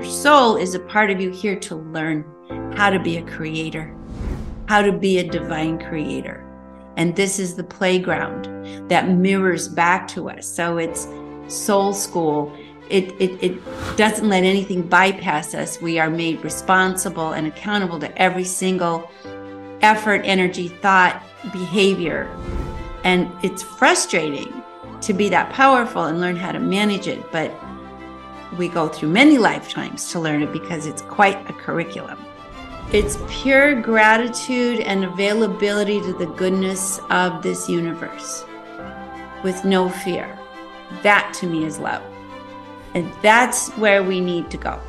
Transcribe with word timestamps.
Your 0.00 0.08
soul 0.08 0.56
is 0.56 0.74
a 0.74 0.80
part 0.80 1.10
of 1.10 1.20
you 1.20 1.30
here 1.30 1.60
to 1.60 1.74
learn 1.74 2.24
how 2.74 2.88
to 2.88 2.98
be 2.98 3.18
a 3.18 3.22
creator, 3.22 3.94
how 4.66 4.80
to 4.80 4.92
be 4.92 5.18
a 5.18 5.30
divine 5.30 5.78
creator. 5.78 6.42
And 6.96 7.14
this 7.14 7.38
is 7.38 7.54
the 7.54 7.64
playground 7.64 8.88
that 8.88 9.10
mirrors 9.10 9.68
back 9.68 10.08
to 10.08 10.30
us. 10.30 10.48
So 10.48 10.78
it's 10.78 11.06
soul 11.48 11.92
school. 11.92 12.50
It, 12.88 13.12
it, 13.20 13.44
it 13.44 13.96
doesn't 13.98 14.26
let 14.26 14.42
anything 14.42 14.88
bypass 14.88 15.52
us. 15.52 15.82
We 15.82 15.98
are 15.98 16.08
made 16.08 16.42
responsible 16.42 17.32
and 17.32 17.46
accountable 17.46 17.98
to 17.98 18.18
every 18.18 18.44
single 18.44 19.10
effort, 19.82 20.22
energy, 20.24 20.68
thought, 20.68 21.22
behavior. 21.52 22.26
And 23.04 23.30
it's 23.42 23.62
frustrating 23.62 24.62
to 25.02 25.12
be 25.12 25.28
that 25.28 25.52
powerful 25.52 26.04
and 26.04 26.22
learn 26.22 26.36
how 26.36 26.52
to 26.52 26.58
manage 26.58 27.06
it. 27.06 27.20
But 27.30 27.50
we 28.56 28.68
go 28.68 28.88
through 28.88 29.10
many 29.10 29.38
lifetimes 29.38 30.10
to 30.12 30.20
learn 30.20 30.42
it 30.42 30.52
because 30.52 30.86
it's 30.86 31.02
quite 31.02 31.48
a 31.48 31.52
curriculum. 31.52 32.18
It's 32.92 33.18
pure 33.28 33.80
gratitude 33.80 34.80
and 34.80 35.04
availability 35.04 36.00
to 36.00 36.12
the 36.12 36.26
goodness 36.26 37.00
of 37.10 37.42
this 37.42 37.68
universe 37.68 38.44
with 39.44 39.64
no 39.64 39.88
fear. 39.88 40.38
That 41.02 41.32
to 41.38 41.46
me 41.46 41.64
is 41.64 41.78
love. 41.78 42.02
And 42.94 43.12
that's 43.22 43.70
where 43.72 44.02
we 44.02 44.20
need 44.20 44.50
to 44.50 44.56
go. 44.56 44.80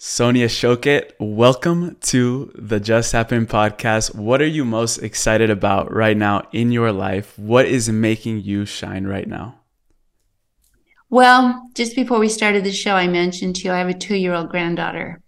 Sonia 0.00 0.46
Choquette, 0.46 1.10
welcome 1.18 1.96
to 2.02 2.52
the 2.54 2.78
Just 2.78 3.10
Happen 3.10 3.48
podcast. 3.48 4.14
What 4.14 4.40
are 4.40 4.46
you 4.46 4.64
most 4.64 4.98
excited 4.98 5.50
about 5.50 5.92
right 5.92 6.16
now 6.16 6.46
in 6.52 6.70
your 6.70 6.92
life? 6.92 7.36
What 7.36 7.66
is 7.66 7.88
making 7.88 8.42
you 8.42 8.64
shine 8.64 9.08
right 9.08 9.26
now? 9.26 9.58
Well, 11.10 11.68
just 11.74 11.96
before 11.96 12.20
we 12.20 12.28
started 12.28 12.62
the 12.62 12.70
show, 12.70 12.94
I 12.94 13.08
mentioned 13.08 13.56
to 13.56 13.64
you 13.64 13.72
I 13.72 13.78
have 13.78 13.88
a 13.88 13.92
two 13.92 14.14
year 14.14 14.34
old 14.34 14.50
granddaughter. 14.50 15.20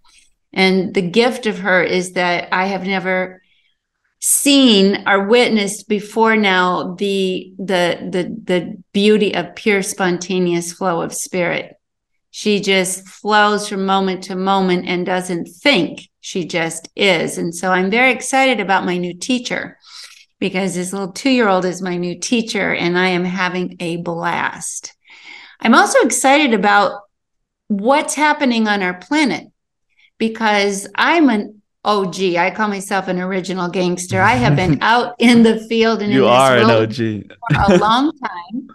And 0.53 0.95
the 0.95 1.03
gift 1.03 1.47
of 1.47 1.59
her 1.59 1.83
is 1.83 2.13
that 2.13 2.49
I 2.53 2.67
have 2.67 2.87
never 2.87 3.43
seen 4.21 5.03
or 5.05 5.27
witnessed 5.27 5.89
before 5.89 6.37
now 6.37 6.95
the 6.95 7.53
the 7.59 8.09
the 8.09 8.41
the 8.45 8.83
beauty 8.93 9.35
of 9.35 9.57
pure 9.57 9.83
spontaneous 9.83 10.73
flow 10.73 11.01
of 11.01 11.13
spirit 11.13 11.80
she 12.31 12.61
just 12.61 13.07
flows 13.09 13.69
from 13.69 13.87
moment 13.87 14.25
to 14.25 14.37
moment 14.37 14.87
and 14.87 15.05
doesn't 15.05 15.47
think. 15.47 16.09
She 16.21 16.45
just 16.45 16.89
is. 16.95 17.39
And 17.39 17.55
so 17.55 17.73
I'm 17.73 17.91
very 17.91 18.13
excited 18.13 18.61
about 18.61 18.85
my 18.85 18.97
new 18.97 19.15
teacher 19.15 19.79
because 20.39 20.75
this 20.75 20.93
little 20.93 21.13
two 21.13 21.31
year 21.31 21.49
old 21.49 21.65
is 21.65 21.83
my 21.83 21.97
new 21.97 22.19
teacher 22.19 22.75
and 22.75 22.99
I 22.99 23.09
am 23.09 23.25
having 23.25 23.77
a 23.81 23.97
blast. 23.97 24.95
I'm 25.61 25.75
also 25.75 25.99
excited 26.01 26.55
about 26.55 27.01
what's 27.69 28.15
happening 28.15 28.69
on 28.69 28.83
our 28.83 28.95
planet 28.95 29.49
because 30.19 30.87
I'm 30.95 31.29
an 31.31 31.63
OG. 31.85 32.21
I 32.37 32.51
call 32.51 32.69
myself 32.69 33.09
an 33.09 33.19
original 33.19 33.69
gangster. 33.69 34.21
I 34.21 34.35
have 34.35 34.57
been 34.57 34.79
out 34.83 35.17
in 35.19 35.43
the 35.43 35.59
field 35.69 36.01
and 36.03 36.13
you 36.13 36.27
are 36.27 36.57
an 36.57 36.71
OG 36.71 36.95
for 36.95 37.75
a 37.75 37.79
long 37.79 38.13
time. 38.19 38.69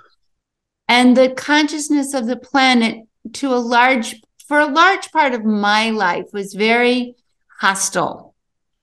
And 0.87 1.17
the 1.17 1.29
consciousness 1.29 2.13
of 2.13 2.27
the 2.27 2.35
planet 2.35 3.04
to 3.33 3.53
a 3.53 3.57
large 3.57 4.15
for 4.47 4.59
a 4.59 4.67
large 4.67 5.11
part 5.11 5.33
of 5.33 5.43
my 5.43 5.89
life 5.89 6.25
was 6.31 6.53
very 6.53 7.15
hostile 7.59 8.35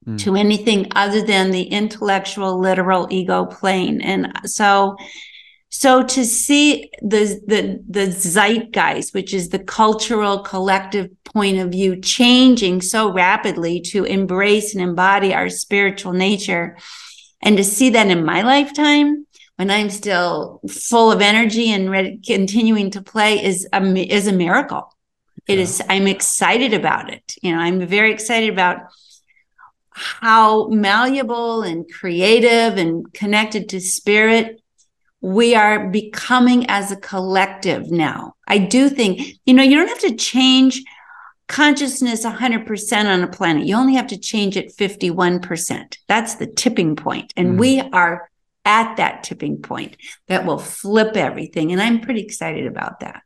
mm. 0.06 0.18
to 0.18 0.34
anything 0.34 0.90
other 0.96 1.22
than 1.22 1.50
the 1.50 1.64
intellectual 1.64 2.58
literal 2.58 3.06
ego 3.10 3.44
plane 3.46 4.00
and 4.00 4.32
so 4.44 4.96
so 5.68 6.02
to 6.02 6.24
see 6.24 6.90
the 7.00 7.40
the 7.46 7.82
the 7.88 8.10
zeitgeist 8.10 9.14
which 9.14 9.32
is 9.32 9.48
the 9.48 9.58
cultural 9.58 10.40
collective 10.40 11.10
point 11.24 11.58
of 11.58 11.70
view 11.70 12.00
changing 12.00 12.80
so 12.80 13.12
rapidly 13.12 13.80
to 13.80 14.04
embrace 14.04 14.74
and 14.74 14.82
embody 14.82 15.32
our 15.32 15.48
spiritual 15.48 16.12
nature 16.12 16.76
and 17.42 17.56
to 17.56 17.64
see 17.64 17.90
that 17.90 18.08
in 18.08 18.24
my 18.24 18.42
lifetime 18.42 19.26
when 19.62 19.70
I'm 19.70 19.90
still 19.90 20.60
full 20.68 21.12
of 21.12 21.20
energy 21.20 21.70
and 21.70 21.88
ready, 21.88 22.18
continuing 22.18 22.90
to 22.90 23.00
play 23.00 23.44
is 23.44 23.64
a, 23.72 23.80
is 23.96 24.26
a 24.26 24.32
miracle. 24.32 24.92
Yeah. 25.46 25.54
It 25.54 25.58
is, 25.60 25.80
I'm 25.88 26.08
excited 26.08 26.74
about 26.74 27.12
it. 27.12 27.36
You 27.42 27.52
know, 27.52 27.58
I'm 27.58 27.86
very 27.86 28.12
excited 28.12 28.50
about 28.50 28.78
how 29.90 30.66
malleable 30.66 31.62
and 31.62 31.88
creative 31.88 32.76
and 32.76 33.12
connected 33.14 33.68
to 33.68 33.80
spirit 33.80 34.60
we 35.20 35.54
are 35.54 35.88
becoming 35.90 36.66
as 36.68 36.90
a 36.90 36.96
collective 36.96 37.88
now. 37.92 38.34
I 38.48 38.58
do 38.58 38.88
think, 38.88 39.38
you 39.46 39.54
know, 39.54 39.62
you 39.62 39.76
don't 39.76 39.86
have 39.86 40.00
to 40.00 40.16
change 40.16 40.82
consciousness 41.46 42.24
100% 42.24 43.04
on 43.04 43.22
a 43.22 43.28
planet. 43.28 43.64
You 43.64 43.76
only 43.76 43.94
have 43.94 44.08
to 44.08 44.18
change 44.18 44.56
it 44.56 44.76
51%. 44.76 45.98
That's 46.08 46.34
the 46.34 46.48
tipping 46.48 46.96
point. 46.96 47.32
And 47.36 47.50
mm. 47.50 47.58
we 47.60 47.80
are 47.92 48.28
at 48.64 48.96
that 48.96 49.24
tipping 49.24 49.60
point 49.60 49.96
that 50.28 50.46
will 50.46 50.58
flip 50.58 51.16
everything. 51.16 51.72
And 51.72 51.80
I'm 51.80 52.00
pretty 52.00 52.20
excited 52.20 52.66
about 52.66 53.00
that. 53.00 53.22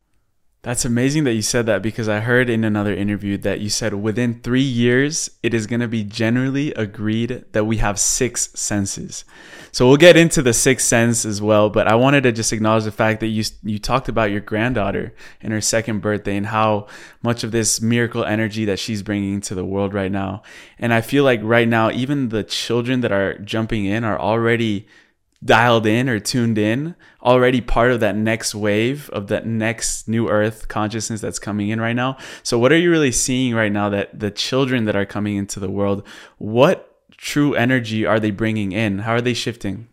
That's 0.67 0.85
amazing 0.85 1.23
that 1.25 1.35
you 1.35 1.43
said 1.43 1.67
that 1.67 1.81
because 1.81 2.09
I 2.09 2.19
heard 2.19 2.51
in 2.51 2.65
another 2.65 2.93
interview 2.93 3.39
that 3.39 3.61
you 3.61 3.69
said 3.69 3.95
within 3.95 4.41
three 4.41 4.61
years, 4.63 5.31
it 5.41 5.55
is 5.55 5.69
going 5.69 5.79
to 5.79 5.87
be 5.87 6.03
generally 6.03 6.75
agreed 6.75 7.45
that 7.53 7.67
we 7.67 7.77
have 7.77 8.01
six 8.01 8.49
senses. 8.59 9.25
So 9.71 9.87
we'll 9.87 9.97
get 9.97 10.17
into 10.17 10.43
the 10.43 10.53
sixth 10.53 10.85
sense 10.89 11.25
as 11.25 11.41
well. 11.41 11.71
But 11.71 11.87
I 11.87 11.95
wanted 11.95 12.25
to 12.25 12.33
just 12.33 12.53
acknowledge 12.53 12.83
the 12.83 12.91
fact 12.91 13.21
that 13.21 13.29
you 13.29 13.45
you 13.63 13.79
talked 13.79 14.09
about 14.09 14.33
your 14.33 14.41
granddaughter 14.41 15.15
and 15.41 15.53
her 15.53 15.61
second 15.61 16.01
birthday 16.01 16.37
and 16.37 16.47
how 16.47 16.89
much 17.23 17.45
of 17.45 17.53
this 17.53 17.81
miracle 17.81 18.25
energy 18.25 18.65
that 18.65 18.81
she's 18.81 19.05
bringing 19.05 19.41
to 19.43 19.55
the 19.55 19.65
world 19.65 19.95
right 19.95 20.11
now. 20.11 20.43
And 20.81 20.93
I 20.93 21.01
feel 21.01 21.23
like 21.23 21.41
right 21.45 21.69
now, 21.69 21.93
even 21.93 22.31
the 22.31 22.43
children 22.43 23.03
that 23.03 23.13
are 23.13 23.39
jumping 23.39 23.85
in 23.85 24.03
are 24.03 24.19
already 24.19 24.89
dialed 25.47 25.87
in 25.87 26.09
or 26.09 26.19
tuned 26.21 26.59
in, 26.59 26.95
already 27.23 27.61
part 27.61 27.91
of 27.91 28.01
that 28.01 28.17
next 28.17 28.55
wave 28.55 29.09
of 29.11 29.29
that 29.29 29.47
next 29.47 30.09
new 30.09 30.29
earth 30.29 30.69
consciousness 30.69 31.21
that's 31.21 31.39
coming 31.39 31.71
in 31.71 31.81
right 31.81 31.97
now. 31.97 32.17
So 32.43 32.59
what 32.59 32.73
are 32.73 32.79
you 32.79 32.91
really 32.91 33.13
seeing 33.13 33.55
right 33.55 33.73
now 33.73 33.89
that 33.91 34.19
the 34.19 34.31
children 34.31 34.85
that 34.85 34.97
are 34.97 35.07
coming 35.07 35.37
into 35.37 35.61
the 35.61 35.71
world, 35.71 36.07
what 36.39 36.93
true 37.17 37.55
energy 37.55 38.05
are 38.05 38.21
they 38.21 38.31
bringing 38.31 38.73
in? 38.73 39.01
How 39.01 39.13
are 39.13 39.21
they 39.21 39.35
shifting? 39.35 39.89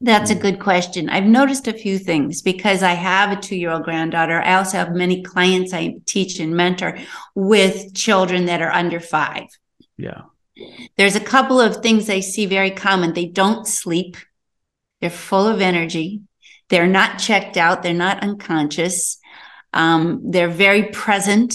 That's 0.00 0.32
a 0.32 0.34
good 0.34 0.58
question. 0.58 1.08
I've 1.08 1.26
noticed 1.26 1.68
a 1.68 1.72
few 1.72 1.96
things 1.96 2.42
because 2.42 2.82
I 2.82 2.94
have 2.94 3.30
a 3.30 3.40
two 3.40 3.54
year 3.54 3.70
old 3.70 3.84
granddaughter. 3.84 4.42
I 4.42 4.54
also 4.54 4.78
have 4.78 4.92
many 4.92 5.22
clients 5.22 5.72
I 5.72 5.94
teach 6.06 6.40
and 6.40 6.56
mentor 6.56 6.98
with 7.36 7.94
children 7.94 8.46
that 8.46 8.60
are 8.60 8.72
under 8.72 8.98
five. 8.98 9.46
Yeah. 9.96 10.22
There's 10.96 11.16
a 11.16 11.20
couple 11.20 11.60
of 11.60 11.76
things 11.76 12.08
I 12.10 12.20
see 12.20 12.46
very 12.46 12.70
common. 12.70 13.12
They 13.12 13.26
don't 13.26 13.66
sleep. 13.66 14.16
They're 15.00 15.10
full 15.10 15.48
of 15.48 15.60
energy. 15.60 16.22
They're 16.68 16.86
not 16.86 17.18
checked 17.18 17.56
out. 17.56 17.82
They're 17.82 17.94
not 17.94 18.22
unconscious. 18.22 19.18
Um, 19.72 20.22
they're 20.30 20.48
very 20.48 20.84
present. 20.84 21.54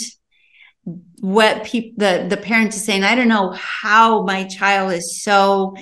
What 1.20 1.64
the, 1.64 2.28
the 2.30 2.38
parents 2.38 2.78
are 2.78 2.82
saying, 2.82 3.04
I 3.04 3.16
don't 3.16 3.28
know 3.28 3.52
how 3.52 4.24
my 4.24 4.46
child 4.46 4.94
is 4.94 5.22
so 5.22 5.76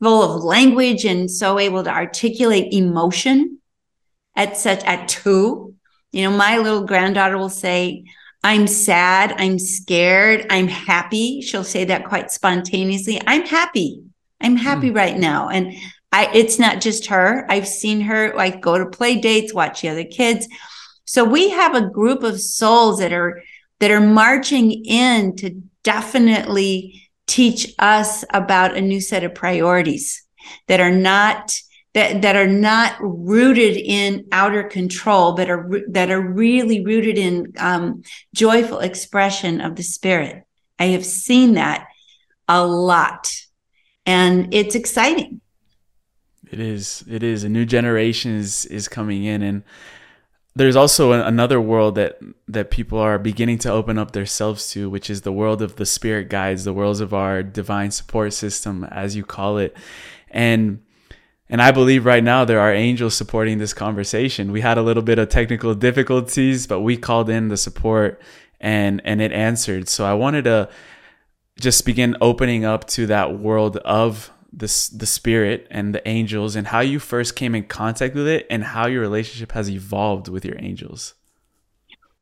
full 0.00 0.22
of 0.22 0.42
language 0.42 1.04
and 1.04 1.30
so 1.30 1.58
able 1.58 1.84
to 1.84 1.90
articulate 1.90 2.72
emotion 2.72 3.58
at 4.36 4.56
such, 4.56 4.82
at 4.84 5.08
two. 5.08 5.74
You 6.12 6.22
know, 6.24 6.36
my 6.36 6.58
little 6.58 6.84
granddaughter 6.84 7.38
will 7.38 7.50
say, 7.50 8.04
I'm 8.44 8.66
sad. 8.66 9.34
I'm 9.38 9.58
scared. 9.58 10.46
I'm 10.50 10.68
happy. 10.68 11.40
She'll 11.40 11.64
say 11.64 11.86
that 11.86 12.04
quite 12.04 12.30
spontaneously. 12.30 13.18
I'm 13.26 13.46
happy. 13.46 14.02
I'm 14.38 14.56
happy 14.56 14.90
mm. 14.90 14.96
right 14.96 15.16
now. 15.16 15.48
And 15.48 15.72
I, 16.12 16.30
it's 16.34 16.58
not 16.58 16.82
just 16.82 17.06
her. 17.06 17.50
I've 17.50 17.66
seen 17.66 18.02
her 18.02 18.34
like 18.36 18.60
go 18.60 18.76
to 18.76 18.84
play 18.84 19.16
dates, 19.16 19.54
watch 19.54 19.80
the 19.80 19.88
other 19.88 20.04
kids. 20.04 20.46
So 21.06 21.24
we 21.24 21.48
have 21.50 21.74
a 21.74 21.88
group 21.88 22.22
of 22.22 22.38
souls 22.40 22.98
that 22.98 23.14
are, 23.14 23.42
that 23.80 23.90
are 23.90 24.00
marching 24.00 24.84
in 24.84 25.36
to 25.36 25.62
definitely 25.82 27.08
teach 27.26 27.74
us 27.78 28.24
about 28.30 28.76
a 28.76 28.82
new 28.82 29.00
set 29.00 29.24
of 29.24 29.34
priorities 29.34 30.22
that 30.68 30.80
are 30.80 30.92
not 30.92 31.56
that 31.94 32.22
that 32.22 32.36
are 32.36 32.48
not 32.48 32.96
rooted 33.00 33.76
in 33.76 34.26
outer 34.32 34.64
control, 34.64 35.32
but 35.34 35.48
are 35.48 35.68
that 35.88 36.10
are 36.10 36.20
really 36.20 36.84
rooted 36.84 37.16
in 37.16 37.52
um, 37.58 38.02
joyful 38.34 38.80
expression 38.80 39.60
of 39.60 39.76
the 39.76 39.82
spirit. 39.82 40.44
I 40.78 40.86
have 40.86 41.06
seen 41.06 41.54
that 41.54 41.86
a 42.48 42.66
lot, 42.66 43.32
and 44.04 44.52
it's 44.52 44.74
exciting. 44.74 45.40
It 46.50 46.60
is. 46.60 47.04
It 47.08 47.22
is. 47.22 47.44
A 47.44 47.48
new 47.48 47.64
generation 47.64 48.36
is 48.36 48.66
is 48.66 48.88
coming 48.88 49.24
in, 49.24 49.42
and 49.42 49.62
there's 50.56 50.76
also 50.76 51.12
another 51.12 51.60
world 51.60 51.94
that 51.94 52.18
that 52.48 52.72
people 52.72 52.98
are 52.98 53.20
beginning 53.20 53.58
to 53.58 53.70
open 53.70 53.98
up 53.98 54.10
themselves 54.10 54.68
to, 54.70 54.90
which 54.90 55.08
is 55.08 55.22
the 55.22 55.32
world 55.32 55.62
of 55.62 55.76
the 55.76 55.86
spirit 55.86 56.28
guides, 56.28 56.64
the 56.64 56.72
worlds 56.72 57.00
of 57.00 57.14
our 57.14 57.44
divine 57.44 57.92
support 57.92 58.32
system, 58.32 58.82
as 58.84 59.14
you 59.14 59.24
call 59.24 59.58
it, 59.58 59.76
and 60.30 60.80
and 61.48 61.60
I 61.60 61.70
believe 61.72 62.06
right 62.06 62.24
now 62.24 62.44
there 62.44 62.60
are 62.60 62.72
angels 62.72 63.14
supporting 63.14 63.58
this 63.58 63.74
conversation. 63.74 64.52
We 64.52 64.62
had 64.62 64.78
a 64.78 64.82
little 64.82 65.02
bit 65.02 65.18
of 65.18 65.28
technical 65.28 65.74
difficulties, 65.74 66.66
but 66.66 66.80
we 66.80 66.96
called 66.96 67.28
in 67.28 67.48
the 67.48 67.56
support 67.56 68.20
and 68.60 69.02
and 69.04 69.20
it 69.20 69.32
answered. 69.32 69.88
So 69.88 70.04
I 70.04 70.14
wanted 70.14 70.44
to 70.44 70.70
just 71.60 71.84
begin 71.84 72.16
opening 72.20 72.64
up 72.64 72.86
to 72.88 73.06
that 73.06 73.38
world 73.38 73.76
of 73.78 74.30
the, 74.52 74.66
the 74.94 75.06
spirit 75.06 75.66
and 75.70 75.94
the 75.94 76.06
angels 76.08 76.56
and 76.56 76.68
how 76.68 76.80
you 76.80 76.98
first 76.98 77.36
came 77.36 77.54
in 77.54 77.64
contact 77.64 78.14
with 78.14 78.26
it 78.26 78.46
and 78.50 78.64
how 78.64 78.86
your 78.86 79.00
relationship 79.00 79.52
has 79.52 79.68
evolved 79.68 80.28
with 80.28 80.44
your 80.44 80.56
angels. 80.58 81.14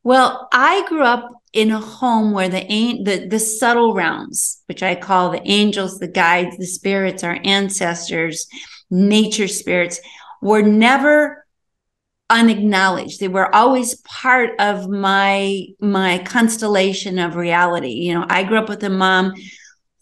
Well, 0.02 0.48
I 0.52 0.84
grew 0.88 1.04
up 1.04 1.30
in 1.52 1.70
a 1.70 1.78
home 1.78 2.32
where 2.32 2.48
the 2.48 2.64
the 3.04 3.28
the 3.28 3.38
subtle 3.38 3.94
realms, 3.94 4.62
which 4.66 4.82
I 4.82 4.94
call 4.96 5.30
the 5.30 5.42
angels, 5.48 5.98
the 5.98 6.08
guides, 6.08 6.56
the 6.56 6.66
spirits, 6.66 7.22
our 7.22 7.38
ancestors, 7.44 8.46
nature 8.92 9.48
spirits, 9.48 10.00
were 10.42 10.62
never 10.62 11.46
unacknowledged. 12.30 13.20
They 13.20 13.28
were 13.28 13.52
always 13.54 13.96
part 14.02 14.50
of 14.60 14.88
my 14.88 15.66
my 15.80 16.18
constellation 16.18 17.18
of 17.18 17.36
reality. 17.36 17.90
You 17.90 18.14
know, 18.14 18.26
I 18.28 18.44
grew 18.44 18.58
up 18.58 18.68
with 18.68 18.84
a 18.84 18.90
mom 18.90 19.34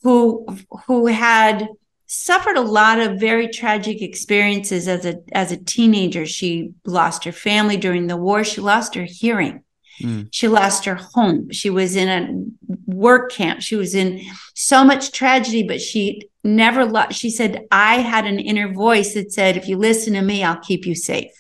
who 0.03 0.47
who 0.87 1.07
had 1.07 1.69
suffered 2.07 2.57
a 2.57 2.61
lot 2.63 2.99
of 2.99 3.21
very 3.21 3.49
tragic 3.49 4.03
experiences 4.03 4.89
as 4.89 5.07
a 5.07 5.17
as 5.33 5.53
a 5.53 5.57
teenager. 5.57 6.27
She 6.27 6.73
lost 6.85 7.25
her 7.25 7.33
family 7.33 7.77
during 7.77 8.07
the 8.07 8.17
war. 8.17 8.45
She 8.45 8.61
lost 8.61 8.95
her 8.95 9.05
hearing. 9.05 9.63
Mm. 10.01 10.29
She 10.31 10.49
lost 10.49 10.85
her 10.85 10.95
home. 10.95 11.51
She 11.51 11.71
was 11.71 11.97
in 11.97 12.09
a 12.09 12.71
work 12.87 13.33
camp. 13.33 13.63
She 13.63 13.77
was 13.77 13.95
in 13.95 14.21
so 14.55 14.85
much 14.85 15.13
tragedy, 15.13 15.63
but 15.63 15.81
she 15.81 16.29
never 16.43 16.85
lost. 16.85 17.19
She 17.19 17.31
said, 17.31 17.67
I 17.71 17.97
had 17.97 18.27
an 18.27 18.39
inner 18.39 18.73
voice 18.73 19.15
that 19.15 19.33
said, 19.33 19.57
if 19.57 19.69
you 19.69 19.77
listen 19.77 20.15
to 20.15 20.23
me, 20.23 20.43
I'll 20.43 20.61
keep 20.61 20.87
you 20.87 20.95
safe. 20.95 21.33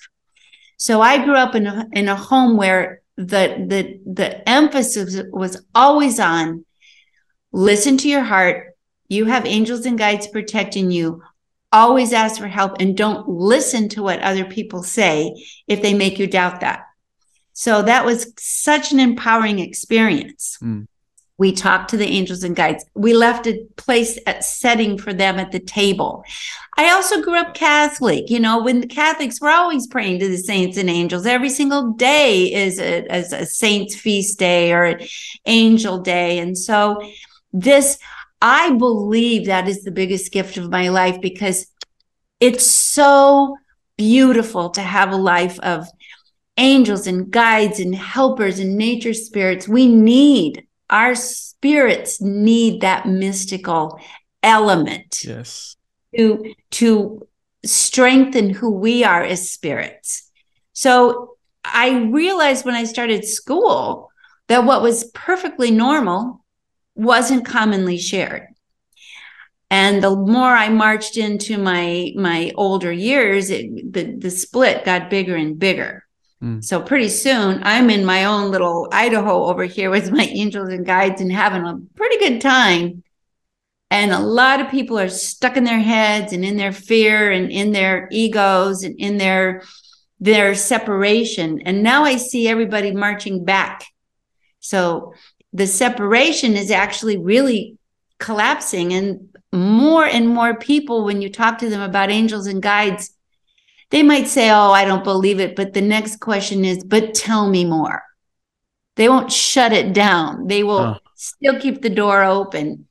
So 0.76 1.00
I 1.00 1.24
grew 1.24 1.36
up 1.36 1.54
in 1.54 1.66
a, 1.66 1.86
in 1.92 2.08
a 2.08 2.16
home 2.16 2.56
where 2.56 3.02
the, 3.16 3.64
the, 3.66 4.00
the 4.06 4.48
emphasis 4.48 5.22
was 5.30 5.62
always 5.74 6.18
on 6.18 6.64
listen 7.52 7.96
to 7.98 8.08
your 8.08 8.22
heart, 8.22 8.76
you 9.08 9.26
have 9.26 9.46
angels 9.46 9.86
and 9.86 9.98
guides 9.98 10.26
protecting 10.26 10.90
you. 10.90 11.22
Always 11.72 12.12
ask 12.12 12.40
for 12.40 12.48
help 12.48 12.80
and 12.80 12.96
don't 12.96 13.28
listen 13.28 13.88
to 13.90 14.02
what 14.02 14.20
other 14.20 14.44
people 14.44 14.82
say 14.82 15.34
if 15.66 15.82
they 15.82 15.94
make 15.94 16.18
you 16.18 16.26
doubt 16.26 16.60
that. 16.60 16.84
So 17.52 17.82
that 17.82 18.04
was 18.04 18.32
such 18.38 18.92
an 18.92 19.00
empowering 19.00 19.58
experience. 19.58 20.58
Mm. 20.62 20.86
We 21.38 21.52
talked 21.52 21.90
to 21.90 21.96
the 21.96 22.06
angels 22.06 22.44
and 22.44 22.54
guides. 22.54 22.84
We 22.94 23.14
left 23.14 23.46
a 23.46 23.64
place 23.76 24.18
at 24.26 24.44
setting 24.44 24.98
for 24.98 25.14
them 25.14 25.38
at 25.38 25.52
the 25.52 25.58
table. 25.58 26.22
I 26.76 26.90
also 26.90 27.22
grew 27.22 27.38
up 27.38 27.54
Catholic. 27.54 28.28
You 28.28 28.40
know, 28.40 28.62
when 28.62 28.80
the 28.80 28.86
Catholics 28.86 29.40
were 29.40 29.48
always 29.48 29.86
praying 29.86 30.18
to 30.18 30.28
the 30.28 30.36
saints 30.36 30.76
and 30.76 30.90
angels. 30.90 31.24
Every 31.24 31.48
single 31.48 31.92
day 31.92 32.52
is 32.52 32.78
a, 32.78 33.10
is 33.14 33.32
a 33.32 33.46
saint's 33.46 33.96
feast 33.96 34.38
day 34.38 34.72
or 34.72 34.84
an 34.84 35.06
angel 35.46 35.98
day. 35.98 36.38
And 36.38 36.56
so 36.58 37.00
this 37.52 37.98
I 38.42 38.72
believe 38.72 39.46
that 39.46 39.68
is 39.68 39.82
the 39.82 39.90
biggest 39.90 40.32
gift 40.32 40.56
of 40.56 40.70
my 40.70 40.88
life 40.88 41.20
because 41.20 41.66
it's 42.38 42.66
so 42.66 43.56
beautiful 43.96 44.70
to 44.70 44.80
have 44.80 45.12
a 45.12 45.16
life 45.16 45.58
of 45.60 45.86
angels 46.60 47.06
and 47.06 47.30
guides 47.30 47.80
and 47.80 47.94
helpers 47.94 48.58
and 48.58 48.76
nature 48.76 49.14
spirits. 49.14 49.66
We 49.66 49.88
need 49.88 50.66
our 50.90 51.14
spirits 51.14 52.20
need 52.20 52.82
that 52.82 53.06
mystical 53.06 53.98
element. 54.42 55.24
Yes. 55.24 55.76
To 56.16 56.54
to 56.72 57.26
strengthen 57.64 58.50
who 58.50 58.72
we 58.72 59.04
are 59.04 59.22
as 59.22 59.50
spirits. 59.50 60.30
So 60.72 61.36
I 61.64 62.08
realized 62.10 62.64
when 62.64 62.74
I 62.74 62.84
started 62.84 63.24
school 63.24 64.10
that 64.48 64.64
what 64.64 64.82
was 64.82 65.10
perfectly 65.14 65.70
normal 65.70 66.44
wasn't 66.94 67.46
commonly 67.46 67.98
shared. 67.98 68.48
And 69.70 70.02
the 70.02 70.16
more 70.16 70.50
I 70.50 70.68
marched 70.68 71.16
into 71.16 71.56
my 71.56 72.12
my 72.16 72.52
older 72.56 72.90
years, 72.90 73.50
it, 73.50 73.92
the 73.92 74.16
the 74.16 74.30
split 74.30 74.84
got 74.84 75.10
bigger 75.10 75.36
and 75.36 75.58
bigger. 75.58 76.04
Mm. 76.42 76.64
So 76.64 76.80
pretty 76.80 77.08
soon, 77.08 77.60
I'm 77.62 77.90
in 77.90 78.04
my 78.04 78.24
own 78.24 78.50
little 78.50 78.88
Idaho 78.92 79.44
over 79.44 79.64
here 79.64 79.90
with 79.90 80.10
my 80.10 80.24
angels 80.24 80.70
and 80.70 80.86
guides 80.86 81.20
and 81.20 81.32
having 81.32 81.66
a 81.66 81.78
pretty 81.94 82.18
good 82.18 82.40
time. 82.40 83.02
And 83.90 84.12
a 84.12 84.20
lot 84.20 84.60
of 84.60 84.70
people 84.70 84.98
are 84.98 85.08
stuck 85.08 85.56
in 85.56 85.64
their 85.64 85.80
heads 85.80 86.32
and 86.32 86.44
in 86.44 86.56
their 86.56 86.72
fear 86.72 87.30
and 87.30 87.50
in 87.50 87.72
their 87.72 88.08
egos 88.10 88.84
and 88.84 88.98
in 88.98 89.18
their 89.18 89.62
their 90.20 90.54
separation. 90.54 91.62
And 91.62 91.82
now 91.82 92.04
I 92.04 92.16
see 92.16 92.46
everybody 92.46 92.92
marching 92.92 93.44
back. 93.44 93.86
So 94.60 95.14
the 95.52 95.66
separation 95.66 96.56
is 96.56 96.70
actually 96.70 97.16
really 97.16 97.78
collapsing 98.18 98.92
and 98.92 99.28
more 99.52 100.04
and 100.04 100.28
more 100.28 100.54
people 100.54 101.04
when 101.04 101.22
you 101.22 101.30
talk 101.30 101.58
to 101.58 101.70
them 101.70 101.80
about 101.80 102.10
angels 102.10 102.46
and 102.46 102.62
guides 102.62 103.10
they 103.90 104.02
might 104.02 104.28
say 104.28 104.50
oh 104.50 104.70
i 104.70 104.84
don't 104.84 105.04
believe 105.04 105.40
it 105.40 105.56
but 105.56 105.72
the 105.72 105.80
next 105.80 106.20
question 106.20 106.64
is 106.64 106.84
but 106.84 107.14
tell 107.14 107.48
me 107.48 107.64
more. 107.64 108.02
They 108.96 109.08
won't 109.08 109.32
shut 109.32 109.72
it 109.72 109.94
down. 109.94 110.46
They 110.46 110.62
will 110.62 110.98
still 111.14 111.58
keep 111.58 111.80
the 111.80 111.88
door 111.88 112.22
open. 112.22 112.86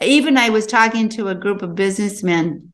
Even 0.00 0.36
i 0.36 0.50
was 0.50 0.66
talking 0.66 1.08
to 1.10 1.28
a 1.28 1.34
group 1.34 1.62
of 1.62 1.74
businessmen 1.74 2.72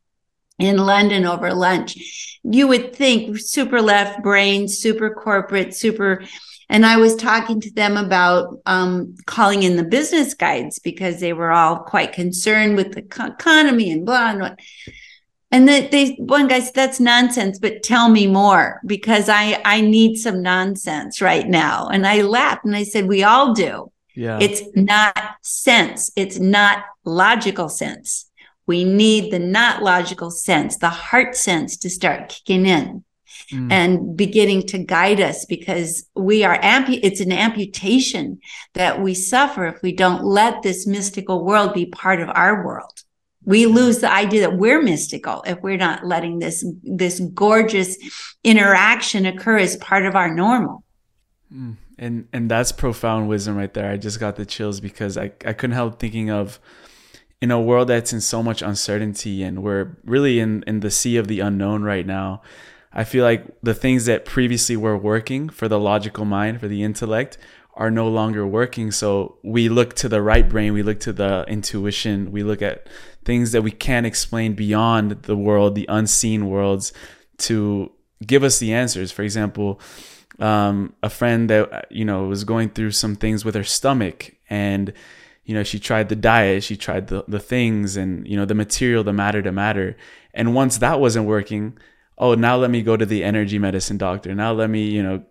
in 0.59 0.77
london 0.79 1.25
over 1.25 1.53
lunch. 1.55 2.41
You 2.43 2.69
would 2.69 2.95
think 2.95 3.39
super 3.39 3.81
left 3.81 4.23
brain 4.23 4.69
super 4.69 5.11
corporate 5.11 5.75
super 5.75 6.23
and 6.69 6.87
I 6.87 6.97
was 6.97 7.15
talking 7.15 7.61
to 7.61 7.73
them 7.73 7.97
about 7.97 8.59
um, 8.67 9.15
calling 9.27 9.63
in 9.63 9.77
the 9.77 9.85
business 9.85 10.35
guides 10.35 10.79
because 10.79 11.21
they 11.21 11.33
were 11.33 11.53
all 11.53 11.79
quite 11.79 12.13
concerned 12.13 12.77
with 12.77 12.93
the 12.93 13.01
economy 13.01 13.91
and 13.91 14.07
blah 14.07 14.31
and 14.31 14.41
what. 14.41 14.59
And 15.55 15.69
that 15.69 15.93
they 15.93 16.17
one 16.19 16.49
guy 16.49 16.59
said, 16.59 16.75
"That's 16.75 16.99
nonsense." 16.99 17.61
But 17.61 17.85
tell 17.85 18.09
me 18.09 18.27
more 18.27 18.81
because 18.85 19.29
I 19.29 19.61
I 19.65 19.81
need 19.81 20.17
some 20.17 20.43
nonsense 20.43 21.21
right 21.21 21.49
now. 21.49 21.89
And 21.89 22.07
I 22.07 22.23
laughed 22.23 22.65
and 22.65 22.75
I 22.75 22.83
said, 22.83 23.07
"We 23.07 23.23
all 23.23 23.55
do. 23.55 23.93
Yeah. 24.17 24.39
It's 24.41 24.63
not 24.75 25.17
sense. 25.43 26.11
It's 26.17 26.39
not 26.41 26.85
logical 27.05 27.69
sense. 27.69 28.27
We 28.67 28.83
need 28.85 29.33
the 29.33 29.39
not 29.39 29.83
logical 29.83 30.31
sense, 30.31 30.77
the 30.79 30.89
heart 30.89 31.37
sense, 31.37 31.77
to 31.79 31.89
start 31.89 32.31
kicking 32.31 32.67
in." 32.67 33.05
mm. 33.53 33.71
and 33.71 34.17
beginning 34.17 34.63
to 34.63 34.79
guide 34.79 35.21
us 35.21 35.45
because 35.45 36.07
we 36.15 36.45
are 36.45 36.59
ampu- 36.59 37.01
it's 37.03 37.21
an 37.21 37.33
amputation 37.33 38.41
that 38.75 39.01
we 39.01 39.15
suffer 39.15 39.67
if 39.67 39.83
we 39.83 39.93
don't 39.93 40.25
let 40.25 40.63
this 40.63 40.87
mystical 40.87 41.45
world 41.45 41.75
be 41.75 41.87
part 41.87 42.21
of 42.21 42.29
our 42.31 42.65
world 42.65 42.94
we 43.45 43.67
lose 43.67 43.99
the 43.99 44.11
idea 44.11 44.41
that 44.41 44.57
we're 44.57 44.83
mystical 44.83 45.43
if 45.47 45.61
we're 45.63 45.77
not 45.77 46.05
letting 46.05 46.39
this 46.39 46.65
this 46.83 47.21
gorgeous 47.35 47.97
interaction 48.43 49.27
occur 49.27 49.59
as 49.59 49.77
part 49.77 50.05
of 50.05 50.15
our 50.15 50.33
normal 50.33 50.85
mm. 51.55 51.77
and 51.99 52.29
and 52.33 52.51
that's 52.51 52.73
profound 52.73 53.29
wisdom 53.29 53.57
right 53.57 53.75
there 53.75 53.91
i 53.91 53.97
just 53.97 54.21
got 54.21 54.37
the 54.37 54.47
chills 54.47 54.81
because 54.81 55.17
i, 55.17 55.25
I 55.45 55.53
couldn't 55.53 55.73
help 55.73 55.99
thinking 55.99 56.31
of 56.31 56.59
in 57.41 57.51
a 57.51 57.61
world 57.61 57.89
that's 57.89 58.13
in 58.13 58.21
so 58.21 58.43
much 58.43 58.63
uncertainty 58.63 59.43
and 59.43 59.63
we're 59.63 59.97
really 60.05 60.41
in 60.41 60.65
in 60.67 60.81
the 60.81 60.91
sea 60.91 61.17
of 61.17 61.29
the 61.29 61.41
unknown 61.41 61.83
right 61.83 62.07
now 62.07 62.43
I 62.97 63.03
feel 63.03 63.25
like 63.25 63.45
the 63.61 63.75
things 63.75 64.05
that 64.05 64.25
previously 64.25 64.77
were 64.77 64.97
working 64.97 65.49
for 65.49 65.67
the 65.67 65.81
logical 65.81 66.25
mind, 66.25 66.61
for 66.61 66.69
the 66.69 66.85
intellect, 66.85 67.37
are 67.75 67.91
no 67.91 68.09
longer 68.09 68.47
working. 68.47 68.91
So 68.91 69.39
we 69.43 69.69
look 69.69 69.95
to 69.95 70.09
the 70.09 70.23
right 70.23 70.49
brain, 70.49 70.73
we 70.73 70.83
look 70.83 71.01
to 71.01 71.13
the 71.13 71.45
intuition, 71.49 72.31
we 72.31 72.43
look 72.43 72.63
at 72.63 72.89
things 73.25 73.53
that 73.53 73.63
we 73.63 73.71
can't 73.71 74.07
explain 74.07 74.55
beyond 74.55 75.23
the 75.23 75.37
world, 75.37 75.75
the 75.75 75.87
unseen 75.89 76.49
worlds, 76.49 76.93
to 77.39 77.91
give 78.25 78.45
us 78.45 78.59
the 78.59 78.73
answers. 78.73 79.11
For 79.11 79.23
example, 79.23 79.81
um, 80.39 80.95
a 81.03 81.11
friend 81.11 81.51
that 81.51 81.87
you 81.91 82.05
know 82.05 82.25
was 82.25 82.45
going 82.45 82.71
through 82.71 82.93
some 82.93 83.17
things 83.17 83.45
with 83.45 83.55
her 83.55 83.65
stomach, 83.65 84.33
and 84.49 84.93
you 85.45 85.55
know 85.55 85.63
she 85.63 85.79
tried 85.79 86.09
the 86.09 86.17
diet, 86.17 86.63
she 86.65 86.77
tried 86.77 87.09
the 87.09 87.25
the 87.27 87.41
things, 87.41 87.97
and 87.97 88.27
you 88.27 88.37
know 88.37 88.45
the 88.45 88.55
material, 88.55 89.05
the 89.05 89.13
matter 89.13 89.43
to 89.43 89.53
matter, 89.53 89.97
and 90.33 90.55
once 90.55 90.79
that 90.79 91.01
wasn't 91.01 91.27
working 91.27 91.77
oh 92.19 92.35
now 92.35 92.57
let 92.57 92.71
me 92.71 92.83
go 92.83 92.97
to 92.97 93.07
the 93.07 93.25
energy 93.25 93.59
medicine 93.59 93.99
doctor 93.99 94.35
now 94.35 94.53
let 94.53 94.71
me 94.71 94.85
you 94.85 95.03
know 95.03 95.23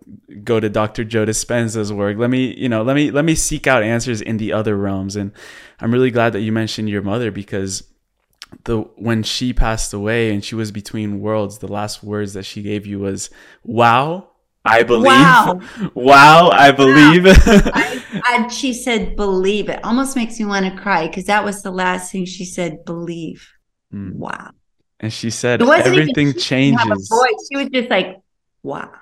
go 0.42 0.60
to 0.60 0.68
dr 0.68 1.02
joe 1.04 1.24
dispenza's 1.24 1.92
work 1.92 2.16
let 2.18 2.30
me 2.30 2.54
you 2.56 2.68
know 2.68 2.82
let 2.82 2.94
me 2.94 3.10
let 3.10 3.24
me 3.24 3.34
seek 3.34 3.66
out 3.66 3.82
answers 3.82 4.20
in 4.20 4.36
the 4.36 4.52
other 4.52 4.76
realms 4.76 5.16
and 5.16 5.32
i'm 5.80 5.92
really 5.92 6.10
glad 6.10 6.32
that 6.32 6.40
you 6.40 6.52
mentioned 6.52 6.88
your 6.88 7.02
mother 7.02 7.30
because 7.30 7.84
the 8.64 8.80
when 8.96 9.22
she 9.22 9.52
passed 9.52 9.92
away 9.92 10.32
and 10.32 10.44
she 10.44 10.54
was 10.54 10.70
between 10.70 11.20
worlds 11.20 11.58
the 11.58 11.68
last 11.68 12.02
words 12.02 12.34
that 12.34 12.44
she 12.44 12.62
gave 12.62 12.86
you 12.86 12.98
was 12.98 13.30
wow 13.64 14.28
I 14.64 14.82
believe. 14.82 15.04
Wow. 15.04 15.60
wow, 15.94 16.48
I 16.50 16.72
believe. 16.72 17.26
I, 17.26 18.02
I, 18.24 18.48
she 18.48 18.72
said, 18.72 19.14
believe 19.14 19.68
it. 19.68 19.84
Almost 19.84 20.16
makes 20.16 20.38
me 20.38 20.46
want 20.46 20.64
to 20.64 20.80
cry 20.80 21.06
because 21.06 21.26
that 21.26 21.44
was 21.44 21.62
the 21.62 21.70
last 21.70 22.10
thing 22.10 22.24
she 22.24 22.44
said, 22.46 22.84
believe. 22.84 23.46
Mm. 23.92 24.14
Wow. 24.14 24.52
And 25.00 25.12
she 25.12 25.30
said, 25.30 25.60
everything 25.60 26.28
even, 26.28 26.40
changes. 26.40 27.10
She 27.50 27.56
was 27.56 27.68
just 27.68 27.90
like, 27.90 28.20
wow. 28.62 28.92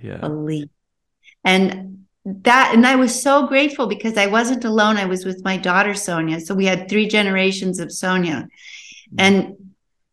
Yeah. 0.00 0.18
Believe. 0.18 0.70
And 1.44 2.06
that, 2.24 2.72
and 2.74 2.86
I 2.86 2.96
was 2.96 3.20
so 3.20 3.46
grateful 3.46 3.86
because 3.86 4.16
I 4.16 4.26
wasn't 4.26 4.64
alone. 4.64 4.96
I 4.96 5.06
was 5.06 5.24
with 5.24 5.44
my 5.44 5.56
daughter, 5.56 5.94
Sonia. 5.94 6.40
So 6.40 6.54
we 6.54 6.66
had 6.66 6.88
three 6.88 7.06
generations 7.06 7.78
of 7.80 7.92
Sonia. 7.92 8.48
Mm. 9.12 9.16
And 9.18 9.56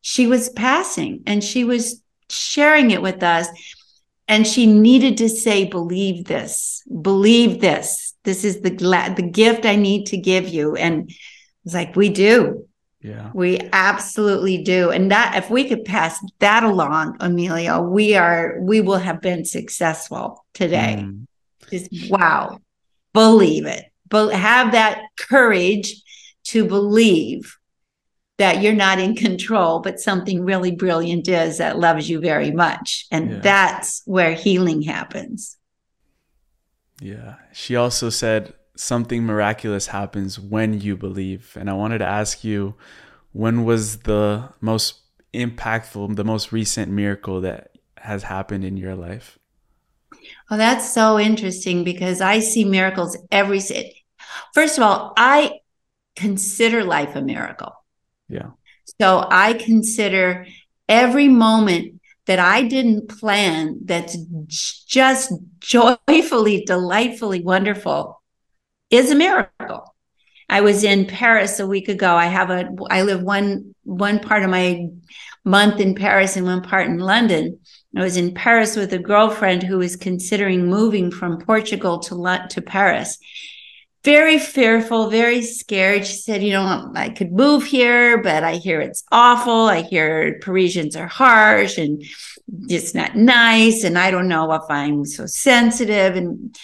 she 0.02 0.28
was 0.28 0.50
passing 0.50 1.24
and 1.26 1.44
she 1.44 1.64
was 1.64 2.02
sharing 2.30 2.92
it 2.92 3.02
with 3.02 3.24
us 3.24 3.48
and 4.28 4.46
she 4.46 4.66
needed 4.66 5.18
to 5.18 5.30
say 5.30 5.66
believe 5.66 6.26
this 6.26 6.82
believe 7.02 7.62
this 7.62 8.14
this 8.24 8.44
is 8.44 8.62
the 8.62 8.70
the 9.16 9.30
gift 9.30 9.66
i 9.66 9.76
need 9.76 10.06
to 10.06 10.18
give 10.18 10.48
you 10.48 10.76
and 10.76 11.12
it's 11.66 11.74
like 11.74 11.96
we 11.96 12.10
do 12.10 12.66
yeah 13.02 13.32
we 13.34 13.60
absolutely 13.74 14.64
do 14.64 14.90
and 14.90 15.12
that 15.12 15.36
if 15.36 15.50
we 15.50 15.68
could 15.68 15.86
pass 15.86 16.20
that 16.40 16.64
along 16.64 17.16
emilio 17.20 17.82
we 17.82 18.16
are 18.16 18.58
we 18.62 18.82
will 18.82 18.98
have 18.98 19.22
been 19.22 19.46
successful 19.46 20.46
today 20.54 20.98
mm. 21.00 21.26
just 21.70 21.90
wow 22.10 22.60
believe 23.14 23.66
it 23.66 23.86
but 24.10 24.34
have 24.34 24.72
that 24.72 25.02
courage 25.18 26.02
to 26.44 26.66
believe 26.66 27.58
that 28.38 28.62
you're 28.62 28.74
not 28.74 29.00
in 29.00 29.16
control, 29.16 29.80
but 29.80 30.00
something 30.00 30.44
really 30.44 30.72
brilliant 30.72 31.28
is 31.28 31.58
that 31.58 31.80
loves 31.80 32.10
you 32.10 32.20
very 32.20 32.52
much. 32.52 33.08
And 33.12 33.32
yeah. 33.32 33.40
that's 33.40 34.04
where 34.06 34.34
healing 34.34 34.84
happens. 34.84 35.58
Yeah. 37.02 37.36
She 37.52 37.76
also 37.76 38.10
said 38.10 38.54
something 38.78 39.24
miraculous 39.24 39.88
happens 39.88 40.40
when 40.40 40.80
you 40.80 40.96
believe. 40.96 41.56
And 41.60 41.70
I 41.70 41.74
wanted 41.74 41.98
to 42.00 42.06
ask 42.06 42.44
you 42.44 42.76
when 43.34 43.66
was 43.66 44.00
the 44.00 44.50
most 44.62 45.02
impactful, 45.34 46.16
the 46.16 46.24
most 46.24 46.52
recent 46.52 46.92
miracle 46.92 47.42
that 47.42 47.72
has 47.98 48.24
happened 48.24 48.64
in 48.64 48.78
your 48.78 48.96
life? 48.96 49.38
Well, 50.50 50.58
that's 50.58 50.92
so 50.92 51.20
interesting 51.20 51.84
because 51.84 52.22
I 52.22 52.40
see 52.40 52.64
miracles 52.64 53.18
every 53.32 53.60
First 54.54 54.78
of 54.78 54.84
all, 54.84 55.14
I 55.18 55.60
consider 56.16 56.84
life 56.84 57.16
a 57.16 57.22
miracle. 57.22 57.74
Yeah. 58.30 58.52
So 59.00 59.28
I 59.30 59.54
consider 59.54 60.48
every 60.88 61.28
moment 61.28 62.02
that 62.26 62.40
I 62.40 62.64
didn't 62.64 63.10
plan 63.10 63.80
that's 63.84 64.18
just 64.48 65.34
joyfully, 65.60 66.64
delightfully 66.66 67.42
wonderful 67.42 68.17
is 68.90 69.12
a 69.12 69.16
miracle. 69.16 69.96
I 70.50 70.62
was 70.62 70.84
in 70.84 71.08
Paris 71.08 71.60
a 71.60 71.68
week 71.68 71.90
ago. 71.90 72.16
I 72.16 72.28
have 72.28 72.50
a 72.50 72.70
I 72.90 73.02
live 73.02 73.22
one 73.22 73.76
one 73.84 74.20
part 74.20 74.44
of 74.44 74.50
my 74.50 74.88
month 75.44 75.80
in 75.80 75.96
Paris 75.96 76.36
and 76.36 76.46
one 76.46 76.62
part 76.62 76.88
in 76.88 77.00
London. 77.00 77.60
I 77.96 78.02
was 78.02 78.18
in 78.18 78.34
Paris 78.34 78.76
with 78.76 78.94
a 78.94 79.00
girlfriend 79.00 79.64
who 79.64 79.78
was 79.78 79.96
considering 79.96 80.68
moving 80.68 81.12
from 81.12 81.40
Portugal 81.40 82.00
to 82.00 82.48
to 82.50 82.62
Paris 82.62 83.18
very 84.08 84.40
fearful, 84.40 85.10
very 85.10 85.42
scared. 85.42 86.08
She 86.08 86.16
said, 86.16 86.42
You 86.42 86.54
know, 86.54 86.94
I 86.96 87.10
could 87.10 87.34
move 87.34 87.66
here, 87.66 88.22
but 88.22 88.42
I 88.42 88.56
hear 88.56 88.80
it's 88.80 89.04
awful. 89.12 89.66
I 89.68 89.82
hear 89.82 90.40
Parisians 90.42 90.96
are 90.96 91.08
harsh 91.08 91.78
and 91.78 92.02
it's 92.70 92.96
not 92.96 93.18
nice. 93.18 93.84
And 93.84 93.98
I 93.98 94.10
don't 94.10 94.30
know 94.30 94.50
if 94.54 94.62
I'm 94.70 95.04
so 95.04 95.26
sensitive. 95.26 96.16
And 96.16 96.58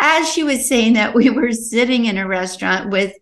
as 0.00 0.28
she 0.28 0.42
was 0.42 0.68
saying 0.68 0.94
that, 0.94 1.14
we 1.14 1.30
were 1.30 1.52
sitting 1.52 2.06
in 2.06 2.18
a 2.18 2.26
restaurant 2.26 2.90
with 2.90 3.14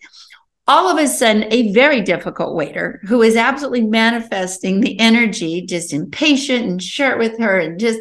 all 0.67 0.89
of 0.89 0.97
a 0.97 1.07
sudden 1.07 1.45
a 1.53 1.71
very 1.73 2.01
difficult 2.01 2.57
waiter 2.57 3.03
who 3.05 3.21
is 3.21 3.37
absolutely 3.37 3.83
manifesting 3.83 4.81
the 4.81 4.99
energy, 4.99 5.61
just 5.61 5.93
impatient 5.93 6.65
and 6.65 6.83
short 6.83 7.19
with 7.19 7.39
her 7.39 7.61
and 7.61 7.79
just, 7.79 8.01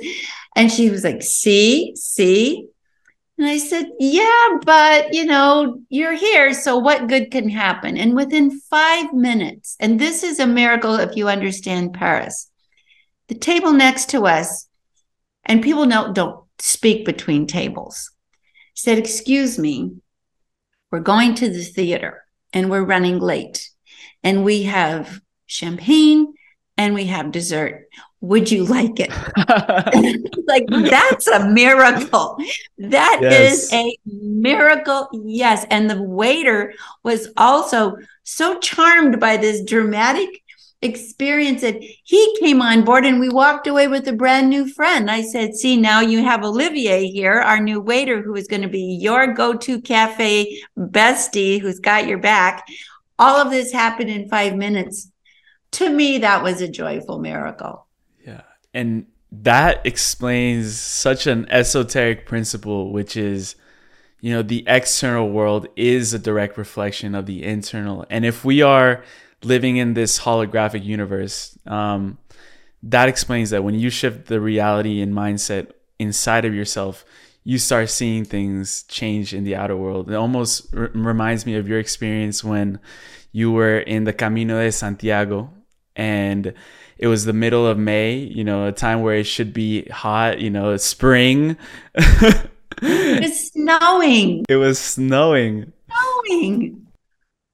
and 0.55 0.71
she 0.71 0.89
was 0.89 1.03
like, 1.03 1.21
See, 1.21 1.97
see, 1.97 2.69
and 3.37 3.47
I 3.47 3.57
said, 3.57 3.87
Yeah, 3.99 4.59
but 4.63 5.13
you 5.13 5.25
know, 5.25 5.81
you're 5.89 6.13
here. 6.13 6.53
So 6.53 6.77
what 6.77 7.07
good 7.07 7.31
can 7.31 7.49
happen? 7.49 7.97
And 7.97 8.15
within 8.15 8.59
five 8.61 9.13
minutes, 9.13 9.75
and 9.79 9.99
this 9.99 10.23
is 10.23 10.39
a 10.39 10.47
miracle 10.47 10.95
if 10.95 11.15
you 11.15 11.27
understand 11.27 11.93
Paris, 11.93 12.49
the 13.27 13.35
table 13.35 13.73
next 13.73 14.09
to 14.11 14.25
us, 14.25 14.67
and 15.43 15.61
people 15.61 15.85
don't, 15.85 16.15
don't 16.15 16.45
speak 16.59 17.05
between 17.05 17.45
tables, 17.45 18.11
said, 18.73 18.97
Excuse 18.97 19.59
me, 19.59 19.97
we're 20.91 20.99
going 20.99 21.35
to 21.35 21.49
the 21.49 21.63
theater 21.63 22.23
and 22.53 22.69
we're 22.69 22.85
running 22.85 23.19
late. 23.19 23.69
And 24.23 24.45
we 24.45 24.63
have 24.63 25.19
champagne 25.45 26.33
and 26.77 26.93
we 26.93 27.05
have 27.05 27.31
dessert 27.31 27.87
would 28.25 28.49
you 28.49 28.65
like 28.65 28.99
it? 28.99 29.11
like 30.47 30.65
that's 30.89 31.27
a 31.27 31.47
miracle. 31.47 32.37
That 32.77 33.19
yes. 33.21 33.65
is 33.65 33.73
a 33.73 33.97
miracle. 34.05 35.09
Yes. 35.13 35.65
And 35.69 35.89
the 35.89 36.01
waiter 36.01 36.73
was 37.03 37.29
also 37.37 37.97
so 38.23 38.59
charmed 38.59 39.19
by 39.19 39.37
this 39.37 39.63
dramatic 39.63 40.41
experience 40.81 41.61
that 41.61 41.81
he 41.81 42.37
came 42.39 42.61
on 42.61 42.83
board 42.83 43.05
and 43.05 43.19
we 43.19 43.29
walked 43.29 43.67
away 43.67 43.87
with 43.87 44.07
a 44.07 44.13
brand 44.13 44.49
new 44.49 44.67
friend. 44.67 45.09
I 45.09 45.21
said, 45.21 45.55
see, 45.55 45.77
now 45.77 46.01
you 46.01 46.23
have 46.23 46.43
Olivier 46.43 47.07
here, 47.07 47.39
our 47.39 47.59
new 47.59 47.79
waiter, 47.79 48.21
who 48.21 48.35
is 48.35 48.47
going 48.47 48.61
to 48.61 48.67
be 48.67 48.97
your 49.01 49.33
go-to 49.33 49.81
cafe 49.81 50.61
bestie 50.77 51.59
who's 51.59 51.79
got 51.79 52.07
your 52.07 52.19
back. 52.19 52.67
All 53.17 53.37
of 53.37 53.51
this 53.51 53.71
happened 53.71 54.09
in 54.09 54.29
five 54.29 54.55
minutes. 54.55 55.11
To 55.75 55.89
me, 55.89 56.19
that 56.19 56.41
was 56.41 56.61
a 56.61 56.69
joyful 56.69 57.19
miracle. 57.19 57.85
Yeah. 58.25 58.41
And 58.73 59.07
that 59.31 59.85
explains 59.85 60.79
such 60.79 61.27
an 61.27 61.47
esoteric 61.49 62.25
principle, 62.25 62.93
which 62.93 63.17
is, 63.17 63.55
you 64.21 64.31
know, 64.31 64.41
the 64.41 64.63
external 64.67 65.29
world 65.29 65.67
is 65.75 66.13
a 66.13 66.19
direct 66.19 66.57
reflection 66.57 67.13
of 67.13 67.25
the 67.25 67.43
internal. 67.43 68.05
And 68.09 68.23
if 68.25 68.45
we 68.45 68.61
are 68.61 69.03
living 69.43 69.75
in 69.75 69.95
this 69.95 70.19
holographic 70.19 70.85
universe, 70.85 71.57
um, 71.65 72.19
that 72.81 73.09
explains 73.09 73.49
that 73.49 73.63
when 73.65 73.75
you 73.75 73.89
shift 73.89 74.27
the 74.27 74.39
reality 74.39 75.01
and 75.01 75.13
mindset 75.13 75.71
inside 75.99 76.45
of 76.45 76.53
yourself, 76.53 77.03
you 77.43 77.57
start 77.57 77.89
seeing 77.89 78.23
things 78.23 78.83
change 78.83 79.33
in 79.33 79.43
the 79.43 79.55
outer 79.55 79.75
world. 79.75 80.09
It 80.09 80.15
almost 80.15 80.73
r- 80.73 80.89
reminds 80.93 81.45
me 81.45 81.55
of 81.55 81.67
your 81.67 81.79
experience 81.79 82.43
when 82.43 82.79
you 83.33 83.51
were 83.51 83.79
in 83.79 84.05
the 84.05 84.13
Camino 84.13 84.61
de 84.61 84.71
Santiago 84.71 85.49
and 85.95 86.53
it 86.97 87.07
was 87.07 87.25
the 87.25 87.33
middle 87.33 87.67
of 87.67 87.77
May, 87.77 88.15
you 88.15 88.43
know, 88.43 88.67
a 88.67 88.71
time 88.71 89.01
where 89.01 89.15
it 89.15 89.25
should 89.25 89.53
be 89.53 89.85
hot, 89.85 90.39
you 90.39 90.49
know, 90.49 90.77
spring. 90.77 91.57
it's 92.81 93.51
snowing. 93.51 94.45
It 94.47 94.55
was 94.55 94.79
snowing. 94.79 95.71
Snowing. 95.89 96.81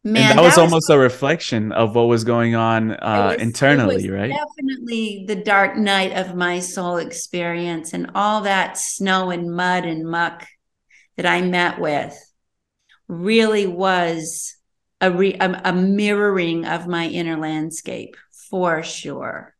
Man, 0.03 0.15
and 0.17 0.29
that, 0.31 0.35
that 0.37 0.41
was, 0.41 0.51
was, 0.53 0.57
almost 0.57 0.89
a 0.89 0.97
reflection 0.97 1.71
of 1.71 1.93
what 1.93 2.07
was 2.07 2.23
going 2.23 2.55
on 2.55 2.91
uh, 2.91 3.33
was, 3.33 3.41
internally, 3.41 4.09
right? 4.09 4.31
Definitely 4.31 5.25
the 5.27 5.35
dark 5.35 5.77
night 5.77 6.13
of 6.13 6.35
my 6.35 6.59
soul 6.59 6.97
experience 6.97 7.93
and 7.93 8.09
all 8.15 8.41
that 8.41 8.79
snow 8.79 9.29
and 9.29 9.53
mud 9.53 9.85
and 9.85 10.09
muck 10.09 10.47
that 11.17 11.27
I 11.27 11.41
met 11.41 11.79
with 11.79 12.17
really 13.07 13.67
was 13.67 14.55
a, 15.01 15.11
re- 15.11 15.37
a, 15.39 15.61
a 15.65 15.73
mirroring 15.73 16.65
of 16.65 16.87
my 16.87 17.07
inner 17.07 17.37
landscape 17.37 18.15
for 18.51 18.83
sure. 18.83 19.55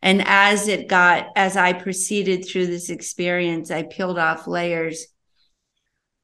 And 0.00 0.22
as 0.24 0.68
it 0.68 0.86
got, 0.86 1.26
as 1.34 1.56
I 1.56 1.72
proceeded 1.72 2.46
through 2.46 2.66
this 2.66 2.90
experience, 2.90 3.72
I 3.72 3.82
peeled 3.82 4.18
off 4.18 4.46
layers. 4.46 5.06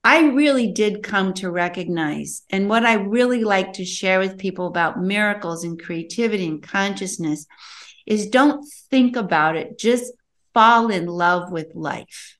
I 0.04 0.26
really 0.28 0.70
did 0.70 1.02
come 1.02 1.32
to 1.34 1.50
recognize, 1.50 2.42
and 2.50 2.68
what 2.68 2.84
I 2.84 2.94
really 2.94 3.42
like 3.42 3.72
to 3.74 3.86
share 3.86 4.18
with 4.18 4.38
people 4.38 4.66
about 4.66 5.02
miracles 5.02 5.64
and 5.64 5.82
creativity 5.82 6.46
and 6.46 6.62
consciousness 6.62 7.46
is 8.06 8.28
don't 8.28 8.64
think 8.90 9.16
about 9.16 9.56
it, 9.56 9.78
just 9.78 10.12
fall 10.52 10.90
in 10.90 11.06
love 11.06 11.50
with 11.50 11.74
life. 11.74 12.36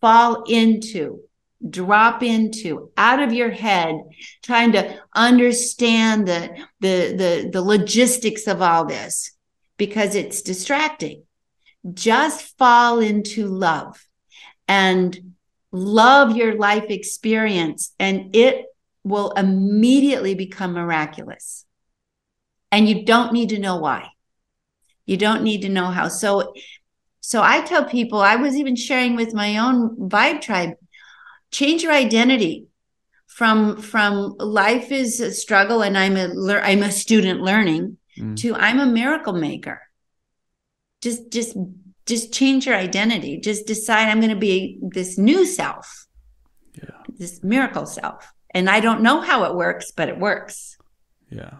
Fall 0.00 0.44
into 0.44 1.20
drop 1.68 2.22
into 2.22 2.90
out 2.96 3.22
of 3.22 3.32
your 3.32 3.50
head 3.50 3.94
trying 4.42 4.72
to 4.72 4.98
understand 5.14 6.26
the 6.26 6.56
the 6.80 7.14
the, 7.16 7.50
the 7.52 7.62
logistics 7.62 8.46
of 8.46 8.60
all 8.60 8.84
this 8.84 9.32
because 9.76 10.14
it's 10.14 10.42
distracting. 10.42 11.24
Just 11.92 12.56
fall 12.58 13.00
into 13.00 13.46
love 13.46 14.04
and 14.68 15.34
love 15.72 16.36
your 16.36 16.56
life 16.56 16.86
experience 16.90 17.94
and 17.98 18.34
it 18.36 18.66
will 19.04 19.32
immediately 19.32 20.34
become 20.34 20.72
miraculous. 20.72 21.64
And 22.70 22.88
you 22.88 23.04
don't 23.04 23.32
need 23.32 23.50
to 23.50 23.58
know 23.58 23.76
why. 23.76 24.08
You 25.06 25.16
don't 25.16 25.42
need 25.42 25.62
to 25.62 25.68
know 25.68 25.86
how. 25.86 26.08
So 26.08 26.54
So 27.20 27.40
I 27.40 27.62
tell 27.62 27.84
people, 27.84 28.20
I 28.20 28.36
was 28.36 28.56
even 28.56 28.76
sharing 28.76 29.16
with 29.16 29.32
my 29.32 29.58
own 29.58 29.96
vibe 29.96 30.40
tribe, 30.40 30.74
change 31.52 31.82
your 31.82 31.92
identity 31.92 32.66
from 33.26 33.80
from 33.80 34.34
life 34.38 34.90
is 34.90 35.20
a 35.20 35.32
struggle 35.32 35.82
and 35.82 35.96
I'm 35.96 36.16
a 36.16 36.28
I'm 36.60 36.82
a 36.82 36.90
student 36.90 37.40
learning 37.40 37.96
mm. 38.18 38.36
to 38.38 38.54
I'm 38.56 38.80
a 38.80 38.86
miracle 38.86 39.32
maker. 39.32 39.80
Just 41.00 41.30
just 41.30 41.56
just 42.04 42.32
change 42.32 42.66
your 42.66 42.76
identity. 42.76 43.38
Just 43.38 43.66
decide 43.66 44.08
I'm 44.08 44.20
going 44.20 44.30
to 44.30 44.36
be 44.36 44.78
this 44.82 45.16
new 45.16 45.46
self. 45.46 46.06
Yeah. 46.74 46.90
This 47.08 47.42
miracle 47.42 47.86
self. 47.86 48.32
And 48.54 48.68
I 48.68 48.80
don't 48.80 49.02
know 49.02 49.20
how 49.20 49.44
it 49.44 49.54
works, 49.54 49.92
but 49.92 50.08
it 50.08 50.18
works. 50.18 50.76
Yeah. 51.30 51.54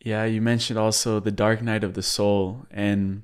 Yeah, 0.00 0.24
you 0.24 0.40
mentioned 0.40 0.78
also 0.78 1.20
the 1.20 1.30
dark 1.30 1.62
night 1.62 1.84
of 1.84 1.94
the 1.94 2.02
soul 2.02 2.66
and 2.70 3.22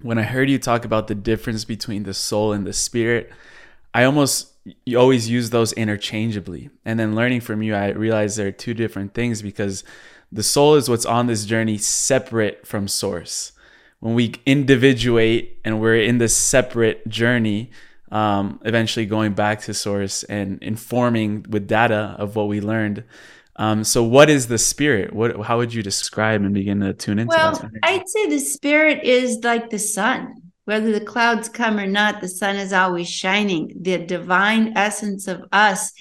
when 0.00 0.18
I 0.18 0.22
heard 0.22 0.50
you 0.50 0.58
talk 0.58 0.84
about 0.84 1.06
the 1.06 1.14
difference 1.14 1.64
between 1.64 2.02
the 2.02 2.12
soul 2.14 2.52
and 2.52 2.66
the 2.66 2.72
spirit, 2.72 3.30
I 3.94 4.04
almost 4.04 4.53
you 4.84 4.98
always 4.98 5.28
use 5.28 5.50
those 5.50 5.72
interchangeably. 5.72 6.70
And 6.84 6.98
then 6.98 7.14
learning 7.14 7.42
from 7.42 7.62
you, 7.62 7.74
I 7.74 7.90
realized 7.90 8.38
there 8.38 8.48
are 8.48 8.52
two 8.52 8.74
different 8.74 9.14
things 9.14 9.42
because 9.42 9.84
the 10.32 10.42
soul 10.42 10.74
is 10.74 10.88
what's 10.88 11.06
on 11.06 11.26
this 11.26 11.44
journey 11.44 11.78
separate 11.78 12.66
from 12.66 12.88
source. 12.88 13.52
When 14.00 14.14
we 14.14 14.34
individuate 14.46 15.58
and 15.64 15.80
we're 15.80 16.00
in 16.00 16.18
this 16.18 16.36
separate 16.36 17.06
journey, 17.08 17.70
um, 18.10 18.60
eventually 18.64 19.06
going 19.06 19.34
back 19.34 19.60
to 19.62 19.74
source 19.74 20.22
and 20.24 20.62
informing 20.62 21.46
with 21.48 21.66
data 21.66 22.14
of 22.18 22.36
what 22.36 22.48
we 22.48 22.60
learned, 22.60 23.04
um, 23.56 23.84
so, 23.84 24.02
what 24.02 24.30
is 24.30 24.48
the 24.48 24.58
spirit? 24.58 25.12
What? 25.12 25.40
How 25.46 25.58
would 25.58 25.72
you 25.72 25.82
describe 25.82 26.42
and 26.42 26.52
begin 26.52 26.80
to 26.80 26.92
tune 26.92 27.20
into? 27.20 27.36
Well, 27.36 27.52
that? 27.52 27.70
I'd 27.84 28.08
say 28.08 28.26
the 28.26 28.40
spirit 28.40 29.04
is 29.04 29.38
like 29.44 29.70
the 29.70 29.78
sun. 29.78 30.43
Whether 30.64 30.92
the 30.92 31.04
clouds 31.04 31.48
come 31.48 31.78
or 31.78 31.86
not, 31.86 32.20
the 32.20 32.28
sun 32.28 32.56
is 32.56 32.72
always 32.72 33.08
shining. 33.08 33.72
The 33.80 33.98
divine 33.98 34.76
essence 34.76 35.28
of 35.28 35.44
us 35.52 35.92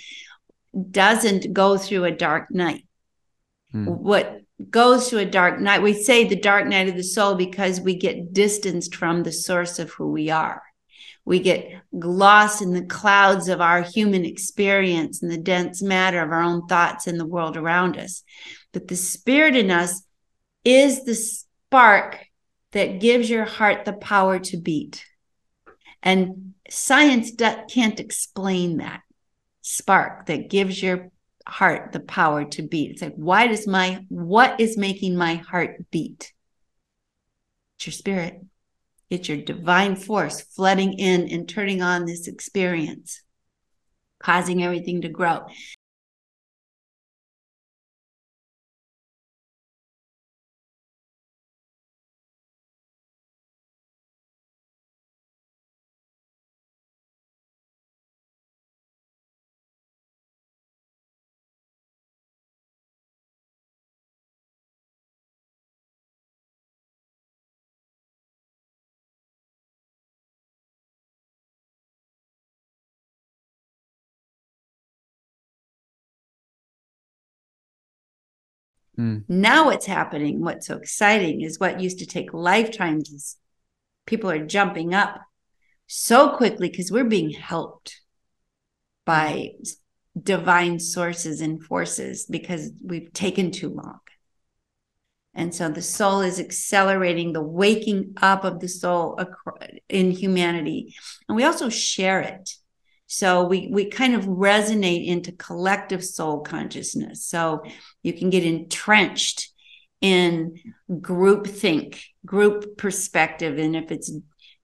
doesn't 0.91 1.53
go 1.53 1.77
through 1.77 2.05
a 2.05 2.11
dark 2.11 2.49
night. 2.49 2.85
Hmm. 3.71 3.85
What 3.85 4.41
goes 4.69 5.09
through 5.09 5.19
a 5.19 5.25
dark 5.25 5.59
night, 5.59 5.81
we 5.81 5.93
say 5.93 6.23
the 6.23 6.39
dark 6.39 6.67
night 6.67 6.87
of 6.87 6.95
the 6.95 7.03
soul 7.03 7.35
because 7.35 7.81
we 7.81 7.95
get 7.95 8.33
distanced 8.33 8.95
from 8.95 9.23
the 9.23 9.31
source 9.31 9.79
of 9.79 9.91
who 9.91 10.11
we 10.11 10.29
are. 10.29 10.61
We 11.25 11.39
get 11.39 11.69
lost 11.91 12.61
in 12.61 12.73
the 12.73 12.85
clouds 12.85 13.47
of 13.47 13.61
our 13.61 13.81
human 13.81 14.25
experience 14.25 15.21
and 15.21 15.31
the 15.31 15.37
dense 15.37 15.81
matter 15.81 16.21
of 16.21 16.31
our 16.31 16.41
own 16.41 16.67
thoughts 16.67 17.07
and 17.07 17.19
the 17.19 17.25
world 17.25 17.55
around 17.55 17.97
us. 17.97 18.23
But 18.73 18.87
the 18.87 18.95
spirit 18.95 19.55
in 19.55 19.71
us 19.71 20.03
is 20.65 21.05
the 21.05 21.15
spark 21.15 22.25
that 22.73 22.99
gives 22.99 23.29
your 23.29 23.45
heart 23.45 23.85
the 23.85 23.93
power 23.93 24.39
to 24.39 24.57
beat. 24.57 25.05
And 26.01 26.53
science 26.69 27.31
can't 27.69 27.99
explain 27.99 28.77
that 28.77 29.01
spark 29.61 30.25
that 30.25 30.49
gives 30.49 30.83
your 30.83 31.09
heart 31.47 31.91
the 31.93 31.99
power 31.99 32.45
to 32.45 32.61
beat. 32.61 32.91
It's 32.91 33.01
like, 33.01 33.15
why 33.15 33.47
does 33.47 33.65
my, 33.65 34.05
what 34.09 34.59
is 34.59 34.77
making 34.77 35.15
my 35.15 35.35
heart 35.35 35.89
beat? 35.91 36.33
It's 37.77 37.87
your 37.87 37.93
spirit. 37.93 38.41
It's 39.09 39.29
your 39.29 39.37
divine 39.37 39.95
force 39.95 40.41
flooding 40.41 40.93
in 40.93 41.29
and 41.29 41.47
turning 41.47 41.81
on 41.81 42.05
this 42.05 42.27
experience, 42.27 43.21
causing 44.19 44.63
everything 44.63 45.01
to 45.01 45.09
grow. 45.09 45.45
Mm. 78.97 79.23
Now, 79.27 79.65
what's 79.65 79.85
happening, 79.85 80.41
what's 80.41 80.67
so 80.67 80.77
exciting 80.77 81.41
is 81.41 81.59
what 81.59 81.81
used 81.81 81.99
to 81.99 82.05
take 82.05 82.33
lifetimes. 82.33 83.37
People 84.05 84.29
are 84.29 84.45
jumping 84.45 84.93
up 84.93 85.21
so 85.87 86.35
quickly 86.35 86.69
because 86.69 86.91
we're 86.91 87.03
being 87.03 87.31
helped 87.31 88.01
by 89.05 89.51
divine 90.21 90.79
sources 90.79 91.41
and 91.41 91.63
forces 91.63 92.25
because 92.25 92.71
we've 92.83 93.11
taken 93.13 93.51
too 93.51 93.69
long. 93.69 93.99
And 95.33 95.53
so 95.53 95.69
the 95.69 95.81
soul 95.81 96.21
is 96.21 96.39
accelerating 96.39 97.33
the 97.33 97.41
waking 97.41 98.13
up 98.21 98.43
of 98.43 98.59
the 98.59 98.67
soul 98.67 99.19
in 99.89 100.11
humanity. 100.11 100.95
And 101.27 101.35
we 101.35 101.43
also 101.43 101.69
share 101.69 102.21
it. 102.21 102.51
So 103.13 103.43
we 103.43 103.67
we 103.71 103.91
kind 103.91 104.15
of 104.15 104.25
resonate 104.25 105.05
into 105.05 105.31
collective 105.33 106.03
soul 106.03 106.39
consciousness. 106.41 107.23
So 107.23 107.61
you 108.01 108.11
can 108.11 108.31
get 108.31 108.43
entrenched 108.43 109.51
in 110.01 110.55
group 110.99 111.45
think, 111.45 112.03
group 112.25 112.75
perspective, 112.75 113.59
and 113.59 113.75
if 113.75 113.91
it's 113.91 114.11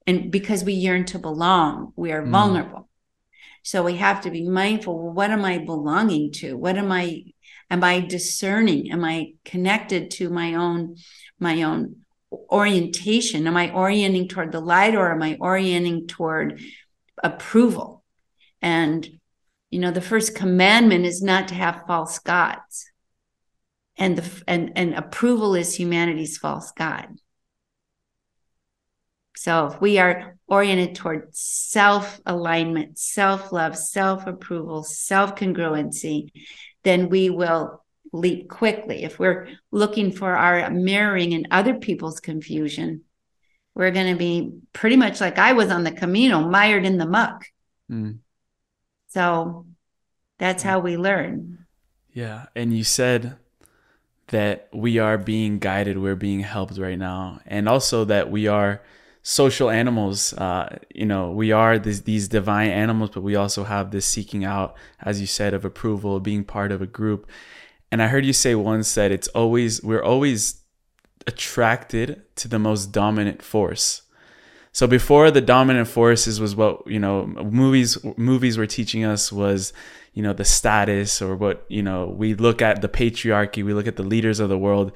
and 0.04 0.32
because 0.32 0.64
we 0.64 0.72
yearn 0.72 1.04
to 1.06 1.20
belong, 1.20 1.92
we 1.94 2.10
are 2.10 2.24
mm. 2.24 2.30
vulnerable. 2.30 2.88
So 3.62 3.84
we 3.84 3.98
have 3.98 4.22
to 4.22 4.32
be 4.32 4.48
mindful. 4.48 4.98
Well, 4.98 5.12
what 5.12 5.30
am 5.30 5.44
I 5.44 5.58
belonging 5.58 6.32
to? 6.40 6.56
What 6.56 6.76
am 6.76 6.90
I? 6.90 7.26
Am 7.70 7.84
I 7.84 8.00
discerning? 8.00 8.90
Am 8.90 9.04
I 9.04 9.34
connected 9.44 10.10
to 10.12 10.28
my 10.28 10.54
own 10.54 10.96
my 11.38 11.62
own 11.62 11.98
orientation? 12.32 13.46
Am 13.46 13.56
I 13.56 13.70
orienting 13.70 14.26
toward 14.26 14.50
the 14.50 14.60
light 14.60 14.96
or 14.96 15.12
am 15.12 15.22
I 15.22 15.36
orienting 15.40 16.08
toward 16.08 16.60
approval? 17.22 17.99
And, 18.62 19.08
you 19.70 19.78
know, 19.78 19.90
the 19.90 20.00
first 20.00 20.34
commandment 20.34 21.06
is 21.06 21.22
not 21.22 21.48
to 21.48 21.54
have 21.54 21.84
false 21.86 22.18
gods. 22.18 22.90
And 23.96 24.16
the 24.16 24.42
and, 24.46 24.72
and 24.76 24.94
approval 24.94 25.54
is 25.54 25.74
humanity's 25.74 26.38
false 26.38 26.72
God. 26.72 27.08
So 29.36 29.66
if 29.66 29.80
we 29.80 29.98
are 29.98 30.36
oriented 30.48 30.96
toward 30.96 31.34
self 31.34 32.20
alignment, 32.26 32.98
self 32.98 33.52
love, 33.52 33.76
self 33.76 34.26
approval, 34.26 34.82
self 34.82 35.34
congruency, 35.34 36.30
then 36.82 37.08
we 37.08 37.30
will 37.30 37.84
leap 38.12 38.48
quickly. 38.48 39.04
If 39.04 39.18
we're 39.18 39.48
looking 39.70 40.12
for 40.12 40.36
our 40.36 40.70
mirroring 40.70 41.32
in 41.32 41.46
other 41.50 41.74
people's 41.74 42.20
confusion, 42.20 43.02
we're 43.74 43.92
going 43.92 44.12
to 44.12 44.18
be 44.18 44.52
pretty 44.72 44.96
much 44.96 45.20
like 45.20 45.38
I 45.38 45.52
was 45.52 45.70
on 45.70 45.84
the 45.84 45.92
Camino, 45.92 46.40
mired 46.40 46.84
in 46.84 46.98
the 46.98 47.06
muck. 47.06 47.46
Mm. 47.90 48.18
So 49.10 49.66
that's 50.38 50.62
how 50.62 50.78
we 50.78 50.96
learn. 50.96 51.66
Yeah. 52.12 52.46
And 52.54 52.76
you 52.76 52.84
said 52.84 53.36
that 54.28 54.68
we 54.72 54.98
are 54.98 55.18
being 55.18 55.58
guided, 55.58 55.98
we're 55.98 56.14
being 56.14 56.40
helped 56.40 56.78
right 56.78 56.98
now. 56.98 57.40
And 57.44 57.68
also 57.68 58.04
that 58.04 58.30
we 58.30 58.46
are 58.46 58.82
social 59.22 59.68
animals. 59.68 60.32
Uh, 60.34 60.78
you 60.94 61.06
know, 61.06 61.32
we 61.32 61.50
are 61.50 61.78
this, 61.78 62.00
these 62.02 62.28
divine 62.28 62.70
animals, 62.70 63.10
but 63.10 63.22
we 63.22 63.34
also 63.34 63.64
have 63.64 63.90
this 63.90 64.06
seeking 64.06 64.44
out, 64.44 64.76
as 65.00 65.20
you 65.20 65.26
said, 65.26 65.54
of 65.54 65.64
approval, 65.64 66.20
being 66.20 66.44
part 66.44 66.70
of 66.70 66.80
a 66.80 66.86
group. 66.86 67.28
And 67.90 68.00
I 68.00 68.06
heard 68.06 68.24
you 68.24 68.32
say 68.32 68.54
once 68.54 68.94
that 68.94 69.10
it's 69.10 69.28
always, 69.28 69.82
we're 69.82 70.02
always 70.02 70.62
attracted 71.26 72.22
to 72.36 72.46
the 72.46 72.60
most 72.60 72.92
dominant 72.92 73.42
force. 73.42 74.02
So 74.72 74.86
before 74.86 75.30
the 75.30 75.40
dominant 75.40 75.88
forces 75.88 76.40
was 76.40 76.54
what 76.54 76.86
you 76.86 76.98
know 76.98 77.26
movies 77.26 77.98
movies 78.16 78.56
were 78.56 78.66
teaching 78.66 79.04
us 79.04 79.32
was 79.32 79.72
you 80.14 80.22
know 80.22 80.32
the 80.32 80.44
status 80.44 81.20
or 81.20 81.36
what 81.36 81.64
you 81.68 81.82
know 81.82 82.06
we 82.06 82.34
look 82.34 82.62
at 82.62 82.80
the 82.80 82.88
patriarchy 82.88 83.64
we 83.64 83.74
look 83.74 83.86
at 83.86 83.96
the 83.96 84.02
leaders 84.02 84.40
of 84.40 84.48
the 84.48 84.58
world. 84.58 84.92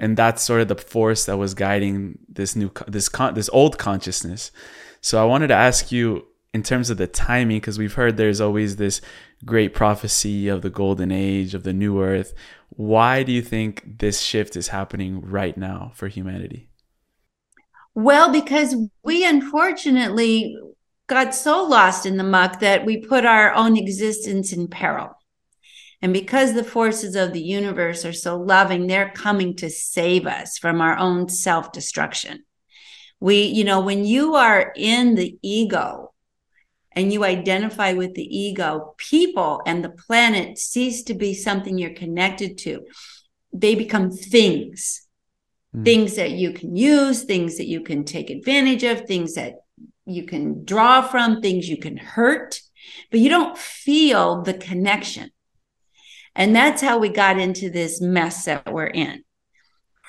And 0.00 0.16
that's 0.16 0.44
sort 0.44 0.60
of 0.60 0.68
the 0.68 0.76
force 0.76 1.24
that 1.24 1.38
was 1.38 1.54
guiding 1.54 2.18
this 2.28 2.54
new 2.54 2.70
this 2.86 3.08
con- 3.08 3.34
this 3.34 3.50
old 3.52 3.78
consciousness. 3.78 4.50
So 5.00 5.20
i 5.22 5.24
wanted 5.24 5.48
to 5.48 5.54
ask 5.54 5.92
you 5.92 6.26
in 6.54 6.62
terms 6.62 6.88
of 6.88 6.96
the 6.96 7.06
timing 7.06 7.58
because 7.58 7.78
we've 7.78 7.94
heard 7.94 8.16
there's 8.16 8.40
always 8.40 8.76
this 8.76 9.00
great 9.44 9.74
prophecy 9.74 10.48
of 10.48 10.62
the 10.62 10.70
golden 10.70 11.12
age 11.12 11.54
of 11.54 11.64
the 11.64 11.72
new 11.72 12.02
earth. 12.02 12.32
Why 12.70 13.22
do 13.22 13.32
you 13.32 13.42
think 13.42 13.98
this 13.98 14.20
shift 14.20 14.56
is 14.56 14.68
happening 14.68 15.20
right 15.20 15.56
now 15.56 15.92
for 15.94 16.08
humanity 16.08 16.68
well, 17.98 18.30
because 18.30 18.76
we 19.02 19.26
unfortunately 19.26 20.56
got 21.08 21.34
so 21.34 21.64
lost 21.64 22.06
in 22.06 22.16
the 22.16 22.22
muck 22.22 22.60
that 22.60 22.86
we 22.86 22.98
put 22.98 23.24
our 23.24 23.52
own 23.54 23.76
existence 23.76 24.52
in 24.52 24.68
peril. 24.68 25.10
And 26.00 26.12
because 26.12 26.54
the 26.54 26.62
forces 26.62 27.16
of 27.16 27.32
the 27.32 27.42
universe 27.42 28.04
are 28.04 28.12
so 28.12 28.38
loving, 28.38 28.86
they're 28.86 29.10
coming 29.10 29.56
to 29.56 29.68
save 29.68 30.28
us 30.28 30.58
from 30.58 30.80
our 30.80 30.96
own 30.96 31.28
self 31.28 31.72
destruction. 31.72 32.44
We, 33.18 33.46
you 33.46 33.64
know, 33.64 33.80
when 33.80 34.04
you 34.04 34.36
are 34.36 34.72
in 34.76 35.16
the 35.16 35.36
ego 35.42 36.12
and 36.92 37.12
you 37.12 37.24
identify 37.24 37.94
with 37.94 38.14
the 38.14 38.22
ego, 38.22 38.94
people 38.96 39.60
and 39.66 39.84
the 39.84 39.90
planet 39.90 40.56
cease 40.56 41.02
to 41.02 41.14
be 41.14 41.34
something 41.34 41.76
you're 41.76 41.90
connected 41.94 42.58
to. 42.58 42.82
They 43.52 43.74
become 43.74 44.12
things, 44.12 45.07
mm. 45.78 45.84
things 45.84 46.16
that 46.16 46.32
you 46.32 46.52
can 46.52 46.76
use, 46.76 47.24
things 47.24 47.58
that 47.58 47.66
you 47.66 47.82
can 47.82 48.04
take 48.04 48.30
advantage 48.30 48.84
of, 48.84 49.02
things 49.02 49.34
that 49.34 49.54
you 50.06 50.24
can 50.24 50.64
draw 50.64 51.02
from, 51.02 51.40
things 51.40 51.68
you 51.68 51.78
can 51.78 51.96
hurt, 51.96 52.60
but 53.10 53.20
you 53.20 53.28
don't 53.28 53.56
feel 53.58 54.42
the 54.42 54.54
connection. 54.54 55.30
And 56.34 56.54
that's 56.54 56.80
how 56.80 56.98
we 56.98 57.08
got 57.08 57.38
into 57.38 57.68
this 57.70 58.00
mess 58.00 58.44
that 58.44 58.72
we're 58.72 58.86
in 58.86 59.24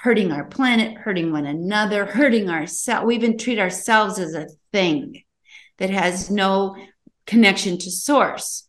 hurting 0.02 0.32
our 0.32 0.46
planet, 0.46 0.98
hurting 0.98 1.32
one 1.32 1.46
another, 1.46 2.06
hurting 2.06 2.50
ourselves. 2.50 3.06
We 3.06 3.16
even 3.16 3.38
treat 3.38 3.60
ourselves 3.60 4.18
as 4.18 4.34
a 4.34 4.48
thing 4.72 5.24
that 5.78 5.90
has 5.90 6.30
no 6.30 6.78
connection 7.26 7.78
to 7.78 7.92
source. 7.92 8.68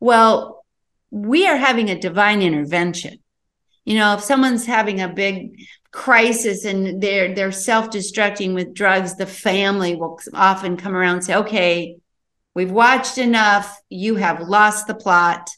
Well, 0.00 0.64
we 1.10 1.46
are 1.46 1.56
having 1.56 1.88
a 1.88 1.98
divine 1.98 2.42
intervention. 2.42 3.18
You 3.84 3.96
know, 3.96 4.14
if 4.14 4.22
someone's 4.22 4.66
having 4.66 5.00
a 5.00 5.08
big 5.08 5.56
crisis 5.92 6.64
and 6.64 7.00
they're 7.00 7.34
they're 7.34 7.52
self-destructing 7.52 8.54
with 8.54 8.74
drugs, 8.74 9.16
the 9.16 9.26
family 9.26 9.94
will 9.94 10.18
often 10.34 10.76
come 10.76 10.96
around 10.96 11.16
and 11.16 11.24
say, 11.24 11.34
"Okay, 11.36 11.96
we've 12.54 12.72
watched 12.72 13.18
enough. 13.18 13.78
You 13.88 14.16
have 14.16 14.48
lost 14.48 14.86
the 14.86 14.94
plot. 14.94 15.50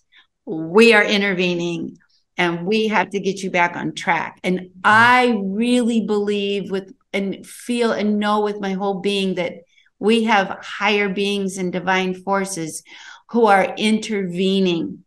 We 0.44 0.92
are 0.92 1.04
intervening 1.04 1.98
and 2.36 2.66
we 2.66 2.88
have 2.88 3.10
to 3.10 3.20
get 3.20 3.42
you 3.42 3.50
back 3.50 3.76
on 3.76 3.94
track." 3.94 4.40
And 4.42 4.70
I 4.82 5.40
really 5.42 6.02
believe 6.02 6.70
with 6.70 6.92
and 7.12 7.46
feel 7.46 7.92
and 7.92 8.18
know 8.18 8.40
with 8.40 8.60
my 8.60 8.72
whole 8.72 9.00
being 9.00 9.36
that 9.36 9.54
we 10.00 10.24
have 10.24 10.58
higher 10.60 11.08
beings 11.08 11.58
and 11.58 11.72
divine 11.72 12.14
forces 12.14 12.82
who 13.30 13.46
are 13.46 13.74
intervening 13.76 15.04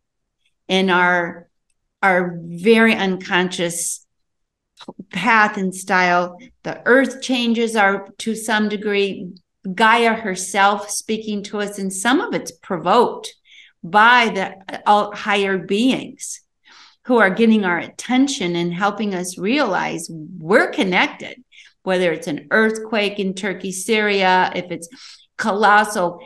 in 0.68 0.88
our 0.88 1.48
our 2.02 2.38
very 2.42 2.94
unconscious 2.94 4.06
path 5.10 5.56
and 5.56 5.74
style 5.74 6.38
the 6.62 6.80
earth 6.86 7.22
changes 7.22 7.76
are 7.76 8.08
to 8.18 8.34
some 8.34 8.68
degree 8.68 9.28
gaia 9.74 10.14
herself 10.14 10.88
speaking 10.90 11.42
to 11.42 11.60
us 11.60 11.78
and 11.78 11.92
some 11.92 12.20
of 12.20 12.34
it's 12.34 12.52
provoked 12.52 13.34
by 13.82 14.28
the 14.28 15.14
higher 15.14 15.58
beings 15.58 16.40
who 17.04 17.18
are 17.18 17.30
getting 17.30 17.64
our 17.64 17.78
attention 17.78 18.54
and 18.56 18.74
helping 18.74 19.14
us 19.14 19.38
realize 19.38 20.08
we're 20.38 20.70
connected 20.70 21.42
whether 21.88 22.12
it's 22.12 22.26
an 22.26 22.46
earthquake 22.50 23.18
in 23.18 23.32
Turkey, 23.32 23.72
Syria, 23.72 24.52
if 24.54 24.70
it's 24.70 24.90
colossal 25.38 26.20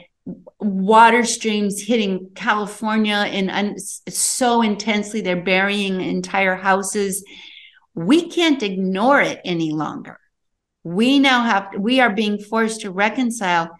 water 0.58 1.24
streams 1.24 1.80
hitting 1.80 2.30
California 2.34 3.14
and 3.14 3.80
so 3.80 4.62
intensely 4.62 5.20
they're 5.20 5.40
burying 5.40 6.00
entire 6.00 6.56
houses. 6.56 7.24
We 7.94 8.28
can't 8.28 8.62
ignore 8.62 9.20
it 9.20 9.40
any 9.44 9.70
longer. 9.72 10.18
We 10.84 11.18
now 11.18 11.44
have, 11.44 11.68
we 11.78 12.00
are 12.00 12.12
being 12.12 12.38
forced 12.38 12.80
to 12.82 12.90
reconcile. 12.90 13.70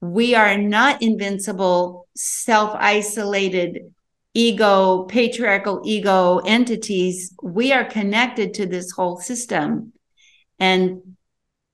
We 0.00 0.34
are 0.34 0.58
not 0.58 1.02
invincible, 1.02 2.08
self 2.16 2.74
isolated, 2.74 3.92
ego, 4.34 5.04
patriarchal 5.04 5.82
ego 5.84 6.38
entities. 6.44 7.34
We 7.42 7.72
are 7.72 7.84
connected 7.84 8.54
to 8.54 8.66
this 8.66 8.90
whole 8.90 9.18
system 9.18 9.92
and 10.62 11.16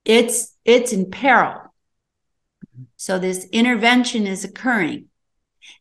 it's 0.05 0.57
it's 0.65 0.93
in 0.93 1.11
peril 1.11 1.61
so 2.97 3.19
this 3.19 3.45
intervention 3.53 4.27
is 4.27 4.45
occurring 4.45 5.07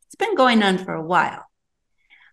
it's 0.06 0.16
been 0.16 0.36
going 0.36 0.62
on 0.62 0.78
for 0.78 0.94
a 0.94 1.02
while 1.02 1.46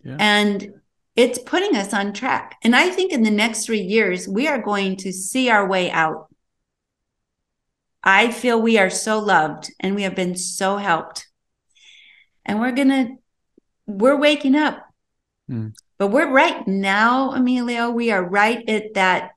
yeah. 0.03 0.17
and 0.19 0.73
it's 1.17 1.39
putting 1.39 1.77
us 1.77 1.93
on 1.93 2.13
track. 2.13 2.57
And 2.63 2.75
i 2.75 2.91
think 2.91 3.13
in 3.13 3.23
the 3.23 3.31
next 3.31 3.65
three 3.65 3.81
years 3.81 4.29
we 4.29 4.49
are 4.49 4.61
going 4.61 4.97
to 4.99 5.13
see 5.13 5.51
our 5.51 5.67
way 5.67 5.91
out. 5.91 6.29
I 8.03 8.31
feel 8.31 8.61
we 8.61 8.79
are 8.79 8.91
so 8.91 9.19
loved 9.19 9.73
and 9.81 9.95
we 9.95 10.03
have 10.03 10.15
been 10.15 10.37
so 10.37 10.77
helped. 10.77 11.27
And 12.45 12.61
we're 12.61 12.73
gonna 12.73 13.09
we're 13.87 14.19
waking 14.19 14.57
up. 14.57 14.83
Mm. 15.51 15.75
but 15.99 16.07
we're 16.07 16.31
right 16.31 16.67
now 16.67 17.33
emilio 17.33 17.91
we 17.91 18.11
are 18.11 18.25
right 18.25 18.67
at 18.67 18.95
that 18.95 19.33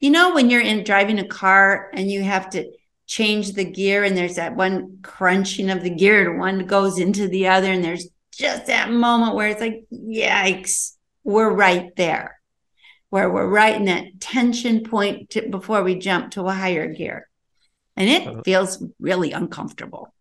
you 0.00 0.10
know, 0.10 0.34
when 0.34 0.48
you're 0.48 0.60
in 0.60 0.84
driving 0.84 1.18
a 1.18 1.26
car 1.26 1.90
and 1.92 2.10
you 2.10 2.22
have 2.22 2.50
to 2.50 2.70
change 3.06 3.52
the 3.52 3.64
gear 3.64 4.04
and 4.04 4.16
there's 4.16 4.36
that 4.36 4.54
one 4.54 4.98
crunching 5.02 5.70
of 5.70 5.82
the 5.82 5.90
gear, 5.90 6.30
and 6.30 6.38
one 6.38 6.66
goes 6.66 6.98
into 6.98 7.26
the 7.26 7.48
other, 7.48 7.72
and 7.72 7.82
there's 7.82 8.08
just 8.38 8.66
that 8.66 8.90
moment 8.90 9.34
where 9.34 9.48
it's 9.48 9.60
like, 9.60 9.84
yikes, 9.92 10.92
we're 11.24 11.50
right 11.50 11.94
there, 11.96 12.40
where 13.10 13.28
we're 13.28 13.48
right 13.48 13.74
in 13.74 13.86
that 13.86 14.20
tension 14.20 14.84
point 14.84 15.30
to, 15.30 15.48
before 15.48 15.82
we 15.82 15.96
jump 15.96 16.30
to 16.30 16.46
a 16.46 16.52
higher 16.52 16.92
gear. 16.92 17.28
And 17.96 18.08
it 18.08 18.26
uh, 18.26 18.42
feels 18.42 18.82
really 19.00 19.32
uncomfortable. 19.32 20.14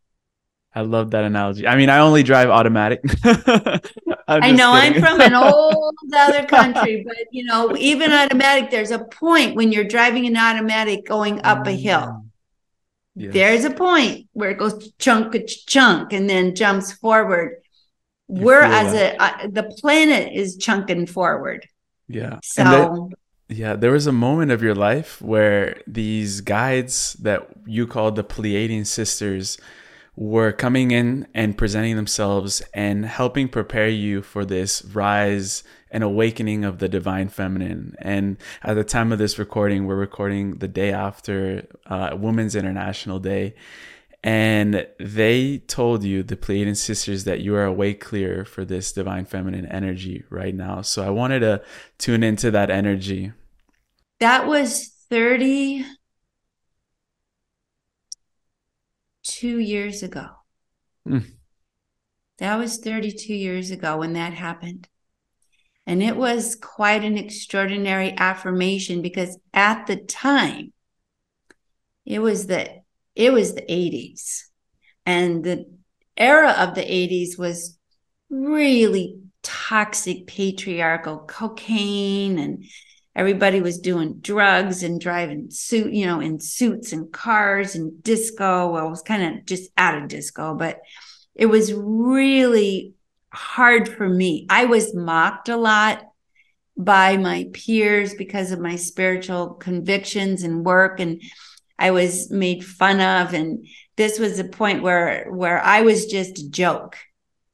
I 0.74 0.82
love 0.82 1.12
that 1.12 1.24
analogy. 1.24 1.68
I 1.68 1.76
mean, 1.76 1.90
I 1.90 2.00
only 2.00 2.24
drive 2.24 2.50
automatic. 2.50 3.02
i 3.24 4.52
know 4.52 4.74
kidding. 4.74 4.96
I'm 4.96 5.02
from 5.02 5.22
an 5.22 5.34
old 5.36 5.96
other 6.16 6.46
country, 6.46 7.04
but 7.08 7.18
you 7.32 7.46
know, 7.46 7.76
even 7.78 8.12
automatic, 8.12 8.72
there's 8.72 8.92
a 8.92 9.00
point 9.00 9.56
when 9.56 9.72
you're 9.72 9.86
driving 9.86 10.26
an 10.26 10.38
automatic 10.38 11.06
going 11.06 11.42
up 11.44 11.66
a 11.68 11.72
hill. 11.72 12.02
Mm. 12.02 12.24
Yes. 13.16 13.34
There's 13.34 13.66
a 13.66 13.72
point 13.72 14.28
where 14.34 14.52
it 14.52 14.60
goes 14.60 14.92
chunk 15.00 15.36
chunk 15.66 16.14
and 16.14 16.30
then 16.30 16.54
jumps 16.54 16.94
forward. 16.94 17.58
You 18.30 18.44
We're 18.44 18.62
as 18.62 18.94
a 18.94 19.22
uh, 19.22 19.48
the 19.48 19.64
planet 19.80 20.34
is 20.34 20.58
chunking 20.58 21.06
forward. 21.08 21.68
Yeah. 22.08 22.40
So 22.44 23.12
yeah, 23.50 23.76
there 23.76 23.92
was 23.92 24.08
a 24.08 24.12
moment 24.12 24.52
of 24.52 24.62
your 24.62 24.76
life 24.76 25.22
where 25.22 25.82
these 25.88 26.42
guides 26.42 27.14
that 27.14 27.48
you 27.66 27.88
called 27.88 28.16
the 28.16 28.24
Pleiadian 28.24 28.86
sisters 28.86 29.58
were 30.18 30.52
coming 30.52 30.92
in 30.92 31.28
and 31.34 31.58
presenting 31.58 31.96
themselves 31.96 32.62
and 32.74 33.06
helping 33.06 33.48
prepare 33.48 33.88
you 33.88 34.22
for 34.22 34.44
this 34.44 34.84
rise 34.86 35.64
and 35.92 36.04
awakening 36.04 36.66
of 36.66 36.80
the 36.80 36.90
divine 36.90 37.30
feminine. 37.30 37.96
And 38.00 38.38
at 38.64 38.74
the 38.74 38.84
time 38.84 39.12
of 39.12 39.20
this 39.20 39.40
recording, 39.40 39.86
we're 39.86 39.96
recording 39.96 40.58
the 40.58 40.68
day 40.68 40.92
after 40.92 41.68
uh, 41.86 42.18
Women's 42.20 42.56
International 42.56 43.20
Day. 43.20 43.54
And 44.28 44.86
they 45.00 45.60
told 45.60 46.04
you, 46.04 46.22
the 46.22 46.36
Pleiadian 46.36 46.76
sisters, 46.76 47.24
that 47.24 47.40
you 47.40 47.56
are 47.56 47.64
away 47.64 47.94
clear 47.94 48.44
for 48.44 48.66
this 48.66 48.92
divine 48.92 49.24
feminine 49.24 49.66
energy 49.68 50.26
right 50.30 50.54
now. 50.54 50.82
So 50.82 51.02
I 51.02 51.12
wanted 51.12 51.40
to 51.40 51.62
tune 51.98 52.24
into 52.24 52.52
that 52.52 52.70
energy. 52.70 53.32
That 54.20 54.46
was 54.46 54.90
30 55.10 55.86
32 59.28 59.60
years 59.60 60.04
ago. 60.04 60.28
Mm. 61.08 61.32
That 62.40 62.58
was 62.58 62.78
32 62.78 63.34
years 63.34 63.72
ago 63.72 63.98
when 63.98 64.14
that 64.14 64.34
happened. 64.34 64.88
And 65.86 66.04
it 66.04 66.18
was 66.18 66.56
quite 66.56 67.04
an 67.04 67.18
extraordinary 67.18 68.14
affirmation 68.18 69.02
because 69.02 69.38
at 69.54 69.88
the 69.88 69.96
time, 69.96 70.74
it 72.06 72.20
was 72.20 72.48
the 72.48 72.82
it 73.18 73.34
was 73.34 73.56
the 73.56 73.64
80s. 73.64 74.44
And 75.06 75.44
the 75.44 75.66
era 76.16 76.52
of 76.52 76.76
the 76.76 76.82
80s 76.82 77.38
was 77.38 77.78
really 78.30 79.20
toxic 79.42 80.28
patriarchal 80.28 81.20
cocaine 81.20 82.38
and 82.38 82.66
everybody 83.16 83.60
was 83.60 83.80
doing 83.80 84.20
drugs 84.20 84.84
and 84.84 85.02
driving 85.02 85.50
suit, 85.50 85.92
you 85.92 86.06
know, 86.06 86.20
in 86.20 86.40
suits 86.40 86.94
and 86.94 87.12
cars 87.12 87.74
and 87.74 88.04
disco. 88.04 88.70
Well, 88.70 88.86
it 88.86 88.90
was 88.92 89.02
kind 89.02 89.40
of 89.40 89.46
just 89.46 89.72
out 89.78 89.98
of 90.00 90.10
disco, 90.10 90.54
but 90.54 90.80
it 91.34 91.48
was 91.48 91.74
really 91.74 92.94
hard 93.34 93.90
for 93.90 94.08
me. 94.08 94.46
I 94.50 94.66
was 94.66 94.94
mocked 94.94 95.50
a 95.50 95.58
lot 95.58 96.04
by 96.78 97.18
my 97.18 97.48
peers 97.54 98.14
because 98.14 98.52
of 98.52 98.60
my 98.60 98.76
spiritual 98.76 99.56
convictions 99.56 100.44
and 100.44 100.64
work 100.64 101.00
and 101.00 101.22
I 101.80 101.92
was 101.92 102.32
made 102.32 102.66
fun 102.66 103.00
of 103.00 103.34
and 103.34 103.68
this 103.96 104.20
was 104.20 104.40
a 104.40 104.44
point 104.44 104.84
where 104.84 105.28
where 105.32 105.62
I 105.62 105.82
was 105.82 106.06
just 106.06 106.40
a 106.40 106.50
joke 106.50 106.98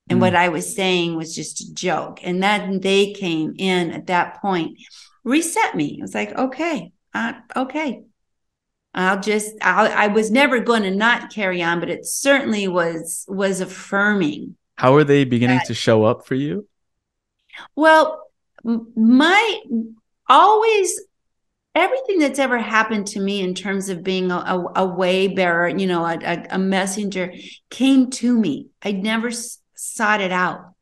and 0.09 0.19
mm. 0.19 0.21
what 0.21 0.35
I 0.35 0.49
was 0.49 0.75
saying 0.75 1.15
was 1.15 1.35
just 1.35 1.61
a 1.61 1.73
joke 1.73 2.19
and 2.23 2.41
then 2.41 2.79
they 2.79 3.13
came 3.13 3.55
in 3.57 3.91
at 3.91 4.07
that 4.07 4.41
point 4.41 4.77
reset 5.23 5.75
me. 5.75 5.97
It 5.99 6.01
was 6.01 6.13
like, 6.13 6.37
okay, 6.37 6.91
uh, 7.13 7.33
okay. 7.55 8.03
I'll 8.95 9.19
just 9.19 9.55
I'll, 9.61 9.91
I 9.91 10.07
was 10.07 10.29
never 10.29 10.59
going 10.59 10.83
to 10.83 10.91
not 10.91 11.31
carry 11.33 11.63
on, 11.63 11.79
but 11.79 11.89
it 11.89 12.05
certainly 12.05 12.67
was 12.67 13.25
was 13.27 13.59
affirming. 13.59 14.55
How 14.75 14.95
are 14.95 15.03
they 15.03 15.23
beginning 15.23 15.57
that, 15.57 15.67
to 15.67 15.73
show 15.73 16.03
up 16.03 16.27
for 16.27 16.35
you? 16.35 16.67
Well, 17.75 18.21
my 18.63 19.61
always 20.29 20.99
everything 21.75 22.19
that's 22.19 22.39
ever 22.39 22.59
happened 22.59 23.07
to 23.07 23.19
me 23.19 23.41
in 23.41 23.55
terms 23.55 23.89
of 23.89 24.03
being 24.03 24.31
a, 24.31 24.37
a, 24.37 24.71
a 24.77 24.85
way 24.85 25.27
bearer, 25.27 25.67
you 25.67 25.87
know, 25.87 26.05
a, 26.05 26.45
a, 26.49 26.59
messenger 26.59 27.33
came 27.69 28.09
to 28.11 28.37
me. 28.37 28.67
I 28.83 28.91
never 28.91 29.31
sought 29.75 30.21
it 30.21 30.31
out. 30.31 30.73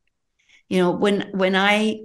You 0.68 0.80
know, 0.80 0.92
when 0.92 1.30
when 1.34 1.56
I 1.56 2.02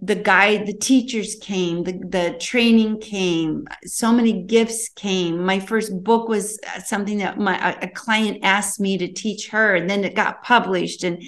the 0.00 0.14
guide, 0.14 0.66
the 0.66 0.74
teachers 0.74 1.36
came, 1.40 1.82
the, 1.82 1.92
the 1.92 2.36
training 2.38 3.00
came, 3.00 3.66
so 3.84 4.12
many 4.12 4.44
gifts 4.44 4.88
came. 4.90 5.44
My 5.44 5.58
first 5.58 5.92
book 6.04 6.28
was 6.28 6.58
uh, 6.74 6.80
something 6.80 7.18
that 7.18 7.38
my 7.38 7.76
a 7.80 7.88
client 7.88 8.40
asked 8.42 8.80
me 8.80 8.98
to 8.98 9.12
teach 9.12 9.48
her, 9.48 9.74
and 9.74 9.90
then 9.90 10.04
it 10.04 10.14
got 10.14 10.42
published. 10.42 11.04
And 11.04 11.22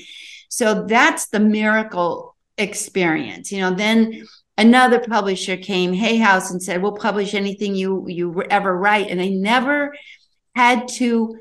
so 0.48 0.86
that's 0.86 1.28
the 1.28 1.40
miracle 1.40 2.36
experience. 2.56 3.50
You 3.50 3.60
know, 3.60 3.74
then 3.74 4.24
another 4.56 5.00
publisher 5.00 5.56
came 5.56 5.92
hay 5.92 6.16
house 6.16 6.50
and 6.50 6.62
said 6.62 6.82
we'll 6.82 6.92
publish 6.92 7.34
anything 7.34 7.74
you 7.74 8.06
you 8.08 8.42
ever 8.50 8.76
write. 8.76 9.08
And 9.08 9.20
i 9.20 9.28
never 9.28 9.94
had 10.54 10.88
to 10.88 11.36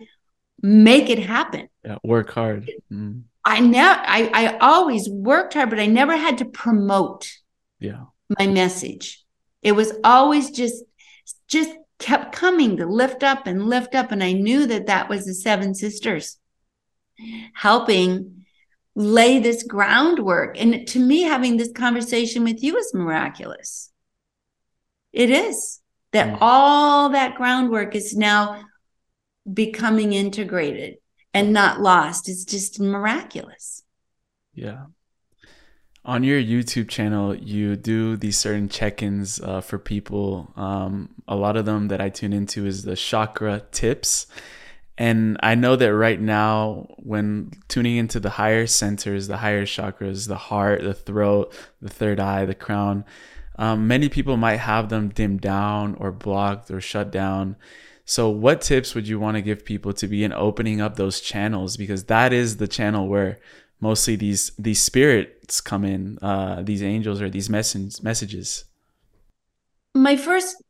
make 0.62 1.10
it 1.10 1.20
happen. 1.20 1.70
Yeah 1.84 1.98
work 2.04 2.32
hard. 2.32 2.72
Mm. 2.92 3.24
i 3.46 3.60
never 3.60 4.02
I, 4.02 4.30
I 4.34 4.58
always 4.60 5.10
worked 5.10 5.54
hard 5.54 5.70
but 5.70 5.80
i 5.80 5.86
never 5.86 6.16
had 6.16 6.40
to 6.40 6.46
promote 6.46 7.30
yeah. 7.80 8.06
my 8.40 8.48
message. 8.48 9.24
It 9.62 9.74
was 9.74 9.94
always 10.04 10.52
just 10.52 10.84
just 11.48 11.72
kept 12.00 12.36
coming 12.36 12.78
to 12.78 12.86
lift 12.86 13.24
up 13.24 13.48
and 13.48 13.68
lift 13.68 13.96
up 13.96 14.12
and 14.12 14.22
i 14.22 14.34
knew 14.34 14.66
that 14.66 14.88
that 14.88 15.08
was 15.08 15.26
the 15.26 15.34
seven 15.34 15.74
sisters 15.74 16.38
helping 17.54 18.43
lay 18.96 19.40
this 19.40 19.64
groundwork. 19.64 20.60
And 20.60 20.88
to 20.88 21.00
me, 21.00 21.24
having 21.24 21.58
this 21.58 21.72
conversation 21.72 22.44
with 22.44 22.62
you 22.64 22.78
is 22.78 22.94
miraculous. 22.94 23.92
It 25.12 25.30
is 25.30 25.80
that 26.12 26.36
mm. 26.36 26.38
all 26.42 27.10
that 27.10 27.36
groundwork 27.36 27.96
is 27.96 28.16
now 28.16 28.64
becoming 29.52 30.14
integrated 30.14 30.98
and 31.34 31.54
not 31.54 31.82
lost. 31.82 32.30
It's 32.30 32.46
just 32.46 32.80
miraculous. 32.80 33.84
Yeah. 34.54 34.86
On 36.06 36.24
your 36.24 36.42
YouTube 36.42 36.90
channel, 36.90 37.34
you 37.34 37.76
do 37.76 38.18
these 38.18 38.38
certain 38.38 38.68
check 38.68 39.02
ins 39.02 39.40
uh, 39.40 39.62
for 39.62 39.80
people. 39.80 40.52
Um, 40.56 41.16
a 41.28 41.36
lot 41.36 41.56
of 41.56 41.66
them 41.66 41.88
that 41.88 42.02
I 42.02 42.10
tune 42.10 42.34
into 42.34 42.66
is 42.66 42.84
the 42.84 42.96
chakra 42.96 43.64
tips. 43.72 44.28
And 44.98 45.38
I 45.42 45.56
know 45.56 45.76
that 45.76 45.94
right 45.94 46.22
now, 46.22 46.88
when 46.98 47.52
tuning 47.68 47.98
into 47.98 48.20
the 48.20 48.30
higher 48.30 48.68
centers, 48.68 49.28
the 49.28 49.38
higher 49.38 49.66
chakras, 49.66 50.28
the 50.28 50.36
heart, 50.36 50.84
the 50.84 50.94
throat, 50.94 51.54
the 51.82 51.90
third 51.90 52.20
eye, 52.20 52.46
the 52.46 52.54
crown, 52.54 53.04
um, 53.58 53.88
many 53.88 54.08
people 54.10 54.38
might 54.38 54.58
have 54.58 54.90
them 54.90 55.10
dimmed 55.10 55.42
down 55.42 55.96
or 55.96 56.12
blocked 56.12 56.70
or 56.70 56.80
shut 56.80 57.12
down. 57.12 57.56
So, 58.06 58.30
what 58.30 58.62
tips 58.62 58.94
would 58.94 59.08
you 59.08 59.20
want 59.20 59.36
to 59.36 59.42
give 59.42 59.66
people 59.66 59.94
to 59.94 60.08
be 60.08 60.24
in 60.24 60.34
opening 60.34 60.82
up 60.82 60.96
those 60.96 61.22
channels? 61.22 61.78
Because 61.78 62.06
that 62.06 62.34
is 62.34 62.58
the 62.58 62.68
channel 62.68 63.08
where 63.08 63.40
mostly 63.80 64.16
these 64.16 64.52
these 64.60 64.82
spirits 64.82 65.62
come 65.62 65.86
in, 65.86 66.20
uh, 66.22 66.62
these 66.64 66.84
angels 66.84 67.22
or 67.22 67.30
these 67.30 67.50
message, 67.50 68.02
messages. 68.04 68.66
My 69.96 70.18
first 70.18 70.62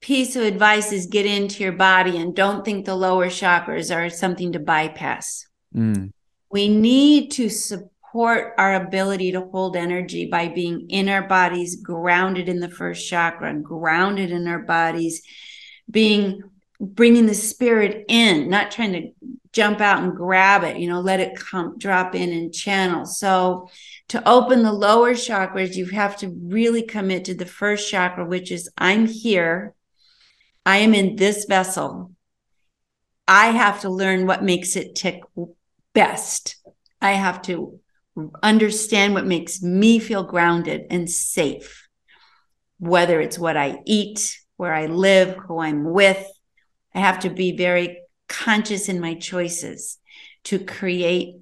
piece 0.00 0.36
of 0.36 0.42
advice 0.42 0.92
is 0.92 1.06
get 1.06 1.26
into 1.26 1.62
your 1.62 1.72
body 1.72 2.18
and 2.18 2.34
don't 2.34 2.64
think 2.64 2.84
the 2.84 2.94
lower 2.94 3.26
chakras 3.26 3.94
are 3.94 4.08
something 4.10 4.52
to 4.52 4.58
bypass. 4.58 5.46
Mm. 5.74 6.12
We 6.50 6.68
need 6.68 7.32
to 7.32 7.48
support 7.48 8.54
our 8.58 8.74
ability 8.74 9.32
to 9.32 9.42
hold 9.42 9.76
energy 9.76 10.28
by 10.30 10.48
being 10.48 10.88
in 10.88 11.08
our 11.08 11.26
bodies, 11.26 11.76
grounded 11.76 12.48
in 12.48 12.60
the 12.60 12.70
first 12.70 13.08
chakra, 13.08 13.52
grounded 13.54 14.30
in 14.30 14.46
our 14.46 14.60
bodies, 14.60 15.22
being 15.90 16.42
bringing 16.80 17.26
the 17.26 17.34
spirit 17.34 18.04
in, 18.08 18.48
not 18.48 18.70
trying 18.70 18.92
to 18.92 19.10
jump 19.52 19.80
out 19.80 20.02
and 20.02 20.14
grab 20.14 20.62
it, 20.62 20.76
you 20.76 20.88
know, 20.88 21.00
let 21.00 21.18
it 21.18 21.34
come 21.34 21.76
drop 21.78 22.14
in 22.14 22.32
and 22.32 22.54
channel. 22.54 23.04
So 23.04 23.68
to 24.08 24.26
open 24.28 24.62
the 24.62 24.72
lower 24.72 25.14
chakras, 25.14 25.74
you 25.74 25.86
have 25.86 26.16
to 26.18 26.28
really 26.28 26.82
commit 26.82 27.24
to 27.24 27.34
the 27.34 27.46
first 27.46 27.90
chakra, 27.90 28.24
which 28.24 28.52
is 28.52 28.70
I'm 28.78 29.06
here 29.06 29.74
I 30.68 30.78
am 30.78 30.92
in 30.92 31.16
this 31.16 31.46
vessel. 31.46 32.12
I 33.26 33.46
have 33.46 33.80
to 33.80 33.88
learn 33.88 34.26
what 34.26 34.44
makes 34.44 34.76
it 34.76 34.94
tick 34.94 35.22
best. 35.94 36.56
I 37.00 37.12
have 37.12 37.40
to 37.42 37.80
understand 38.42 39.14
what 39.14 39.26
makes 39.26 39.62
me 39.62 39.98
feel 39.98 40.24
grounded 40.24 40.82
and 40.90 41.08
safe, 41.08 41.88
whether 42.78 43.18
it's 43.18 43.38
what 43.38 43.56
I 43.56 43.78
eat, 43.86 44.36
where 44.58 44.74
I 44.74 44.84
live, 44.86 45.36
who 45.36 45.58
I'm 45.58 45.84
with. 45.84 46.22
I 46.94 46.98
have 46.98 47.20
to 47.20 47.30
be 47.30 47.56
very 47.56 48.00
conscious 48.28 48.90
in 48.90 49.00
my 49.00 49.14
choices 49.14 49.96
to 50.44 50.58
create 50.58 51.36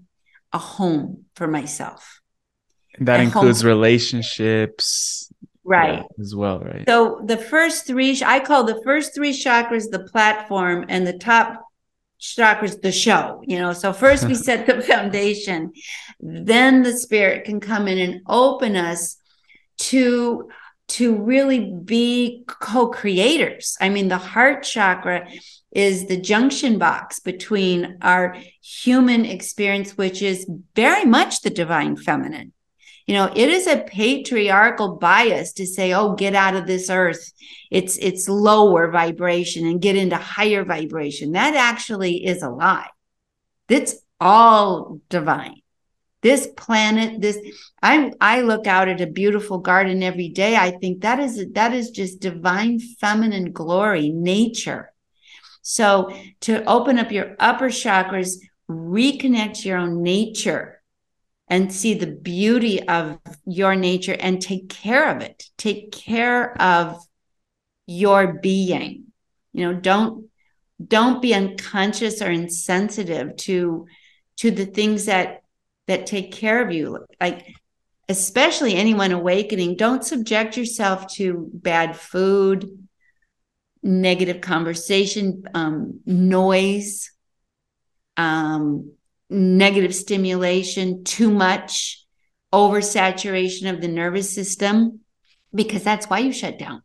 a 0.52 0.58
home 0.58 1.24
for 1.34 1.48
myself. 1.48 2.20
That 3.00 3.18
a 3.18 3.24
includes 3.24 3.62
home. 3.62 3.70
relationships, 3.70 5.25
right. 5.66 5.98
yeah, 5.98 6.22
as 6.22 6.34
well 6.34 6.60
right. 6.60 6.84
So 6.88 7.20
the 7.24 7.36
first 7.36 7.86
three 7.86 8.20
i 8.24 8.40
call 8.40 8.64
the 8.64 8.80
first 8.82 9.14
three 9.14 9.32
chakras 9.32 9.90
the 9.90 10.04
platform 10.04 10.86
and 10.88 11.06
the 11.06 11.18
top 11.18 11.66
chakras 12.20 12.80
the 12.80 12.92
show 12.92 13.42
you 13.44 13.58
know? 13.58 13.72
So 13.72 13.92
first 13.92 14.26
we 14.26 14.34
set 14.48 14.66
the 14.66 14.80
foundation. 14.82 15.72
Then 16.20 16.82
the 16.82 16.96
spirit 16.96 17.44
can 17.44 17.60
come 17.60 17.88
in 17.88 17.98
and 17.98 18.22
open 18.26 18.76
us 18.76 19.16
to 19.78 20.48
to 20.88 21.16
really 21.16 21.74
be 21.84 22.44
co-creators. 22.46 23.76
I 23.80 23.88
mean 23.88 24.08
the 24.08 24.18
heart 24.18 24.62
chakra 24.62 25.28
is 25.72 26.06
the 26.06 26.16
junction 26.16 26.78
box 26.78 27.18
between 27.20 27.98
our 28.02 28.36
human 28.62 29.24
experience 29.24 29.96
which 29.96 30.22
is 30.22 30.48
very 30.74 31.04
much 31.04 31.42
the 31.42 31.50
divine 31.50 31.96
feminine 31.96 32.52
you 33.06 33.14
know 33.14 33.30
it 33.34 33.48
is 33.48 33.66
a 33.66 33.84
patriarchal 33.84 34.96
bias 34.96 35.52
to 35.54 35.66
say 35.66 35.92
oh 35.92 36.14
get 36.14 36.34
out 36.34 36.56
of 36.56 36.66
this 36.66 36.90
earth. 36.90 37.32
It's 37.70 37.96
it's 37.98 38.28
lower 38.28 38.90
vibration 38.90 39.66
and 39.66 39.80
get 39.80 39.96
into 39.96 40.16
higher 40.16 40.64
vibration. 40.64 41.32
That 41.32 41.54
actually 41.54 42.24
is 42.24 42.42
a 42.42 42.50
lie. 42.50 42.88
That's 43.68 43.96
all 44.20 45.00
divine. 45.08 45.60
This 46.22 46.48
planet 46.56 47.20
this 47.20 47.38
i 47.82 48.10
i 48.20 48.40
look 48.40 48.66
out 48.66 48.88
at 48.88 49.00
a 49.00 49.06
beautiful 49.06 49.58
garden 49.58 50.02
every 50.02 50.28
day. 50.28 50.56
I 50.56 50.72
think 50.72 51.02
that 51.02 51.20
is 51.20 51.44
that 51.52 51.72
is 51.72 51.90
just 51.90 52.20
divine 52.20 52.80
feminine 52.80 53.52
glory 53.52 54.10
nature. 54.10 54.92
So 55.62 56.12
to 56.40 56.64
open 56.64 56.98
up 56.98 57.12
your 57.12 57.36
upper 57.38 57.68
chakras 57.68 58.38
reconnect 58.68 59.64
your 59.64 59.78
own 59.78 60.02
nature 60.02 60.75
and 61.48 61.72
see 61.72 61.94
the 61.94 62.06
beauty 62.06 62.86
of 62.88 63.18
your 63.44 63.76
nature 63.76 64.16
and 64.18 64.40
take 64.40 64.68
care 64.68 65.10
of 65.10 65.22
it. 65.22 65.44
Take 65.56 65.92
care 65.92 66.60
of 66.60 67.00
your 67.86 68.34
being. 68.34 69.04
You 69.52 69.72
know, 69.72 69.80
don't 69.80 70.28
don't 70.84 71.22
be 71.22 71.34
unconscious 71.34 72.20
or 72.20 72.30
insensitive 72.30 73.36
to 73.36 73.86
to 74.38 74.50
the 74.50 74.66
things 74.66 75.06
that 75.06 75.42
that 75.86 76.06
take 76.06 76.32
care 76.32 76.64
of 76.64 76.72
you. 76.72 77.06
Like 77.20 77.46
especially 78.08 78.74
anyone 78.74 79.12
awakening, 79.12 79.76
don't 79.76 80.04
subject 80.04 80.56
yourself 80.56 81.12
to 81.14 81.48
bad 81.52 81.96
food, 81.96 82.86
negative 83.82 84.40
conversation, 84.40 85.44
um, 85.54 86.00
noise, 86.06 87.10
um, 88.16 88.92
negative 89.28 89.94
stimulation, 89.94 91.04
too 91.04 91.30
much, 91.30 92.04
oversaturation 92.52 93.70
of 93.70 93.80
the 93.80 93.88
nervous 93.88 94.34
system, 94.34 95.00
because 95.54 95.82
that's 95.82 96.06
why 96.06 96.20
you 96.20 96.32
shut 96.32 96.58
down. 96.58 96.82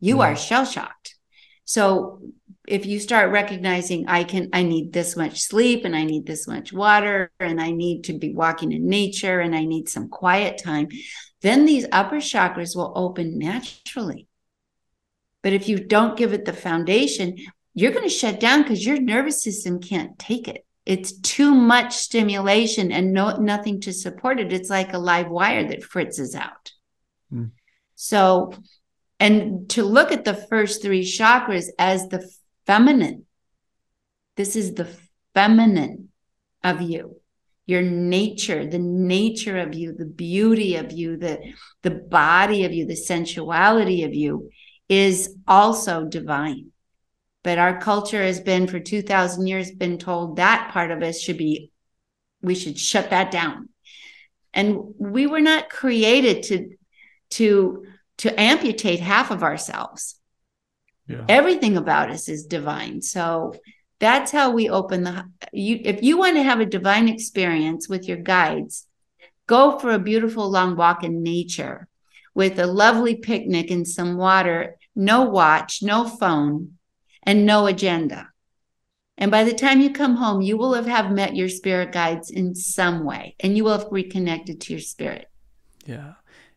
You 0.00 0.18
yeah. 0.18 0.22
are 0.22 0.34
mm-hmm. 0.34 0.42
shell 0.42 0.64
shocked. 0.64 1.16
So 1.64 2.20
if 2.66 2.86
you 2.86 3.00
start 3.00 3.32
recognizing 3.32 4.06
I 4.08 4.24
can 4.24 4.48
I 4.52 4.62
need 4.62 4.92
this 4.92 5.16
much 5.16 5.40
sleep 5.40 5.84
and 5.84 5.96
I 5.96 6.04
need 6.04 6.26
this 6.26 6.46
much 6.46 6.72
water 6.72 7.30
and 7.40 7.60
I 7.60 7.70
need 7.70 8.04
to 8.04 8.18
be 8.18 8.32
walking 8.32 8.72
in 8.72 8.88
nature 8.88 9.40
and 9.40 9.54
I 9.54 9.64
need 9.64 9.88
some 9.88 10.08
quiet 10.08 10.60
time, 10.62 10.88
then 11.42 11.64
these 11.64 11.86
upper 11.90 12.16
chakras 12.16 12.76
will 12.76 12.92
open 12.94 13.38
naturally. 13.38 14.28
But 15.42 15.52
if 15.52 15.68
you 15.68 15.78
don't 15.78 16.18
give 16.18 16.32
it 16.32 16.44
the 16.44 16.52
foundation, 16.52 17.36
you're 17.72 17.92
going 17.92 18.08
to 18.08 18.14
shut 18.14 18.40
down 18.40 18.62
because 18.62 18.84
your 18.84 19.00
nervous 19.00 19.42
system 19.42 19.80
can't 19.80 20.18
take 20.18 20.48
it 20.48 20.64
it's 20.90 21.12
too 21.12 21.54
much 21.54 21.94
stimulation 21.94 22.90
and 22.90 23.12
no 23.12 23.36
nothing 23.36 23.80
to 23.80 23.92
support 23.92 24.40
it 24.40 24.52
it's 24.52 24.70
like 24.70 24.92
a 24.92 24.98
live 24.98 25.28
wire 25.28 25.66
that 25.66 25.82
fritzes 25.82 26.34
out 26.34 26.72
mm. 27.32 27.50
so 27.94 28.52
and 29.18 29.68
to 29.70 29.82
look 29.82 30.10
at 30.10 30.24
the 30.24 30.34
first 30.34 30.82
three 30.82 31.02
chakras 31.02 31.68
as 31.78 32.08
the 32.08 32.28
feminine 32.66 33.24
this 34.36 34.56
is 34.56 34.74
the 34.74 34.88
feminine 35.34 36.08
of 36.64 36.82
you 36.82 37.16
your 37.66 37.82
nature 37.82 38.66
the 38.66 38.78
nature 38.78 39.58
of 39.58 39.74
you 39.74 39.92
the 39.92 40.12
beauty 40.26 40.76
of 40.76 40.90
you 40.92 41.16
the 41.16 41.38
the 41.82 41.90
body 41.90 42.64
of 42.64 42.72
you 42.72 42.84
the 42.84 42.96
sensuality 42.96 44.02
of 44.02 44.14
you 44.14 44.50
is 44.90 45.36
also 45.46 46.04
divine. 46.04 46.69
But 47.42 47.58
our 47.58 47.80
culture 47.80 48.22
has 48.22 48.40
been 48.40 48.66
for 48.66 48.80
2000 48.80 49.46
years 49.46 49.70
been 49.70 49.98
told 49.98 50.36
that 50.36 50.70
part 50.72 50.90
of 50.90 51.02
us 51.02 51.20
should 51.20 51.38
be 51.38 51.70
we 52.42 52.54
should 52.54 52.78
shut 52.78 53.10
that 53.10 53.30
down. 53.30 53.68
And 54.52 54.94
we 54.98 55.26
were 55.26 55.40
not 55.40 55.70
created 55.70 56.42
to 56.44 56.70
to 57.30 57.86
to 58.18 58.40
amputate 58.40 59.00
half 59.00 59.30
of 59.30 59.42
ourselves. 59.42 60.18
Yeah. 61.06 61.24
Everything 61.28 61.76
about 61.76 62.10
us 62.10 62.28
is 62.28 62.46
divine. 62.46 63.02
So 63.02 63.54
that's 63.98 64.30
how 64.30 64.50
we 64.50 64.68
open 64.68 65.04
the 65.04 65.24
you 65.52 65.80
if 65.84 66.02
you 66.02 66.18
want 66.18 66.36
to 66.36 66.42
have 66.42 66.60
a 66.60 66.66
divine 66.66 67.08
experience 67.08 67.88
with 67.88 68.08
your 68.08 68.18
guides, 68.18 68.86
go 69.46 69.78
for 69.78 69.92
a 69.92 69.98
beautiful 69.98 70.50
long 70.50 70.76
walk 70.76 71.04
in 71.04 71.22
nature 71.22 71.86
with 72.34 72.58
a 72.58 72.66
lovely 72.66 73.16
picnic 73.16 73.70
and 73.70 73.86
some 73.86 74.16
water, 74.16 74.76
no 74.94 75.22
watch, 75.22 75.82
no 75.82 76.08
phone, 76.08 76.78
and 77.22 77.46
no 77.46 77.66
agenda. 77.66 78.28
And 79.18 79.30
by 79.30 79.44
the 79.44 79.52
time 79.52 79.80
you 79.80 79.90
come 79.90 80.16
home, 80.16 80.40
you 80.40 80.56
will 80.56 80.72
have, 80.74 80.86
have 80.86 81.12
met 81.12 81.36
your 81.36 81.48
spirit 81.48 81.92
guides 81.92 82.30
in 82.30 82.54
some 82.54 83.04
way 83.04 83.36
and 83.40 83.56
you 83.56 83.64
will 83.64 83.78
have 83.78 83.88
reconnected 83.90 84.62
to 84.62 84.72
your 84.72 84.80
spirit. 84.80 85.28
Yeah. 85.84 86.14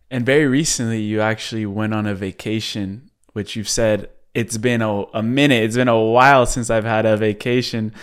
And 0.10 0.26
very 0.26 0.48
recently, 0.48 1.02
you 1.02 1.22
actually 1.22 1.66
went 1.66 1.94
on 1.94 2.06
a 2.06 2.16
vacation, 2.16 3.10
which 3.34 3.56
you've 3.56 3.68
said 3.68 4.10
it's 4.34 4.58
been 4.58 4.82
a, 4.82 5.04
a 5.14 5.24
minute. 5.24 5.64
It's 5.64 5.76
been 5.76 5.88
a 5.88 6.00
while 6.00 6.46
since 6.46 6.70
I've 6.70 6.86
had 6.86 7.06
a 7.06 7.18
vacation. 7.18 7.94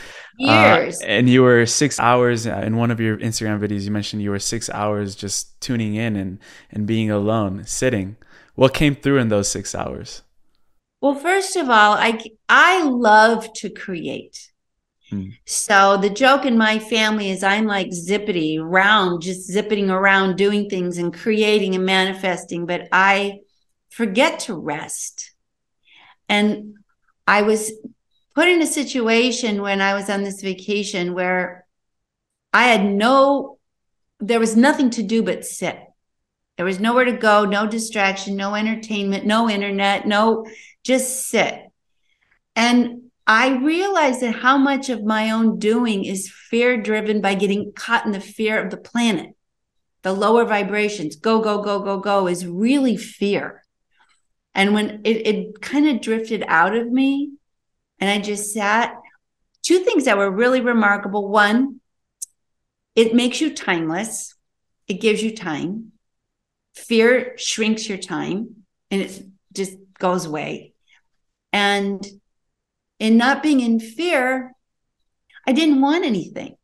Uh, 0.40 0.76
Years. 0.78 1.00
Uh, 1.00 1.06
and 1.06 1.28
you 1.28 1.42
were 1.42 1.66
six 1.66 1.98
hours 1.98 2.46
in 2.46 2.76
one 2.76 2.90
of 2.90 3.00
your 3.00 3.16
Instagram 3.18 3.60
videos. 3.60 3.82
You 3.82 3.90
mentioned 3.90 4.22
you 4.22 4.30
were 4.30 4.38
six 4.38 4.68
hours 4.70 5.14
just 5.14 5.60
tuning 5.60 5.94
in 5.94 6.16
and, 6.16 6.38
and 6.70 6.86
being 6.86 7.10
alone, 7.10 7.64
sitting. 7.64 8.16
What 8.54 8.74
came 8.74 8.94
through 8.94 9.18
in 9.18 9.28
those 9.28 9.48
six 9.48 9.74
hours? 9.74 10.22
Well, 11.00 11.14
first 11.14 11.56
of 11.56 11.70
all, 11.70 11.94
I 11.94 12.20
I 12.48 12.82
love 12.84 13.52
to 13.54 13.70
create. 13.70 14.50
Hmm. 15.08 15.28
So 15.46 15.96
the 15.96 16.10
joke 16.10 16.44
in 16.44 16.56
my 16.56 16.78
family 16.78 17.30
is 17.30 17.42
I'm 17.42 17.66
like 17.66 17.88
zippity 17.88 18.58
round, 18.62 19.22
just 19.22 19.50
zipping 19.50 19.90
around, 19.90 20.36
doing 20.36 20.68
things 20.68 20.98
and 20.98 21.12
creating 21.12 21.74
and 21.74 21.84
manifesting, 21.84 22.66
but 22.66 22.88
I 22.92 23.40
forget 23.88 24.40
to 24.40 24.54
rest. 24.54 25.34
And 26.28 26.74
I 27.26 27.42
was 27.42 27.72
put 28.34 28.48
in 28.48 28.62
a 28.62 28.66
situation 28.66 29.62
when 29.62 29.80
I 29.80 29.94
was 29.94 30.08
on 30.08 30.22
this 30.22 30.42
vacation 30.42 31.14
where 31.14 31.66
I 32.52 32.64
had 32.64 32.84
no, 32.84 33.58
there 34.20 34.40
was 34.40 34.56
nothing 34.56 34.90
to 34.90 35.02
do 35.02 35.22
but 35.22 35.44
sit. 35.44 35.78
There 36.56 36.66
was 36.66 36.78
nowhere 36.78 37.06
to 37.06 37.12
go, 37.12 37.44
no 37.44 37.66
distraction, 37.66 38.36
no 38.36 38.54
entertainment, 38.54 39.24
no 39.24 39.48
internet, 39.48 40.06
no 40.06 40.46
just 40.84 41.28
sit. 41.28 41.70
And 42.56 43.10
I 43.26 43.56
realized 43.58 44.22
that 44.22 44.36
how 44.36 44.58
much 44.58 44.88
of 44.88 45.04
my 45.04 45.30
own 45.30 45.58
doing 45.58 46.04
is 46.04 46.30
fear 46.30 46.80
driven 46.80 47.20
by 47.20 47.34
getting 47.34 47.72
caught 47.72 48.06
in 48.06 48.12
the 48.12 48.20
fear 48.20 48.62
of 48.62 48.70
the 48.70 48.76
planet. 48.76 49.36
The 50.02 50.12
lower 50.12 50.44
vibrations, 50.44 51.16
go, 51.16 51.40
go, 51.40 51.62
go, 51.62 51.80
go, 51.80 51.98
go, 51.98 52.26
is 52.26 52.46
really 52.46 52.96
fear. 52.96 53.62
And 54.54 54.74
when 54.74 55.02
it, 55.04 55.26
it 55.26 55.60
kind 55.60 55.86
of 55.88 56.00
drifted 56.00 56.42
out 56.48 56.74
of 56.74 56.90
me, 56.90 57.32
and 58.00 58.10
I 58.10 58.18
just 58.18 58.52
sat, 58.52 58.94
two 59.62 59.80
things 59.80 60.06
that 60.06 60.18
were 60.18 60.30
really 60.30 60.60
remarkable. 60.60 61.28
One, 61.28 61.80
it 62.96 63.14
makes 63.14 63.40
you 63.40 63.54
timeless, 63.54 64.34
it 64.88 64.94
gives 64.94 65.22
you 65.22 65.36
time. 65.36 65.92
Fear 66.74 67.36
shrinks 67.36 67.88
your 67.88 67.98
time 67.98 68.64
and 68.90 69.02
it 69.02 69.22
just 69.52 69.76
goes 69.98 70.24
away. 70.24 70.69
And 71.52 72.04
in 72.98 73.16
not 73.16 73.42
being 73.42 73.60
in 73.60 73.80
fear, 73.80 74.52
I 75.46 75.52
didn't 75.52 75.80
want 75.80 76.04
anything. 76.04 76.56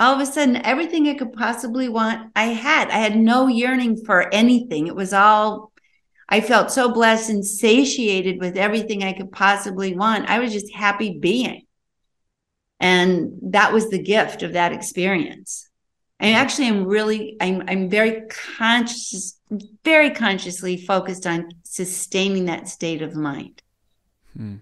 All 0.00 0.14
of 0.14 0.20
a 0.20 0.26
sudden, 0.26 0.56
everything 0.56 1.08
I 1.08 1.14
could 1.14 1.32
possibly 1.32 1.88
want, 1.88 2.30
I 2.36 2.44
had. 2.44 2.88
I 2.88 2.98
had 2.98 3.16
no 3.16 3.48
yearning 3.48 4.04
for 4.04 4.32
anything. 4.32 4.86
It 4.86 4.94
was 4.94 5.12
all, 5.12 5.72
I 6.28 6.40
felt 6.40 6.70
so 6.70 6.92
blessed 6.92 7.30
and 7.30 7.44
satiated 7.44 8.38
with 8.38 8.56
everything 8.56 9.02
I 9.02 9.12
could 9.12 9.32
possibly 9.32 9.96
want. 9.96 10.30
I 10.30 10.38
was 10.38 10.52
just 10.52 10.72
happy 10.72 11.18
being. 11.18 11.62
And 12.78 13.32
that 13.42 13.72
was 13.72 13.90
the 13.90 14.00
gift 14.00 14.44
of 14.44 14.52
that 14.52 14.72
experience. 14.72 15.67
I 16.20 16.32
actually 16.32 16.66
am 16.66 16.84
really, 16.84 17.36
I'm, 17.40 17.62
I'm 17.68 17.88
very 17.88 18.22
conscious, 18.56 19.38
very 19.84 20.10
consciously 20.10 20.76
focused 20.76 21.26
on 21.26 21.50
sustaining 21.62 22.46
that 22.46 22.68
state 22.68 23.02
of 23.02 23.14
mind. 23.14 23.62
Hmm. 24.36 24.56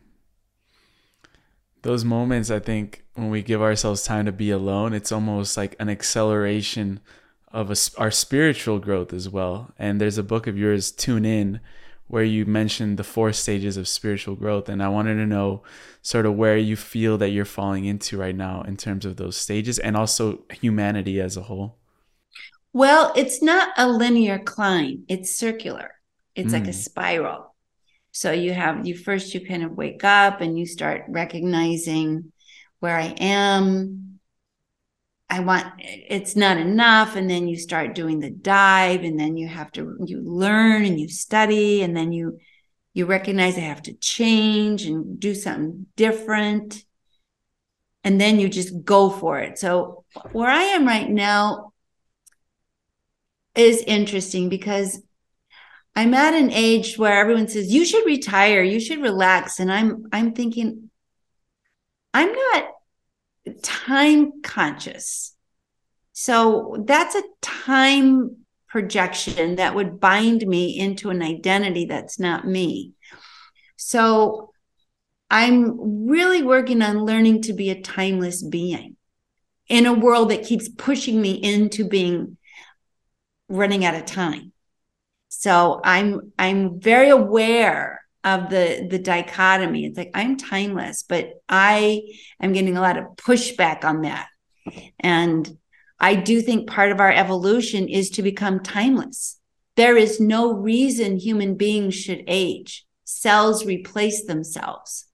Those 1.83 2.05
moments, 2.05 2.51
I 2.51 2.59
think, 2.59 3.05
when 3.15 3.31
we 3.31 3.43
give 3.43 3.63
ourselves 3.63 4.03
time 4.03 4.27
to 4.27 4.33
be 4.33 4.51
alone, 4.51 4.93
it's 4.93 5.13
almost 5.13 5.57
like 5.57 5.77
an 5.79 5.89
acceleration 5.89 7.01
of 7.53 7.71
a, 7.71 7.77
our 7.97 8.11
spiritual 8.11 8.79
growth 8.79 9.13
as 9.13 9.29
well. 9.29 9.73
And 9.79 10.01
there's 10.01 10.19
a 10.19 10.23
book 10.23 10.47
of 10.47 10.59
yours, 10.59 10.91
Tune 10.91 11.25
In, 11.25 11.61
where 12.09 12.25
you 12.25 12.47
mentioned 12.47 12.97
the 12.97 13.05
four 13.05 13.33
stages 13.33 13.77
of 13.77 13.89
spiritual 13.89 14.37
growth. 14.37 14.69
And 14.69 14.83
I 14.83 14.89
wanted 14.89 15.17
to 15.17 15.27
know 15.27 15.63
sort 16.03 16.27
of 16.27 16.35
where 16.35 16.57
you 16.57 16.77
feel 16.77 17.19
that 17.19 17.31
you're 17.31 17.45
falling 17.45 17.85
into 17.85 18.17
right 18.17 18.37
now 18.37 18.63
in 18.63 18.77
terms 18.77 19.05
of 19.05 19.17
those 19.17 19.37
stages 19.37 19.79
and 19.79 19.97
also 19.97 20.45
humanity 20.51 21.21
as 21.21 21.37
a 21.37 21.43
whole. 21.43 21.79
Well, 22.73 23.13
it's 23.17 23.43
not 23.43 23.71
a 23.77 23.89
linear 23.89 24.39
climb, 24.39 25.05
it's 25.09 25.35
circular, 25.35 25.93
it's 26.35 26.51
mm. 26.51 26.53
like 26.53 26.65
a 26.65 26.67
hmm. 26.67 26.73
spiral. 26.73 27.55
So 28.13 28.33
you 28.33 28.53
have, 28.53 28.87
you 28.87 28.97
first, 28.97 29.35
you 29.35 29.47
kind 29.47 29.63
of 29.63 29.73
wake 29.73 30.05
up 30.05 30.41
and 30.41 30.59
you 30.59 30.67
start 30.67 31.05
recognizing 31.09 32.33
where 32.81 32.97
I 32.97 33.15
am, 33.19 34.16
I 35.29 35.41
want 35.41 35.67
it's 35.79 36.37
not 36.37 36.57
enough. 36.57 37.17
And 37.17 37.29
then 37.29 37.49
you 37.49 37.59
start 37.59 37.95
doing 37.95 38.21
the 38.21 38.31
dive, 38.31 39.03
and 39.03 39.19
then 39.19 39.37
you 39.37 39.49
have 39.49 39.73
to 39.73 39.97
you 40.05 40.23
learn 40.23 40.85
and 40.85 41.01
you 41.01 41.09
study, 41.09 41.83
and 41.83 41.97
then 41.97 42.13
you 42.13 42.39
you 42.95 43.07
recognize 43.07 43.57
I 43.57 43.61
have 43.61 43.83
to 43.83 43.95
change 43.95 44.85
and 44.87 45.21
do 45.21 45.35
something 45.35 45.87
different. 45.97 46.85
And 48.05 48.21
then 48.21 48.39
you 48.39 48.49
just 48.49 48.85
go 48.85 49.11
for 49.11 49.41
it. 49.41 49.59
So 49.59 50.05
where 50.31 50.49
I 50.49 50.63
am 50.63 50.87
right 50.87 51.11
now 51.11 51.73
is 53.57 53.83
interesting 53.83 54.49
because 54.49 55.03
I'm 55.97 56.15
at 56.15 56.35
an 56.35 56.53
age 56.53 56.99
where 56.99 57.19
everyone 57.19 57.49
says 57.49 57.73
you 57.73 57.85
should 57.85 58.07
retire, 58.07 58.63
you 58.63 58.79
should 58.79 59.03
relax 59.03 59.59
and 59.61 59.73
I'm 59.73 60.07
I'm 60.13 60.35
thinking 60.35 60.91
I'm 62.15 62.33
not 62.33 62.65
time 63.63 64.43
conscious. 64.43 65.35
So 66.13 66.83
that's 66.87 67.15
a 67.15 67.23
time 67.43 68.37
projection 68.69 69.57
that 69.57 69.75
would 69.75 70.01
bind 70.01 70.47
me 70.47 70.79
into 70.79 71.11
an 71.11 71.23
identity 71.23 71.87
that's 71.87 72.19
not 72.19 72.47
me. 72.47 72.93
So 73.77 74.51
I'm 75.31 76.07
really 76.09 76.43
working 76.43 76.83
on 76.83 77.05
learning 77.05 77.43
to 77.43 77.53
be 77.53 77.71
a 77.71 77.81
timeless 77.81 78.43
being 78.43 78.97
in 79.69 79.87
a 79.87 79.93
world 79.93 80.31
that 80.31 80.45
keeps 80.45 80.69
pushing 80.69 81.21
me 81.21 81.33
into 81.33 81.89
being 81.89 82.37
running 83.49 83.85
out 83.85 83.95
of 83.95 84.05
time. 84.05 84.53
So 85.29 85.81
I'm 85.85 86.33
I'm 86.39 86.81
very 86.81 87.11
aware 87.11 87.96
of 88.27 88.51
the 88.51 88.87
the 88.91 88.99
dichotomy. 88.99 89.87
It's 89.87 89.97
like 89.97 90.11
I'm 90.13 90.37
timeless, 90.37 91.05
but 91.09 91.31
I 91.49 92.03
am 92.41 92.53
getting 92.53 92.77
a 92.77 92.81
lot 92.81 92.99
of 92.99 93.05
pushback 93.17 93.85
on 93.85 94.03
that. 94.03 94.27
And 94.99 95.49
I 96.01 96.17
do 96.17 96.43
think 96.43 96.69
part 96.69 96.91
of 96.91 97.01
our 97.01 97.13
evolution 97.13 97.89
is 97.89 98.11
to 98.11 98.23
become 98.23 98.61
timeless. 98.61 99.39
There 99.77 99.97
is 99.97 100.21
no 100.21 100.53
reason 100.53 101.17
human 101.19 101.55
beings 101.55 101.95
should 101.95 102.25
age. 102.27 102.85
Cells 103.05 103.65
replace 103.65 104.27
themselves. 104.27 105.07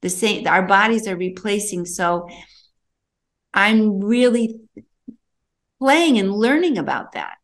The 0.00 0.08
same 0.08 0.46
our 0.46 0.62
bodies 0.62 1.08
are 1.08 1.16
replacing 1.16 1.86
so 1.86 2.28
I'm 3.52 4.00
really 4.00 4.60
playing 5.80 6.18
and 6.18 6.32
learning 6.32 6.78
about 6.78 7.12
that. 7.12 7.34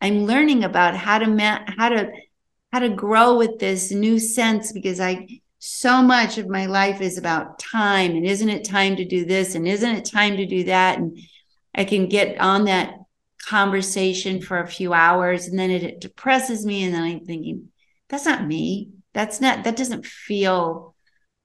I'm 0.00 0.26
learning 0.26 0.62
about 0.62 0.96
how 0.96 1.18
to 1.18 1.26
ma- 1.26 1.64
how 1.76 1.88
to 1.88 2.12
how 2.74 2.80
to 2.80 2.88
grow 2.88 3.38
with 3.38 3.60
this 3.60 3.92
new 3.92 4.18
sense 4.18 4.72
because 4.72 4.98
I 4.98 5.28
so 5.60 6.02
much 6.02 6.38
of 6.38 6.48
my 6.48 6.66
life 6.66 7.00
is 7.00 7.16
about 7.16 7.60
time 7.60 8.16
and 8.16 8.26
isn't 8.26 8.48
it 8.48 8.64
time 8.64 8.96
to 8.96 9.04
do 9.04 9.24
this 9.24 9.54
and 9.54 9.68
isn't 9.68 9.94
it 9.94 10.04
time 10.04 10.36
to 10.36 10.44
do 10.44 10.64
that? 10.64 10.98
And 10.98 11.16
I 11.72 11.84
can 11.84 12.08
get 12.08 12.40
on 12.40 12.64
that 12.64 12.94
conversation 13.46 14.42
for 14.42 14.58
a 14.58 14.66
few 14.66 14.92
hours 14.92 15.46
and 15.46 15.56
then 15.56 15.70
it, 15.70 15.84
it 15.84 16.00
depresses 16.00 16.66
me 16.66 16.82
and 16.82 16.92
then 16.92 17.04
I'm 17.04 17.24
thinking 17.24 17.68
that's 18.08 18.26
not 18.26 18.44
me. 18.44 18.90
That's 19.12 19.40
not 19.40 19.62
that 19.62 19.76
doesn't 19.76 20.04
feel 20.04 20.96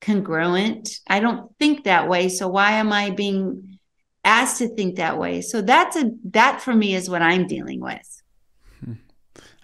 congruent. 0.02 0.90
I 1.08 1.20
don't 1.20 1.56
think 1.60 1.84
that 1.84 2.10
way. 2.10 2.30
So 2.30 2.48
why 2.48 2.72
am 2.72 2.92
I 2.92 3.12
being 3.12 3.78
asked 4.24 4.58
to 4.58 4.76
think 4.76 4.96
that 4.96 5.20
way? 5.20 5.42
So 5.42 5.62
that's 5.62 5.96
a 5.96 6.10
that 6.32 6.60
for 6.60 6.74
me 6.74 6.96
is 6.96 7.08
what 7.08 7.22
I'm 7.22 7.46
dealing 7.46 7.82
with 7.82 8.19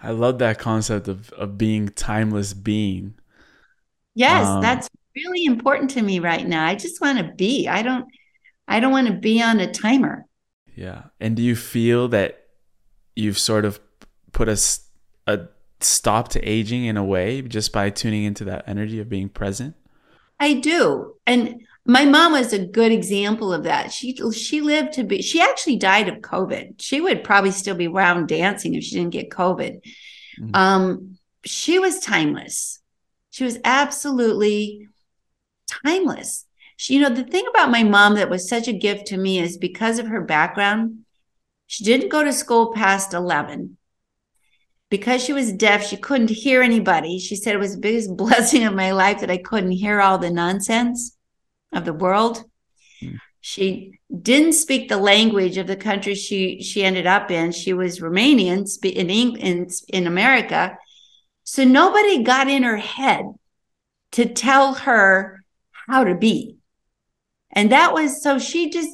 I 0.06 0.10
love 0.10 0.38
that 0.38 0.58
concept 0.58 1.08
of, 1.08 1.30
of 1.32 1.58
being 1.58 1.88
timeless 1.88 2.54
being. 2.54 3.14
Yes, 4.14 4.46
um, 4.46 4.62
that's 4.62 4.88
really 5.16 5.44
important 5.44 5.90
to 5.90 6.02
me 6.02 6.20
right 6.20 6.46
now. 6.46 6.64
I 6.64 6.76
just 6.76 7.00
want 7.00 7.18
to 7.18 7.24
be. 7.24 7.66
I 7.66 7.82
don't 7.82 8.06
I 8.68 8.78
don't 8.78 8.92
want 8.92 9.08
to 9.08 9.14
be 9.14 9.42
on 9.42 9.58
a 9.58 9.70
timer. 9.70 10.24
Yeah. 10.76 11.04
And 11.20 11.36
do 11.36 11.42
you 11.42 11.56
feel 11.56 12.08
that 12.08 12.46
you've 13.16 13.38
sort 13.38 13.64
of 13.64 13.80
put 14.32 14.48
a, 14.48 14.58
a 15.26 15.48
stop 15.80 16.28
to 16.28 16.40
aging 16.48 16.84
in 16.84 16.96
a 16.96 17.04
way 17.04 17.42
just 17.42 17.72
by 17.72 17.90
tuning 17.90 18.24
into 18.24 18.44
that 18.44 18.64
energy 18.68 19.00
of 19.00 19.08
being 19.08 19.28
present? 19.28 19.74
I 20.38 20.54
do. 20.54 21.14
And 21.26 21.65
my 21.86 22.04
mom 22.04 22.32
was 22.32 22.52
a 22.52 22.66
good 22.66 22.90
example 22.90 23.52
of 23.52 23.64
that. 23.64 23.92
She 23.92 24.16
she 24.32 24.60
lived 24.60 24.94
to 24.94 25.04
be 25.04 25.22
she 25.22 25.40
actually 25.40 25.76
died 25.76 26.08
of 26.08 26.16
COVID. 26.16 26.80
She 26.80 27.00
would 27.00 27.22
probably 27.22 27.52
still 27.52 27.76
be 27.76 27.86
around 27.86 28.28
dancing 28.28 28.74
if 28.74 28.84
she 28.84 28.96
didn't 28.96 29.12
get 29.12 29.30
COVID. 29.30 29.80
Mm-hmm. 30.40 30.54
Um, 30.54 31.18
she 31.44 31.78
was 31.78 32.00
timeless. 32.00 32.80
She 33.30 33.44
was 33.44 33.58
absolutely 33.64 34.88
timeless. 35.84 36.44
She, 36.76 36.94
you 36.94 37.00
know, 37.00 37.10
the 37.10 37.24
thing 37.24 37.44
about 37.48 37.70
my 37.70 37.84
mom 37.84 38.14
that 38.14 38.30
was 38.30 38.48
such 38.48 38.68
a 38.68 38.72
gift 38.72 39.06
to 39.08 39.16
me 39.16 39.38
is 39.38 39.56
because 39.56 39.98
of 39.98 40.08
her 40.08 40.20
background, 40.20 41.04
she 41.66 41.84
didn't 41.84 42.10
go 42.10 42.22
to 42.22 42.32
school 42.32 42.72
past 42.74 43.14
11 43.14 43.76
because 44.90 45.24
she 45.24 45.32
was 45.32 45.52
deaf, 45.52 45.86
she 45.86 45.96
couldn't 45.96 46.30
hear 46.30 46.62
anybody. 46.62 47.18
She 47.18 47.36
said 47.36 47.54
it 47.54 47.58
was 47.58 47.74
the 47.74 47.80
biggest 47.80 48.16
blessing 48.16 48.64
of 48.64 48.74
my 48.74 48.90
life 48.90 49.20
that 49.20 49.30
I 49.30 49.38
couldn't 49.38 49.70
hear 49.70 50.00
all 50.00 50.18
the 50.18 50.30
nonsense 50.30 51.15
of 51.76 51.84
the 51.84 51.92
world. 51.92 52.42
Mm. 53.02 53.18
She 53.40 54.00
didn't 54.22 54.54
speak 54.54 54.88
the 54.88 54.96
language 54.96 55.56
of 55.58 55.66
the 55.66 55.76
country 55.76 56.14
she 56.14 56.62
she 56.62 56.82
ended 56.84 57.06
up 57.06 57.30
in. 57.30 57.52
She 57.52 57.72
was 57.72 58.00
Romanian 58.00 58.66
in 58.82 59.10
in 59.10 59.68
in 59.88 60.06
America, 60.06 60.76
so 61.44 61.62
nobody 61.62 62.24
got 62.24 62.48
in 62.48 62.64
her 62.64 62.78
head 62.78 63.26
to 64.12 64.26
tell 64.26 64.74
her 64.74 65.44
how 65.70 66.02
to 66.04 66.14
be, 66.14 66.56
and 67.52 67.70
that 67.70 67.92
was 67.92 68.22
so 68.22 68.38
she 68.38 68.70
just 68.70 68.90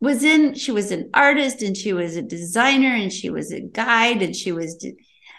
was 0.00 0.22
in. 0.22 0.54
She 0.54 0.72
was 0.72 0.90
an 0.90 1.10
artist 1.12 1.60
and 1.60 1.76
she 1.76 1.92
was 1.92 2.16
a 2.16 2.22
designer 2.22 2.94
and 2.94 3.12
she 3.12 3.28
was 3.28 3.52
a 3.52 3.60
guide 3.60 4.22
and 4.22 4.34
she 4.34 4.52
was 4.52 4.86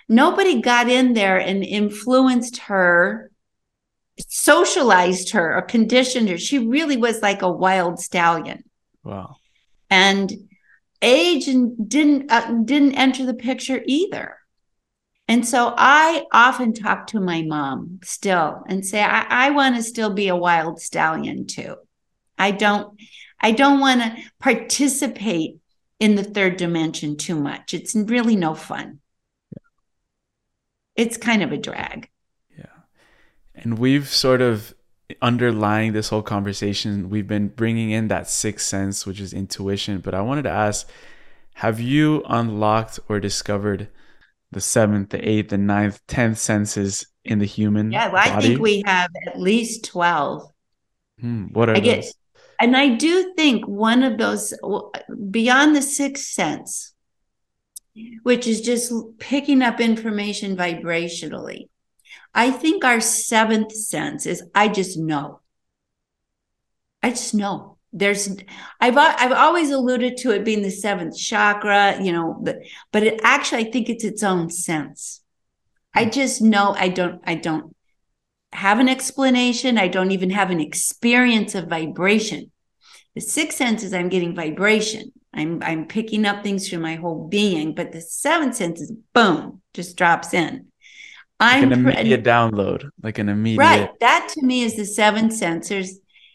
nobody 0.07 0.61
got 0.61 0.89
in 0.89 1.13
there 1.13 1.39
and 1.39 1.63
influenced 1.63 2.57
her 2.57 3.31
socialized 4.19 5.31
her 5.31 5.57
or 5.57 5.61
conditioned 5.61 6.29
her. 6.29 6.37
She 6.37 6.59
really 6.59 6.97
was 6.97 7.21
like 7.21 7.41
a 7.41 7.51
wild 7.51 7.99
stallion. 7.99 8.63
Wow. 9.03 9.35
And 9.89 10.31
age 11.01 11.45
didn't 11.45 12.31
uh, 12.31 12.61
didn't 12.63 12.95
enter 12.95 13.25
the 13.25 13.33
picture 13.33 13.81
either. 13.85 14.37
And 15.27 15.47
so 15.47 15.73
i 15.77 16.25
often 16.31 16.73
talk 16.73 17.07
to 17.07 17.19
my 17.19 17.43
mom 17.43 17.99
still 18.03 18.63
and 18.67 18.85
say 18.85 19.01
i, 19.01 19.25
I 19.29 19.49
want 19.51 19.75
to 19.75 19.83
still 19.83 20.13
be 20.13 20.27
a 20.27 20.35
wild 20.35 20.81
stallion 20.81 21.47
too. 21.47 21.75
I 22.37 22.51
don't 22.51 22.99
i 23.39 23.51
don't 23.51 23.79
want 23.79 24.01
to 24.01 24.17
participate 24.39 25.57
in 25.99 26.15
the 26.15 26.23
third 26.23 26.57
dimension 26.57 27.15
too 27.15 27.39
much. 27.39 27.73
It's 27.73 27.95
really 27.95 28.35
no 28.35 28.55
fun. 28.55 28.99
It's 30.95 31.17
kind 31.17 31.41
of 31.41 31.51
a 31.51 31.57
drag. 31.57 32.09
And 33.63 33.79
we've 33.79 34.07
sort 34.07 34.41
of 34.41 34.75
underlying 35.21 35.93
this 35.93 36.09
whole 36.09 36.21
conversation, 36.21 37.09
we've 37.09 37.27
been 37.27 37.47
bringing 37.47 37.91
in 37.91 38.09
that 38.09 38.29
sixth 38.29 38.67
sense, 38.67 39.05
which 39.05 39.19
is 39.19 39.33
intuition. 39.33 39.99
But 39.99 40.13
I 40.13 40.21
wanted 40.21 40.43
to 40.43 40.51
ask 40.51 40.87
have 41.55 41.79
you 41.79 42.23
unlocked 42.27 42.99
or 43.07 43.19
discovered 43.19 43.89
the 44.51 44.61
seventh, 44.61 45.09
the 45.09 45.27
eighth, 45.27 45.49
the 45.49 45.57
ninth, 45.57 46.01
tenth 46.07 46.37
senses 46.37 47.05
in 47.23 47.39
the 47.39 47.45
human? 47.45 47.91
Yeah, 47.91 48.11
well, 48.11 48.21
I 48.23 48.41
think 48.41 48.59
we 48.59 48.83
have 48.85 49.09
at 49.27 49.39
least 49.39 49.85
12. 49.85 50.51
Hmm, 51.19 51.45
what 51.47 51.69
are 51.69 51.75
I 51.75 51.79
those? 51.79 51.85
Get, 51.85 52.13
and 52.59 52.75
I 52.75 52.89
do 52.89 53.33
think 53.35 53.67
one 53.67 54.03
of 54.03 54.17
those, 54.17 54.53
beyond 55.29 55.75
the 55.75 55.81
sixth 55.81 56.25
sense, 56.25 56.93
which 58.23 58.47
is 58.47 58.61
just 58.61 58.91
picking 59.19 59.61
up 59.61 59.79
information 59.79 60.57
vibrationally. 60.57 61.67
I 62.33 62.51
think 62.51 62.83
our 62.83 62.99
seventh 62.99 63.71
sense 63.73 64.25
is 64.25 64.43
I 64.55 64.67
just 64.67 64.97
know. 64.97 65.41
I 67.01 67.11
just 67.11 67.33
know. 67.33 67.77
There's 67.91 68.27
I've 68.79 68.97
I've 68.97 69.31
always 69.31 69.69
alluded 69.69 70.17
to 70.17 70.31
it 70.31 70.43
being 70.43 70.63
the 70.63 70.71
seventh 70.71 71.15
chakra, 71.15 72.01
you 72.01 72.11
know, 72.11 72.35
but 72.41 72.57
but 72.91 73.03
it 73.03 73.19
actually 73.23 73.67
I 73.67 73.71
think 73.71 73.89
it's 73.89 74.03
its 74.03 74.23
own 74.23 74.49
sense. 74.49 75.21
I 75.93 76.05
just 76.05 76.41
know 76.41 76.75
I 76.77 76.89
don't 76.89 77.21
I 77.23 77.35
don't 77.35 77.75
have 78.51 78.79
an 78.79 78.89
explanation. 78.89 79.77
I 79.77 79.87
don't 79.87 80.11
even 80.11 80.31
have 80.31 80.49
an 80.49 80.59
experience 80.59 81.53
of 81.53 81.67
vibration. 81.67 82.51
The 83.13 83.21
sixth 83.21 83.59
sense 83.59 83.83
is 83.83 83.93
I'm 83.93 84.09
getting 84.09 84.35
vibration. 84.35 85.11
I'm 85.31 85.61
I'm 85.61 85.87
picking 85.87 86.25
up 86.25 86.41
things 86.41 86.67
through 86.67 86.79
my 86.79 86.95
whole 86.95 87.27
being, 87.27 87.75
but 87.75 87.91
the 87.91 88.01
seventh 88.01 88.55
sense 88.55 88.81
is 88.81 88.91
boom, 89.13 89.61
just 89.75 89.97
drops 89.97 90.33
in. 90.33 90.67
I'm 91.43 91.69
like 91.69 91.77
an 91.77 91.85
immediate 91.85 92.23
pre- 92.23 92.31
download, 92.31 92.89
like 93.01 93.19
an 93.19 93.29
immediate. 93.29 93.59
Right. 93.59 93.99
That 93.99 94.29
to 94.33 94.45
me 94.45 94.63
is 94.63 94.75
the 94.75 94.85
seven 94.85 95.29
sensors. 95.29 95.89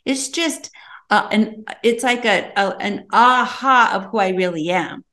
It's 0.04 0.28
just 0.28 0.70
uh, 1.10 1.28
an 1.30 1.64
it's 1.82 2.04
like 2.04 2.24
a, 2.24 2.52
a 2.56 2.76
an 2.80 3.06
aha 3.12 3.92
of 3.94 4.10
who 4.10 4.18
I 4.18 4.30
really 4.30 4.70
am, 4.70 5.04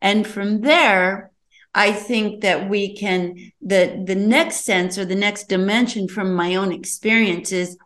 and 0.00 0.26
from 0.26 0.62
there, 0.62 1.30
I 1.74 1.92
think 1.92 2.42
that 2.42 2.70
we 2.70 2.96
can 2.96 3.36
the 3.60 4.02
the 4.06 4.14
next 4.14 4.64
sense 4.64 4.96
or 4.96 5.04
the 5.04 5.14
next 5.14 5.48
dimension 5.48 6.08
from 6.08 6.34
my 6.34 6.54
own 6.54 6.72
experiences 6.72 7.76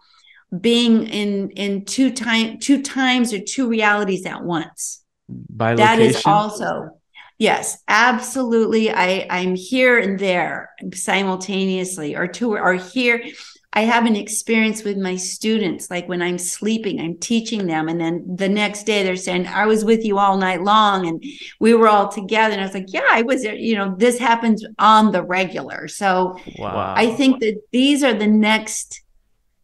being 0.60 1.06
in 1.06 1.50
in 1.50 1.84
two 1.84 2.12
time 2.12 2.58
two 2.58 2.82
times 2.82 3.32
or 3.32 3.40
two 3.40 3.68
realities 3.68 4.24
at 4.26 4.42
once 4.42 5.04
bilocation? 5.30 5.76
that 5.76 5.98
is 5.98 6.22
also 6.24 6.97
yes 7.38 7.78
absolutely. 7.88 8.90
I 8.90 9.26
i'm 9.30 9.54
here 9.54 9.98
and 9.98 10.18
there 10.18 10.70
simultaneously 10.94 12.16
or 12.16 12.26
two 12.26 12.54
or 12.54 12.74
here. 12.74 13.22
I 13.70 13.82
have 13.82 14.06
an 14.06 14.16
experience 14.16 14.82
with 14.82 14.96
my 14.96 15.14
students 15.14 15.90
like 15.90 16.08
when 16.08 16.22
i'm 16.22 16.38
sleeping 16.38 17.00
i'm 17.00 17.16
teaching 17.18 17.66
them 17.66 17.88
and 17.88 18.00
then 18.00 18.24
the 18.36 18.48
next 18.48 18.84
day 18.84 19.02
they're 19.02 19.14
saying 19.14 19.46
i 19.46 19.66
was 19.66 19.84
with 19.84 20.04
you 20.04 20.18
all 20.18 20.38
night 20.38 20.62
long 20.62 21.06
and 21.06 21.22
we 21.60 21.74
were 21.74 21.86
all 21.86 22.08
together 22.08 22.52
and 22.52 22.60
i 22.60 22.64
was 22.64 22.74
like 22.74 22.92
yeah 22.92 23.06
i 23.10 23.22
was 23.22 23.42
there 23.42 23.54
you 23.54 23.76
know 23.76 23.94
this 23.98 24.18
happens 24.18 24.64
on 24.78 25.12
the 25.12 25.22
regular. 25.22 25.86
So 25.86 26.38
wow. 26.58 26.94
i 26.96 27.06
think 27.14 27.40
that 27.40 27.60
these 27.70 28.02
are 28.02 28.14
the 28.14 28.26
next 28.26 29.02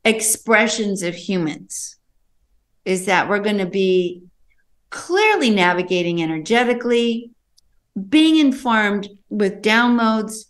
expressions 0.05 1.03
of 1.03 1.15
humans 1.15 1.97
is 2.85 3.07
that 3.07 3.29
we're 3.29 3.41
going 3.41 3.59
to 3.59 3.67
be 3.67 4.23
clearly 4.91 5.51
navigating 5.51 6.23
energetically, 6.23 7.31
being 8.09 8.37
informed 8.37 9.09
with 9.29 9.63
downloads, 9.63 10.45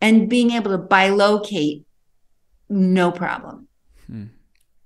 and 0.00 0.28
being 0.28 0.50
able 0.50 0.72
to 0.72 0.78
bilocate 0.78 1.84
no 2.68 3.12
problem. 3.12 3.68
Hmm. 4.06 4.26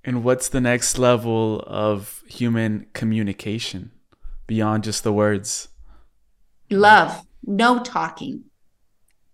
And 0.03 0.23
what's 0.23 0.49
the 0.49 0.61
next 0.61 0.97
level 0.97 1.63
of 1.65 2.23
human 2.27 2.85
communication 2.93 3.91
beyond 4.45 4.83
just 4.83 5.03
the 5.03 5.11
words? 5.11 5.69
Love, 6.69 7.25
no 7.43 7.79
talking 7.79 8.43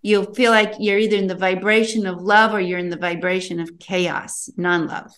you'll 0.04 0.34
feel 0.34 0.50
like 0.50 0.74
you're 0.78 0.98
either 0.98 1.16
in 1.16 1.26
the 1.26 1.34
vibration 1.34 2.06
of 2.06 2.20
love 2.20 2.52
or 2.52 2.60
you're 2.60 2.78
in 2.78 2.90
the 2.90 2.96
vibration 2.96 3.58
of 3.58 3.78
chaos, 3.80 4.50
non 4.56 4.86
love. 4.86 5.10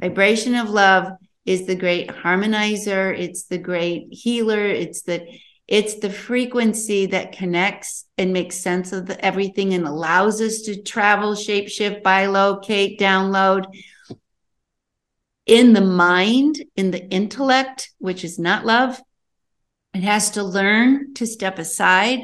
Vibration 0.00 0.54
of 0.54 0.70
love 0.70 1.08
is 1.44 1.66
the 1.66 1.74
great 1.74 2.08
harmonizer, 2.08 3.18
it's 3.18 3.46
the 3.46 3.58
great 3.58 4.06
healer, 4.10 4.64
it's 4.64 5.02
the 5.02 5.26
it's 5.66 5.96
the 5.96 6.10
frequency 6.10 7.06
that 7.06 7.32
connects 7.32 8.04
and 8.18 8.32
makes 8.32 8.56
sense 8.56 8.92
of 8.92 9.06
the, 9.06 9.24
everything 9.24 9.72
and 9.72 9.86
allows 9.86 10.40
us 10.40 10.62
to 10.62 10.82
travel, 10.82 11.34
shapeshift, 11.34 12.02
bilocate, 12.02 12.98
download 12.98 13.64
in 15.46 15.72
the 15.72 15.80
mind, 15.80 16.62
in 16.76 16.90
the 16.90 17.06
intellect, 17.08 17.92
which 17.98 18.24
is 18.24 18.38
not 18.38 18.66
love. 18.66 19.00
It 19.94 20.02
has 20.02 20.30
to 20.32 20.42
learn 20.42 21.14
to 21.14 21.26
step 21.26 21.58
aside 21.58 22.20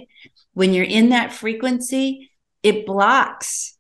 when 0.53 0.75
you're 0.75 0.85
in 0.85 1.11
that 1.11 1.33
frequency, 1.33 2.31
it 2.63 2.87
blocks 2.87 3.77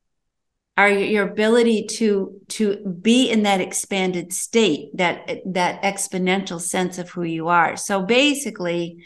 our 0.76 0.88
your 0.88 1.28
ability 1.28 1.86
to 1.86 2.40
to 2.48 2.76
be 3.02 3.28
in 3.28 3.42
that 3.42 3.60
expanded 3.60 4.32
state, 4.32 4.96
that 4.96 5.28
that 5.46 5.82
exponential 5.82 6.60
sense 6.60 6.96
of 6.98 7.10
who 7.10 7.22
you 7.22 7.48
are. 7.48 7.76
So 7.76 8.02
basically, 8.02 9.04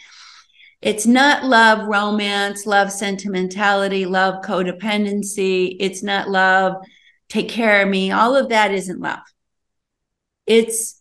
it's 0.85 1.07
not 1.07 1.45
love 1.45 1.89
romance, 1.89 2.67
love 2.67 2.93
sentimentality, 2.93 4.05
love 4.05 4.45
codependency. 4.45 5.79
It's 5.81 6.03
not 6.03 6.29
love 6.29 6.75
take 7.31 7.49
care 7.49 7.83
of 7.83 7.89
me. 7.89 8.13
All 8.13 8.37
of 8.37 8.51
that 8.51 8.71
isn't 8.71 9.01
love. 9.01 9.21
It's 10.47 11.01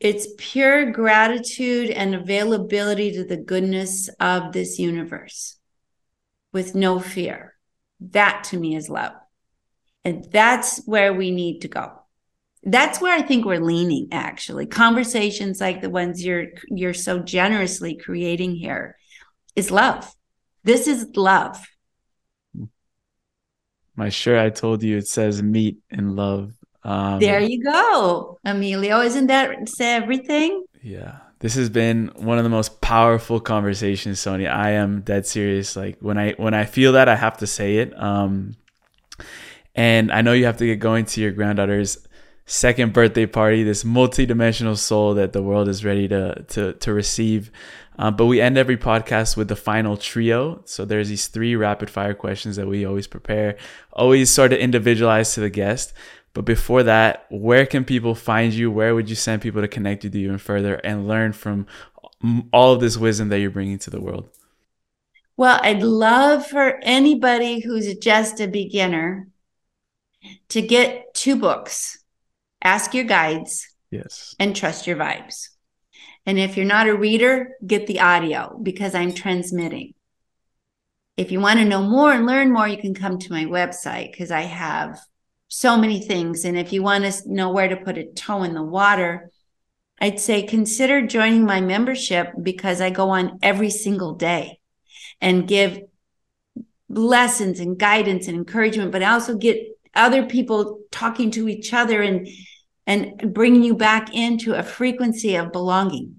it's 0.00 0.28
pure 0.36 0.92
gratitude 0.92 1.88
and 1.88 2.14
availability 2.14 3.12
to 3.12 3.24
the 3.24 3.38
goodness 3.38 4.10
of 4.20 4.52
this 4.52 4.78
universe 4.78 5.56
with 6.52 6.74
no 6.74 7.00
fear. 7.00 7.54
That 8.00 8.44
to 8.50 8.58
me 8.58 8.76
is 8.76 8.90
love. 8.90 9.14
And 10.04 10.26
that's 10.30 10.84
where 10.84 11.14
we 11.14 11.30
need 11.30 11.60
to 11.60 11.68
go. 11.68 12.02
That's 12.64 13.00
where 13.00 13.16
I 13.16 13.22
think 13.22 13.46
we're 13.46 13.64
leaning 13.64 14.08
actually. 14.12 14.66
Conversations 14.66 15.58
like 15.58 15.80
the 15.80 15.88
ones 15.88 16.22
you're 16.22 16.48
you're 16.68 16.92
so 16.92 17.18
generously 17.18 17.96
creating 17.96 18.56
here 18.56 18.95
is 19.56 19.70
love. 19.70 20.14
This 20.62 20.86
is 20.86 21.08
love. 21.16 21.58
My 23.96 24.10
shirt 24.10 24.38
I 24.38 24.50
told 24.50 24.82
you 24.82 24.98
it 24.98 25.08
says 25.08 25.42
meet 25.42 25.78
and 25.90 26.14
love. 26.14 26.52
Um, 26.84 27.18
there 27.18 27.40
you 27.40 27.64
go, 27.64 28.38
Emilio. 28.44 29.00
Isn't 29.00 29.26
that 29.26 29.68
say 29.68 29.94
everything? 29.94 30.64
Yeah 30.82 31.18
this 31.40 31.54
has 31.54 31.68
been 31.68 32.10
one 32.16 32.38
of 32.38 32.44
the 32.44 32.50
most 32.50 32.80
powerful 32.80 33.40
conversations 33.40 34.20
sonia 34.20 34.48
i 34.48 34.70
am 34.70 35.00
dead 35.02 35.26
serious 35.26 35.76
like 35.76 35.98
when 36.00 36.18
i 36.18 36.32
when 36.32 36.54
i 36.54 36.64
feel 36.64 36.92
that 36.92 37.08
i 37.08 37.16
have 37.16 37.36
to 37.36 37.46
say 37.46 37.78
it 37.78 37.98
um 38.00 38.56
and 39.74 40.10
i 40.12 40.22
know 40.22 40.32
you 40.32 40.46
have 40.46 40.56
to 40.56 40.66
get 40.66 40.76
going 40.76 41.04
to 41.04 41.20
your 41.20 41.32
granddaughter's 41.32 42.06
second 42.46 42.92
birthday 42.92 43.26
party 43.26 43.64
this 43.64 43.84
multi-dimensional 43.84 44.76
soul 44.76 45.14
that 45.14 45.32
the 45.32 45.42
world 45.42 45.68
is 45.68 45.84
ready 45.84 46.06
to 46.08 46.44
to 46.48 46.72
to 46.74 46.92
receive 46.92 47.50
um, 47.98 48.16
but 48.16 48.26
we 48.26 48.40
end 48.40 48.58
every 48.58 48.76
podcast 48.76 49.36
with 49.36 49.48
the 49.48 49.56
final 49.56 49.96
trio 49.96 50.60
so 50.64 50.84
there's 50.84 51.08
these 51.08 51.28
three 51.28 51.56
rapid 51.56 51.90
fire 51.90 52.14
questions 52.14 52.56
that 52.56 52.66
we 52.66 52.84
always 52.84 53.06
prepare 53.06 53.56
always 53.92 54.30
sort 54.30 54.52
of 54.52 54.58
individualized 54.58 55.34
to 55.34 55.40
the 55.40 55.50
guest 55.50 55.92
but 56.36 56.44
before 56.44 56.82
that, 56.82 57.24
where 57.30 57.64
can 57.64 57.82
people 57.86 58.14
find 58.14 58.52
you? 58.52 58.70
Where 58.70 58.94
would 58.94 59.08
you 59.08 59.16
send 59.16 59.40
people 59.40 59.62
to 59.62 59.68
connect 59.68 60.04
with 60.04 60.14
you 60.14 60.26
even 60.26 60.36
further 60.36 60.74
and 60.74 61.08
learn 61.08 61.32
from 61.32 61.66
all 62.52 62.74
of 62.74 62.80
this 62.80 62.98
wisdom 62.98 63.30
that 63.30 63.40
you're 63.40 63.48
bringing 63.48 63.78
to 63.78 63.88
the 63.88 64.02
world? 64.02 64.28
Well, 65.38 65.58
I'd 65.62 65.82
love 65.82 66.46
for 66.46 66.78
anybody 66.82 67.60
who's 67.60 67.94
just 67.94 68.38
a 68.38 68.48
beginner 68.48 69.28
to 70.50 70.60
get 70.60 71.14
two 71.14 71.36
books 71.36 72.04
Ask 72.62 72.92
Your 72.92 73.04
Guides. 73.04 73.66
Yes. 73.90 74.34
And 74.38 74.54
Trust 74.54 74.86
Your 74.86 74.96
Vibes. 74.98 75.48
And 76.26 76.38
if 76.38 76.56
you're 76.56 76.66
not 76.66 76.88
a 76.88 76.96
reader, 76.96 77.50
get 77.64 77.86
the 77.86 78.00
audio 78.00 78.58
because 78.60 78.94
I'm 78.94 79.14
transmitting. 79.14 79.94
If 81.16 81.30
you 81.30 81.40
want 81.40 81.60
to 81.60 81.64
know 81.64 81.82
more 81.82 82.12
and 82.12 82.26
learn 82.26 82.52
more, 82.52 82.68
you 82.68 82.76
can 82.76 82.94
come 82.94 83.18
to 83.18 83.32
my 83.32 83.44
website 83.44 84.10
because 84.10 84.30
I 84.30 84.42
have 84.42 84.98
so 85.48 85.78
many 85.78 86.00
things. 86.00 86.44
And 86.44 86.58
if 86.58 86.72
you 86.72 86.82
want 86.82 87.04
to 87.04 87.32
know 87.32 87.50
where 87.50 87.68
to 87.68 87.76
put 87.76 87.96
a 87.96 88.04
toe 88.04 88.42
in 88.42 88.54
the 88.54 88.62
water, 88.62 89.30
I'd 90.00 90.20
say 90.20 90.42
consider 90.42 91.06
joining 91.06 91.46
my 91.46 91.60
membership 91.60 92.32
because 92.42 92.80
I 92.80 92.90
go 92.90 93.10
on 93.10 93.38
every 93.42 93.70
single 93.70 94.14
day 94.14 94.58
and 95.20 95.48
give 95.48 95.80
lessons 96.88 97.60
and 97.60 97.78
guidance 97.78 98.28
and 98.28 98.36
encouragement, 98.36 98.92
but 98.92 99.02
I 99.02 99.12
also 99.12 99.36
get 99.36 99.58
other 99.94 100.26
people 100.26 100.80
talking 100.90 101.30
to 101.32 101.48
each 101.48 101.72
other 101.72 102.02
and 102.02 102.28
and 102.86 103.34
bringing 103.34 103.64
you 103.64 103.74
back 103.74 104.14
into 104.14 104.54
a 104.54 104.62
frequency 104.62 105.34
of 105.34 105.50
belonging 105.50 106.15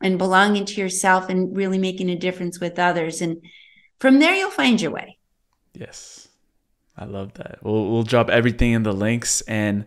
and 0.00 0.18
belonging 0.18 0.64
to 0.64 0.80
yourself 0.80 1.28
and 1.28 1.56
really 1.56 1.78
making 1.78 2.10
a 2.10 2.16
difference 2.16 2.60
with 2.60 2.78
others. 2.78 3.20
And 3.20 3.42
from 3.98 4.18
there, 4.18 4.34
you'll 4.34 4.50
find 4.50 4.80
your 4.80 4.90
way. 4.90 5.18
Yes. 5.74 6.28
I 6.96 7.04
love 7.04 7.34
that. 7.34 7.58
We'll 7.62 7.90
we'll 7.90 8.02
drop 8.02 8.28
everything 8.28 8.72
in 8.72 8.82
the 8.82 8.92
links 8.92 9.40
and 9.42 9.86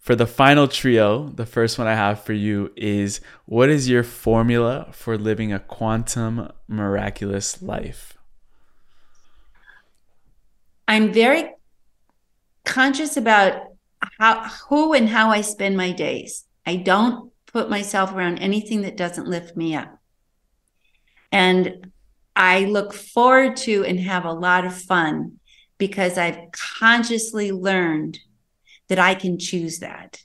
for 0.00 0.16
the 0.16 0.26
final 0.26 0.66
trio, 0.66 1.28
the 1.28 1.44
first 1.44 1.78
one 1.78 1.86
I 1.86 1.94
have 1.94 2.24
for 2.24 2.32
you 2.32 2.72
is 2.74 3.20
what 3.44 3.68
is 3.68 3.88
your 3.88 4.02
formula 4.02 4.88
for 4.92 5.18
living 5.18 5.52
a 5.52 5.60
quantum 5.60 6.50
miraculous 6.66 7.60
life? 7.60 8.16
I'm 10.88 11.12
very 11.12 11.50
conscious 12.64 13.18
about 13.18 13.62
how 14.18 14.48
who 14.68 14.94
and 14.94 15.06
how 15.06 15.30
I 15.30 15.42
spend 15.42 15.76
my 15.76 15.92
days. 15.92 16.46
I 16.64 16.76
don't 16.76 17.30
put 17.52 17.70
myself 17.70 18.12
around 18.12 18.38
anything 18.38 18.82
that 18.82 18.96
doesn't 18.96 19.28
lift 19.28 19.56
me 19.56 19.74
up. 19.74 19.98
And 21.32 21.92
I 22.34 22.64
look 22.64 22.92
forward 22.92 23.56
to 23.58 23.84
and 23.84 23.98
have 24.00 24.24
a 24.24 24.32
lot 24.32 24.64
of 24.64 24.74
fun 24.74 25.38
because 25.78 26.18
I've 26.18 26.38
consciously 26.78 27.52
learned 27.52 28.18
that 28.88 28.98
I 28.98 29.14
can 29.14 29.38
choose 29.38 29.78
that 29.80 30.22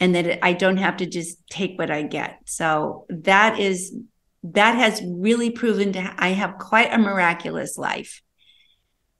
and 0.00 0.14
that 0.14 0.44
I 0.44 0.52
don't 0.52 0.76
have 0.76 0.98
to 0.98 1.06
just 1.06 1.38
take 1.48 1.78
what 1.78 1.90
I 1.90 2.02
get. 2.02 2.38
So 2.46 3.06
that 3.08 3.58
is 3.58 3.94
that 4.42 4.76
has 4.76 5.02
really 5.02 5.50
proven 5.50 5.94
to 5.94 6.14
I 6.18 6.28
have 6.28 6.58
quite 6.58 6.92
a 6.92 6.98
miraculous 6.98 7.78
life. 7.78 8.22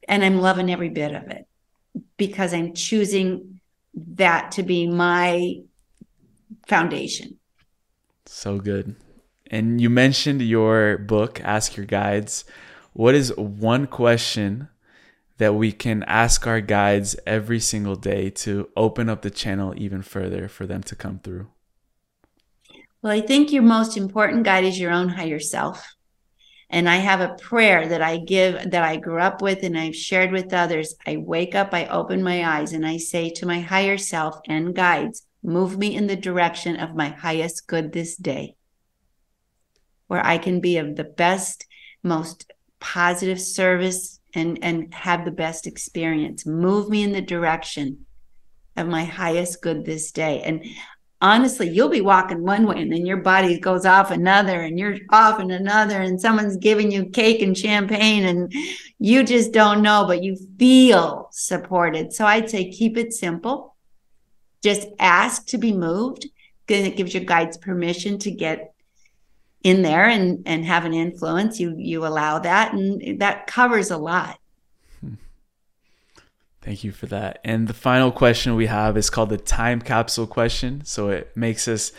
And 0.07 0.23
I'm 0.23 0.41
loving 0.41 0.71
every 0.71 0.91
bit 0.91 1.15
of 1.15 1.29
it 1.29 1.47
because 2.19 2.53
I'm 2.53 2.75
choosing 2.75 3.61
that 3.95 4.53
to 4.53 4.63
be 4.63 4.87
my 4.87 5.61
foundation. 6.67 7.39
So 8.27 8.59
good. 8.59 8.97
And 9.51 9.81
you 9.81 9.91
mentioned 9.91 10.43
your 10.43 10.99
book, 10.99 11.41
Ask 11.43 11.77
Your 11.77 11.87
Guides. 11.87 12.45
What 12.93 13.15
is 13.15 13.37
one 13.37 13.87
question 13.87 14.69
that 15.39 15.55
we 15.55 15.73
can 15.73 16.03
ask 16.05 16.47
our 16.47 16.61
guides 16.61 17.17
every 17.27 17.61
single 17.61 17.97
day 17.97 18.31
to 18.31 18.69
open 18.77 19.09
up 19.09 19.23
the 19.23 19.31
channel 19.31 19.75
even 19.77 20.01
further 20.01 20.49
for 20.49 20.67
them 20.67 20.83
to 20.85 20.97
come 20.97 21.19
through? 21.19 21.49
Well, 23.03 23.13
I 23.13 23.21
think 23.21 23.53
your 23.53 23.63
most 23.63 23.97
important 23.97 24.45
guide 24.45 24.65
is 24.65 24.81
your 24.81 24.93
own 24.93 25.11
higher 25.11 25.41
self. 25.41 25.95
And 26.71 26.89
I 26.89 26.97
have 26.97 27.21
a 27.21 27.35
prayer 27.35 27.87
that 27.87 28.01
I 28.01 28.17
give 28.17 28.71
that 28.71 28.83
I 28.83 28.97
grew 28.97 29.21
up 29.21 29.43
with 29.43 29.63
and 29.63 29.79
I've 29.79 29.95
shared 29.95 30.33
with 30.33 30.55
others. 30.55 30.95
I 31.07 31.19
wake 31.19 31.55
up, 31.55 31.75
I 31.75 31.87
open 31.87 32.23
my 32.23 32.45
eyes, 32.45 32.73
and 32.73 32.87
I 32.87 32.97
say 32.97 33.31
to 33.31 33.47
my 33.47 33.61
higher 33.61 33.99
self 33.99 34.41
and 34.49 34.75
guides, 34.75 35.27
move 35.45 35.77
me 35.77 35.95
in 35.95 36.07
the 36.07 36.17
direction 36.17 36.77
of 36.77 36.97
my 36.97 37.09
highest 37.09 37.67
good 37.67 37.93
this 37.93 38.17
day, 38.17 38.57
where 40.09 40.25
I 40.25 40.39
can 40.39 40.61
be 40.61 40.79
of 40.79 40.97
the 40.97 41.05
best, 41.05 41.67
most 42.03 42.51
positive 42.81 43.41
service 43.41 44.21
and 44.35 44.59
and 44.63 44.93
have 44.93 45.25
the 45.25 45.31
best 45.31 45.67
experience. 45.67 46.45
Move 46.45 46.89
me 46.89 47.03
in 47.03 47.13
the 47.13 47.23
direction 47.23 48.07
of 48.77 48.89
my 48.89 49.05
highest 49.05 49.63
good 49.63 49.85
this 49.85 50.11
day. 50.11 50.43
And 50.43 50.65
honestly 51.21 51.69
you'll 51.69 51.89
be 51.89 52.01
walking 52.01 52.43
one 52.43 52.67
way 52.67 52.83
and 52.83 52.93
then 52.93 53.07
your 53.07 53.17
body 53.17 53.59
goes 53.59 53.87
off 53.87 54.11
another 54.11 54.61
and 54.61 54.79
you're 54.79 54.99
off 55.11 55.41
in 55.41 55.51
another 55.51 56.03
and 56.03 56.21
someone's 56.21 56.57
giving 56.57 56.91
you 56.91 57.07
cake 57.07 57.41
and 57.41 57.57
champagne 57.57 58.25
and 58.25 58.53
you 58.99 59.23
just 59.23 59.53
don't 59.53 59.81
know 59.81 60.05
but 60.07 60.23
you 60.23 60.37
feel 60.59 61.29
supported. 61.33 62.13
So 62.13 62.27
i'd 62.27 62.51
say 62.51 62.71
keep 62.71 62.99
it 62.99 63.13
simple 63.13 63.74
just 64.65 64.89
ask 64.99 65.47
to 65.47 65.59
be 65.59 65.75
moved 65.75 66.27
because 66.67 66.87
it 66.87 66.97
gives 66.97 67.13
your 67.13 67.23
guides 67.23 67.59
permission 67.59 68.19
to 68.19 68.31
get 68.31 68.75
in 69.63 69.83
there 69.83 70.07
and 70.07 70.43
and 70.47 70.65
have 70.65 70.87
an 70.87 70.95
influence. 70.95 71.61
You 71.61 71.75
you 71.77 72.07
allow 72.07 72.39
that 72.39 72.73
and 72.73 73.21
that 73.21 73.47
covers 73.47 73.91
a 73.91 73.99
lot. 73.99 74.39
Thank 76.63 76.83
you 76.83 76.93
for 76.93 77.07
that. 77.07 77.41
And 77.45 77.69
the 77.69 77.75
final 77.75 78.11
question 78.11 78.57
we 78.57 78.67
have 78.67 78.97
is 78.97 79.11
called 79.11 79.29
the 79.29 79.37
time 79.37 79.83
capsule 79.83 80.27
question. 80.27 80.83
So 80.87 81.11
it 81.11 81.37
makes 81.37 81.69
us 81.69 81.93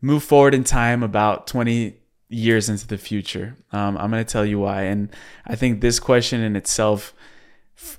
move 0.00 0.24
forward 0.24 0.54
in 0.54 0.64
time 0.64 1.02
about 1.02 1.46
20 1.46 1.94
years 2.30 2.70
into 2.70 2.86
the 2.86 2.96
future. 2.96 3.58
Um, 3.70 3.98
i'm 3.98 4.10
going 4.10 4.24
to 4.24 4.32
tell 4.32 4.46
you 4.46 4.58
why. 4.58 4.84
And 4.84 5.10
i 5.46 5.56
think 5.56 5.82
this 5.82 6.00
question 6.00 6.40
in 6.40 6.56
itself 6.56 7.12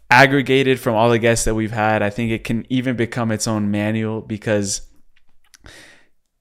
aggregated 0.10 0.80
from 0.80 0.96
all 0.96 1.10
the 1.10 1.20
guests 1.20 1.46
that 1.46 1.56
we've 1.56 1.72
had 1.72 2.02
i 2.02 2.10
think 2.10 2.32
it 2.32 2.44
can 2.44 2.66
even 2.70 2.96
become 2.96 3.32
its 3.32 3.48
own 3.48 3.72
manual 3.72 4.22
because 4.22 4.90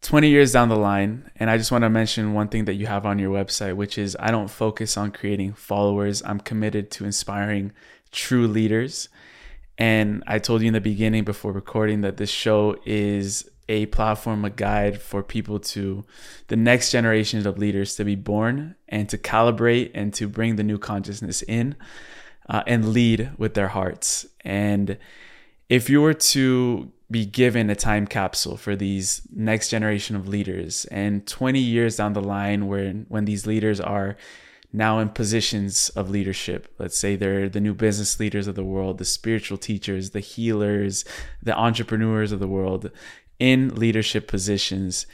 20 0.02 0.28
years 0.28 0.52
down 0.52 0.68
the 0.68 0.76
line, 0.76 1.30
and 1.36 1.48
I 1.48 1.56
just 1.56 1.70
want 1.70 1.82
to 1.82 1.88
mention 1.88 2.34
one 2.34 2.48
thing 2.48 2.64
that 2.64 2.74
you 2.74 2.86
have 2.86 3.06
on 3.06 3.20
your 3.20 3.32
website, 3.32 3.76
which 3.76 3.96
is 3.96 4.16
I 4.18 4.32
don't 4.32 4.50
focus 4.50 4.96
on 4.96 5.12
creating 5.12 5.52
followers. 5.52 6.22
I'm 6.24 6.40
committed 6.40 6.90
to 6.92 7.04
inspiring 7.04 7.72
true 8.10 8.48
leaders. 8.48 9.08
And 9.78 10.24
I 10.26 10.40
told 10.40 10.60
you 10.60 10.66
in 10.66 10.74
the 10.74 10.80
beginning 10.80 11.22
before 11.22 11.52
recording 11.52 12.00
that 12.00 12.16
this 12.16 12.30
show 12.30 12.76
is 12.84 13.48
a 13.68 13.86
platform, 13.86 14.44
a 14.44 14.50
guide 14.50 15.00
for 15.00 15.22
people 15.22 15.60
to 15.60 16.04
the 16.48 16.56
next 16.56 16.90
generations 16.90 17.46
of 17.46 17.56
leaders 17.56 17.94
to 17.94 18.04
be 18.04 18.16
born 18.16 18.74
and 18.88 19.08
to 19.08 19.16
calibrate 19.16 19.92
and 19.94 20.12
to 20.14 20.28
bring 20.28 20.56
the 20.56 20.64
new 20.64 20.78
consciousness 20.78 21.42
in 21.42 21.76
uh, 22.48 22.62
and 22.66 22.92
lead 22.92 23.32
with 23.38 23.54
their 23.54 23.68
hearts. 23.68 24.26
And 24.44 24.98
if 25.68 25.88
you 25.88 26.00
were 26.00 26.14
to 26.14 26.92
be 27.10 27.26
given 27.26 27.68
a 27.68 27.76
time 27.76 28.06
capsule 28.06 28.56
for 28.56 28.74
these 28.74 29.22
next 29.34 29.68
generation 29.68 30.16
of 30.16 30.28
leaders 30.28 30.86
and 30.86 31.26
20 31.26 31.58
years 31.58 31.96
down 31.96 32.14
the 32.14 32.22
line 32.22 32.66
when 32.66 33.04
when 33.10 33.26
these 33.26 33.46
leaders 33.46 33.80
are 33.80 34.16
now 34.72 34.98
in 34.98 35.10
positions 35.10 35.90
of 35.90 36.08
leadership 36.08 36.72
let's 36.78 36.96
say 36.96 37.14
they're 37.14 37.50
the 37.50 37.60
new 37.60 37.74
business 37.74 38.18
leaders 38.18 38.46
of 38.46 38.54
the 38.54 38.64
world 38.64 38.96
the 38.96 39.04
spiritual 39.04 39.58
teachers 39.58 40.12
the 40.12 40.20
healers 40.20 41.04
the 41.42 41.54
entrepreneurs 41.54 42.32
of 42.32 42.40
the 42.40 42.48
world 42.48 42.90
in 43.38 43.74
leadership 43.74 44.26
positions 44.26 45.04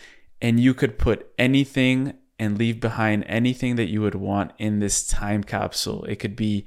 and 0.40 0.60
you 0.60 0.74
could 0.74 0.98
put 0.98 1.28
anything 1.36 2.14
and 2.38 2.58
leave 2.58 2.80
behind 2.80 3.24
anything 3.26 3.76
that 3.76 3.88
you 3.88 4.00
would 4.00 4.14
want 4.14 4.52
in 4.58 4.78
this 4.78 5.06
time 5.06 5.42
capsule, 5.42 6.04
it 6.04 6.16
could 6.16 6.36
be, 6.36 6.64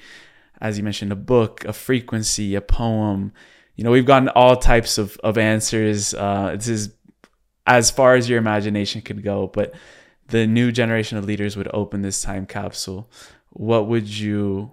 as 0.62 0.78
you 0.78 0.84
mentioned, 0.84 1.12
a 1.12 1.16
book, 1.16 1.66
a 1.66 1.74
frequency, 1.74 2.56
a 2.56 2.62
poem. 2.62 3.34
You 3.76 3.84
know, 3.84 3.92
we've 3.92 4.06
gotten 4.06 4.30
all 4.30 4.56
types 4.56 4.98
of, 4.98 5.18
of 5.24 5.38
answers. 5.38 6.14
Uh, 6.14 6.56
this 6.56 6.68
is 6.68 6.94
as 7.66 7.90
far 7.90 8.16
as 8.16 8.30
your 8.30 8.38
imagination 8.38 9.02
could 9.02 9.24
go, 9.24 9.48
but 9.48 9.74
the 10.28 10.48
new 10.48 10.72
generation 10.72 11.18
of 11.18 11.26
leaders 11.26 11.58
would 11.58 11.70
open 11.74 12.02
this 12.02 12.22
time 12.22 12.46
capsule. 12.46 13.10
What 13.50 13.88
would 13.88 14.08
you 14.08 14.72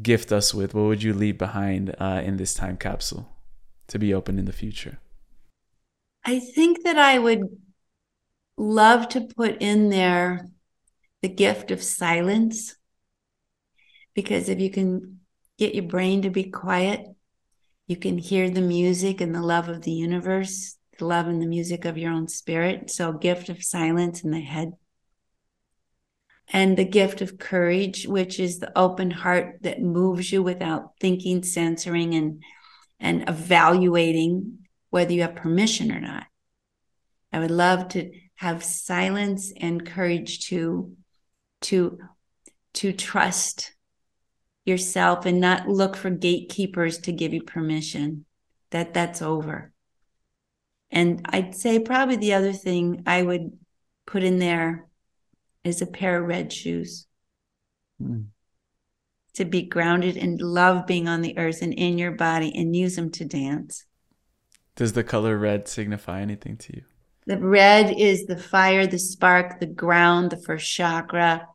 gift 0.00 0.32
us 0.32 0.54
with? 0.54 0.74
What 0.74 0.84
would 0.84 1.02
you 1.02 1.12
leave 1.12 1.38
behind 1.38 1.94
uh, 1.98 2.22
in 2.24 2.36
this 2.36 2.54
time 2.54 2.76
capsule 2.76 3.28
to 3.88 3.98
be 3.98 4.14
open 4.14 4.38
in 4.38 4.46
the 4.46 4.52
future? 4.52 4.98
I 6.24 6.38
think 6.38 6.84
that 6.84 6.98
I 6.98 7.18
would 7.18 7.42
love 8.56 9.08
to 9.10 9.20
put 9.20 9.60
in 9.60 9.88
there 9.90 10.48
the 11.20 11.28
gift 11.28 11.70
of 11.70 11.82
silence. 11.82 12.76
Because 14.14 14.48
if 14.48 14.60
you 14.60 14.70
can 14.70 15.20
get 15.58 15.74
your 15.74 15.84
brain 15.84 16.22
to 16.22 16.30
be 16.30 16.44
quiet, 16.44 17.06
you 17.86 17.96
can 17.96 18.18
hear 18.18 18.48
the 18.48 18.60
music 18.60 19.20
and 19.20 19.34
the 19.34 19.42
love 19.42 19.68
of 19.68 19.82
the 19.82 19.92
universe, 19.92 20.76
the 20.98 21.04
love 21.04 21.26
and 21.26 21.40
the 21.40 21.46
music 21.46 21.84
of 21.84 21.98
your 21.98 22.12
own 22.12 22.28
spirit. 22.28 22.90
So, 22.90 23.12
gift 23.12 23.48
of 23.48 23.62
silence 23.62 24.22
in 24.22 24.30
the 24.30 24.40
head. 24.40 24.72
And 26.48 26.76
the 26.76 26.84
gift 26.84 27.22
of 27.22 27.38
courage, 27.38 28.06
which 28.06 28.38
is 28.38 28.58
the 28.58 28.76
open 28.78 29.10
heart 29.10 29.58
that 29.62 29.80
moves 29.80 30.30
you 30.32 30.42
without 30.42 30.92
thinking, 31.00 31.42
censoring, 31.42 32.14
and, 32.14 32.42
and 33.00 33.28
evaluating 33.28 34.58
whether 34.90 35.12
you 35.12 35.22
have 35.22 35.34
permission 35.34 35.90
or 35.90 36.00
not. 36.00 36.26
I 37.32 37.38
would 37.38 37.50
love 37.50 37.88
to 37.90 38.12
have 38.34 38.62
silence 38.62 39.52
and 39.56 39.86
courage 39.86 40.46
to 40.48 40.94
to 41.62 41.98
to 42.74 42.92
trust 42.92 43.72
yourself 44.64 45.26
and 45.26 45.40
not 45.40 45.68
look 45.68 45.96
for 45.96 46.10
gatekeepers 46.10 46.98
to 46.98 47.12
give 47.12 47.32
you 47.32 47.42
permission 47.42 48.24
that 48.70 48.94
that's 48.94 49.22
over. 49.22 49.72
And 50.90 51.22
i'd 51.30 51.54
say 51.54 51.78
probably 51.78 52.16
the 52.16 52.34
other 52.34 52.52
thing 52.52 53.02
i 53.06 53.22
would 53.22 53.52
put 54.06 54.22
in 54.22 54.38
there 54.38 54.86
is 55.64 55.80
a 55.80 55.86
pair 55.86 56.20
of 56.20 56.28
red 56.28 56.52
shoes. 56.52 57.06
Mm. 58.02 58.26
to 59.34 59.44
be 59.44 59.62
grounded 59.62 60.16
and 60.16 60.40
love 60.40 60.86
being 60.86 61.06
on 61.08 61.22
the 61.22 61.38
earth 61.38 61.62
and 61.62 61.72
in 61.72 61.98
your 61.98 62.10
body 62.10 62.52
and 62.54 62.74
use 62.74 62.96
them 62.96 63.10
to 63.12 63.24
dance. 63.24 63.86
Does 64.74 64.92
the 64.92 65.04
color 65.04 65.38
red 65.38 65.68
signify 65.68 66.20
anything 66.20 66.56
to 66.58 66.76
you? 66.76 66.82
The 67.26 67.38
red 67.38 67.94
is 67.96 68.26
the 68.26 68.36
fire, 68.36 68.86
the 68.86 68.98
spark, 68.98 69.60
the 69.60 69.66
ground, 69.66 70.30
the 70.30 70.36
first 70.36 70.68
chakra, 70.68 71.46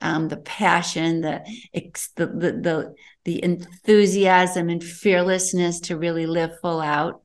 um, 0.00 0.28
the 0.28 0.36
passion, 0.36 1.20
the, 1.20 1.44
the 2.16 2.26
the 2.26 2.52
the 2.52 2.94
the 3.24 3.44
enthusiasm 3.44 4.68
and 4.68 4.82
fearlessness 4.82 5.80
to 5.80 5.96
really 5.96 6.26
live 6.26 6.60
full 6.60 6.80
out. 6.80 7.22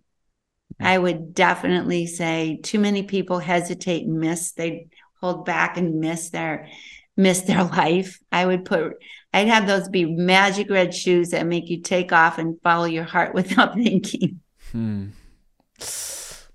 I 0.79 0.97
would 0.97 1.33
definitely 1.33 2.07
say 2.07 2.59
too 2.61 2.79
many 2.79 3.03
people 3.03 3.39
hesitate 3.39 4.05
and 4.05 4.19
miss. 4.19 4.51
They 4.51 4.87
hold 5.21 5.45
back 5.45 5.77
and 5.77 5.99
miss 5.99 6.29
their 6.29 6.67
miss 7.15 7.41
their 7.41 7.63
life. 7.79 8.19
I 8.31 8.45
would 8.45 8.65
put 8.65 8.95
I'd 9.33 9.47
have 9.47 9.67
those 9.67 9.89
be 9.89 10.05
magic 10.05 10.69
red 10.69 10.93
shoes 10.93 11.29
that 11.29 11.47
make 11.47 11.69
you 11.69 11.81
take 11.81 12.11
off 12.11 12.37
and 12.37 12.59
follow 12.61 12.85
your 12.85 13.03
heart 13.03 13.33
without 13.35 13.75
thinking. 13.75 14.41
Hmm. 14.71 15.09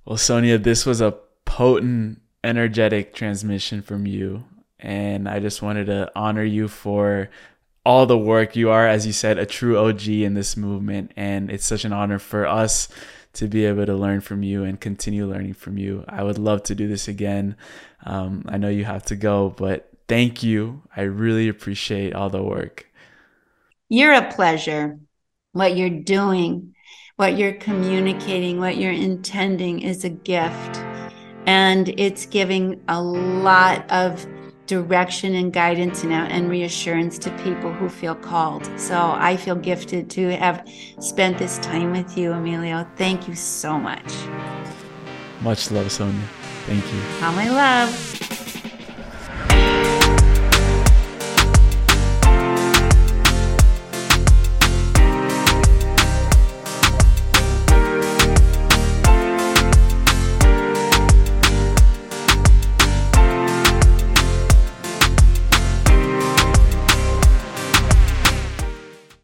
Well, 0.05 0.17
Sonia, 0.17 0.59
this 0.59 0.87
was 0.87 1.01
a 1.01 1.17
potent, 1.45 2.21
energetic 2.43 3.15
transmission 3.15 3.83
from 3.83 4.07
you. 4.07 4.45
And 4.81 5.29
I 5.29 5.41
just 5.41 5.63
wanted 5.63 5.87
to 5.87 6.11
honor 6.15 6.45
you 6.45 6.69
for 6.69 7.31
all 7.85 8.07
the 8.07 8.19
work. 8.19 8.55
You 8.57 8.71
are, 8.71 8.87
as 8.87 9.07
you 9.07 9.13
said, 9.13 9.39
a 9.39 9.47
true 9.47 9.79
OG 9.79 10.09
in 10.09 10.35
this 10.35 10.57
movement. 10.57 11.13
And 11.17 11.51
it's 11.51 11.67
such 11.67 11.85
an 11.85 11.93
honor 11.93 12.19
for 12.19 12.47
us 12.47 12.89
to 13.35 13.49
be 13.49 13.65
able 13.65 13.87
to 13.87 13.95
learn 13.95 14.21
from 14.21 14.43
you 14.43 14.65
and 14.65 14.81
continue 14.81 15.27
learning 15.27 15.55
from 15.55 15.79
you. 15.79 16.05
I 16.09 16.23
would 16.23 16.39
love 16.39 16.63
to 16.65 16.75
do 16.75 16.89
this 16.89 17.09
again. 17.09 17.57
Um, 18.05 18.45
I 18.49 18.57
know 18.57 18.69
you 18.69 18.85
have 18.85 19.05
to 19.07 19.17
go, 19.17 19.51
but 19.51 19.89
thank 20.09 20.43
you. 20.43 20.83
I 20.97 21.03
really 21.03 21.49
appreciate 21.49 22.15
all 22.15 22.31
the 22.31 22.43
work. 22.43 22.87
You're 23.89 24.15
a 24.15 24.33
pleasure. 24.33 24.99
What 25.53 25.77
you're 25.77 25.89
doing, 25.89 26.75
what 27.17 27.37
you're 27.37 27.55
communicating, 27.55 28.61
what 28.61 28.77
you're 28.77 28.93
intending 28.93 29.81
is 29.81 30.05
a 30.05 30.11
gift 30.11 30.79
and 31.47 31.89
it's 31.99 32.27
giving 32.27 32.79
a 32.89 33.03
lot 33.03 33.91
of 33.91 34.27
direction 34.69 35.35
and 35.35 35.53
guidance 35.53 36.05
and, 36.05 36.13
and 36.13 36.49
reassurance 36.49 37.19
to 37.19 37.31
people 37.39 37.73
who 37.73 37.89
feel 37.89 38.15
called. 38.15 38.71
So 38.79 38.97
I 39.17 39.37
feel 39.37 39.57
gifted 39.57 40.11
to 40.11 40.37
have 40.37 40.69
spent 41.01 41.39
this 41.39 41.59
time 41.59 41.91
with 41.91 42.17
you, 42.17 42.33
Emilio. 42.33 42.87
Thank 42.97 43.27
you 43.27 43.35
so 43.35 43.79
much. 43.79 44.13
Much 45.41 45.71
love, 45.71 45.91
Sonia. 45.91 46.21
Thank 46.67 46.85
you. 46.93 47.01
All 47.25 47.33
my 47.33 47.49
love. 47.49 48.19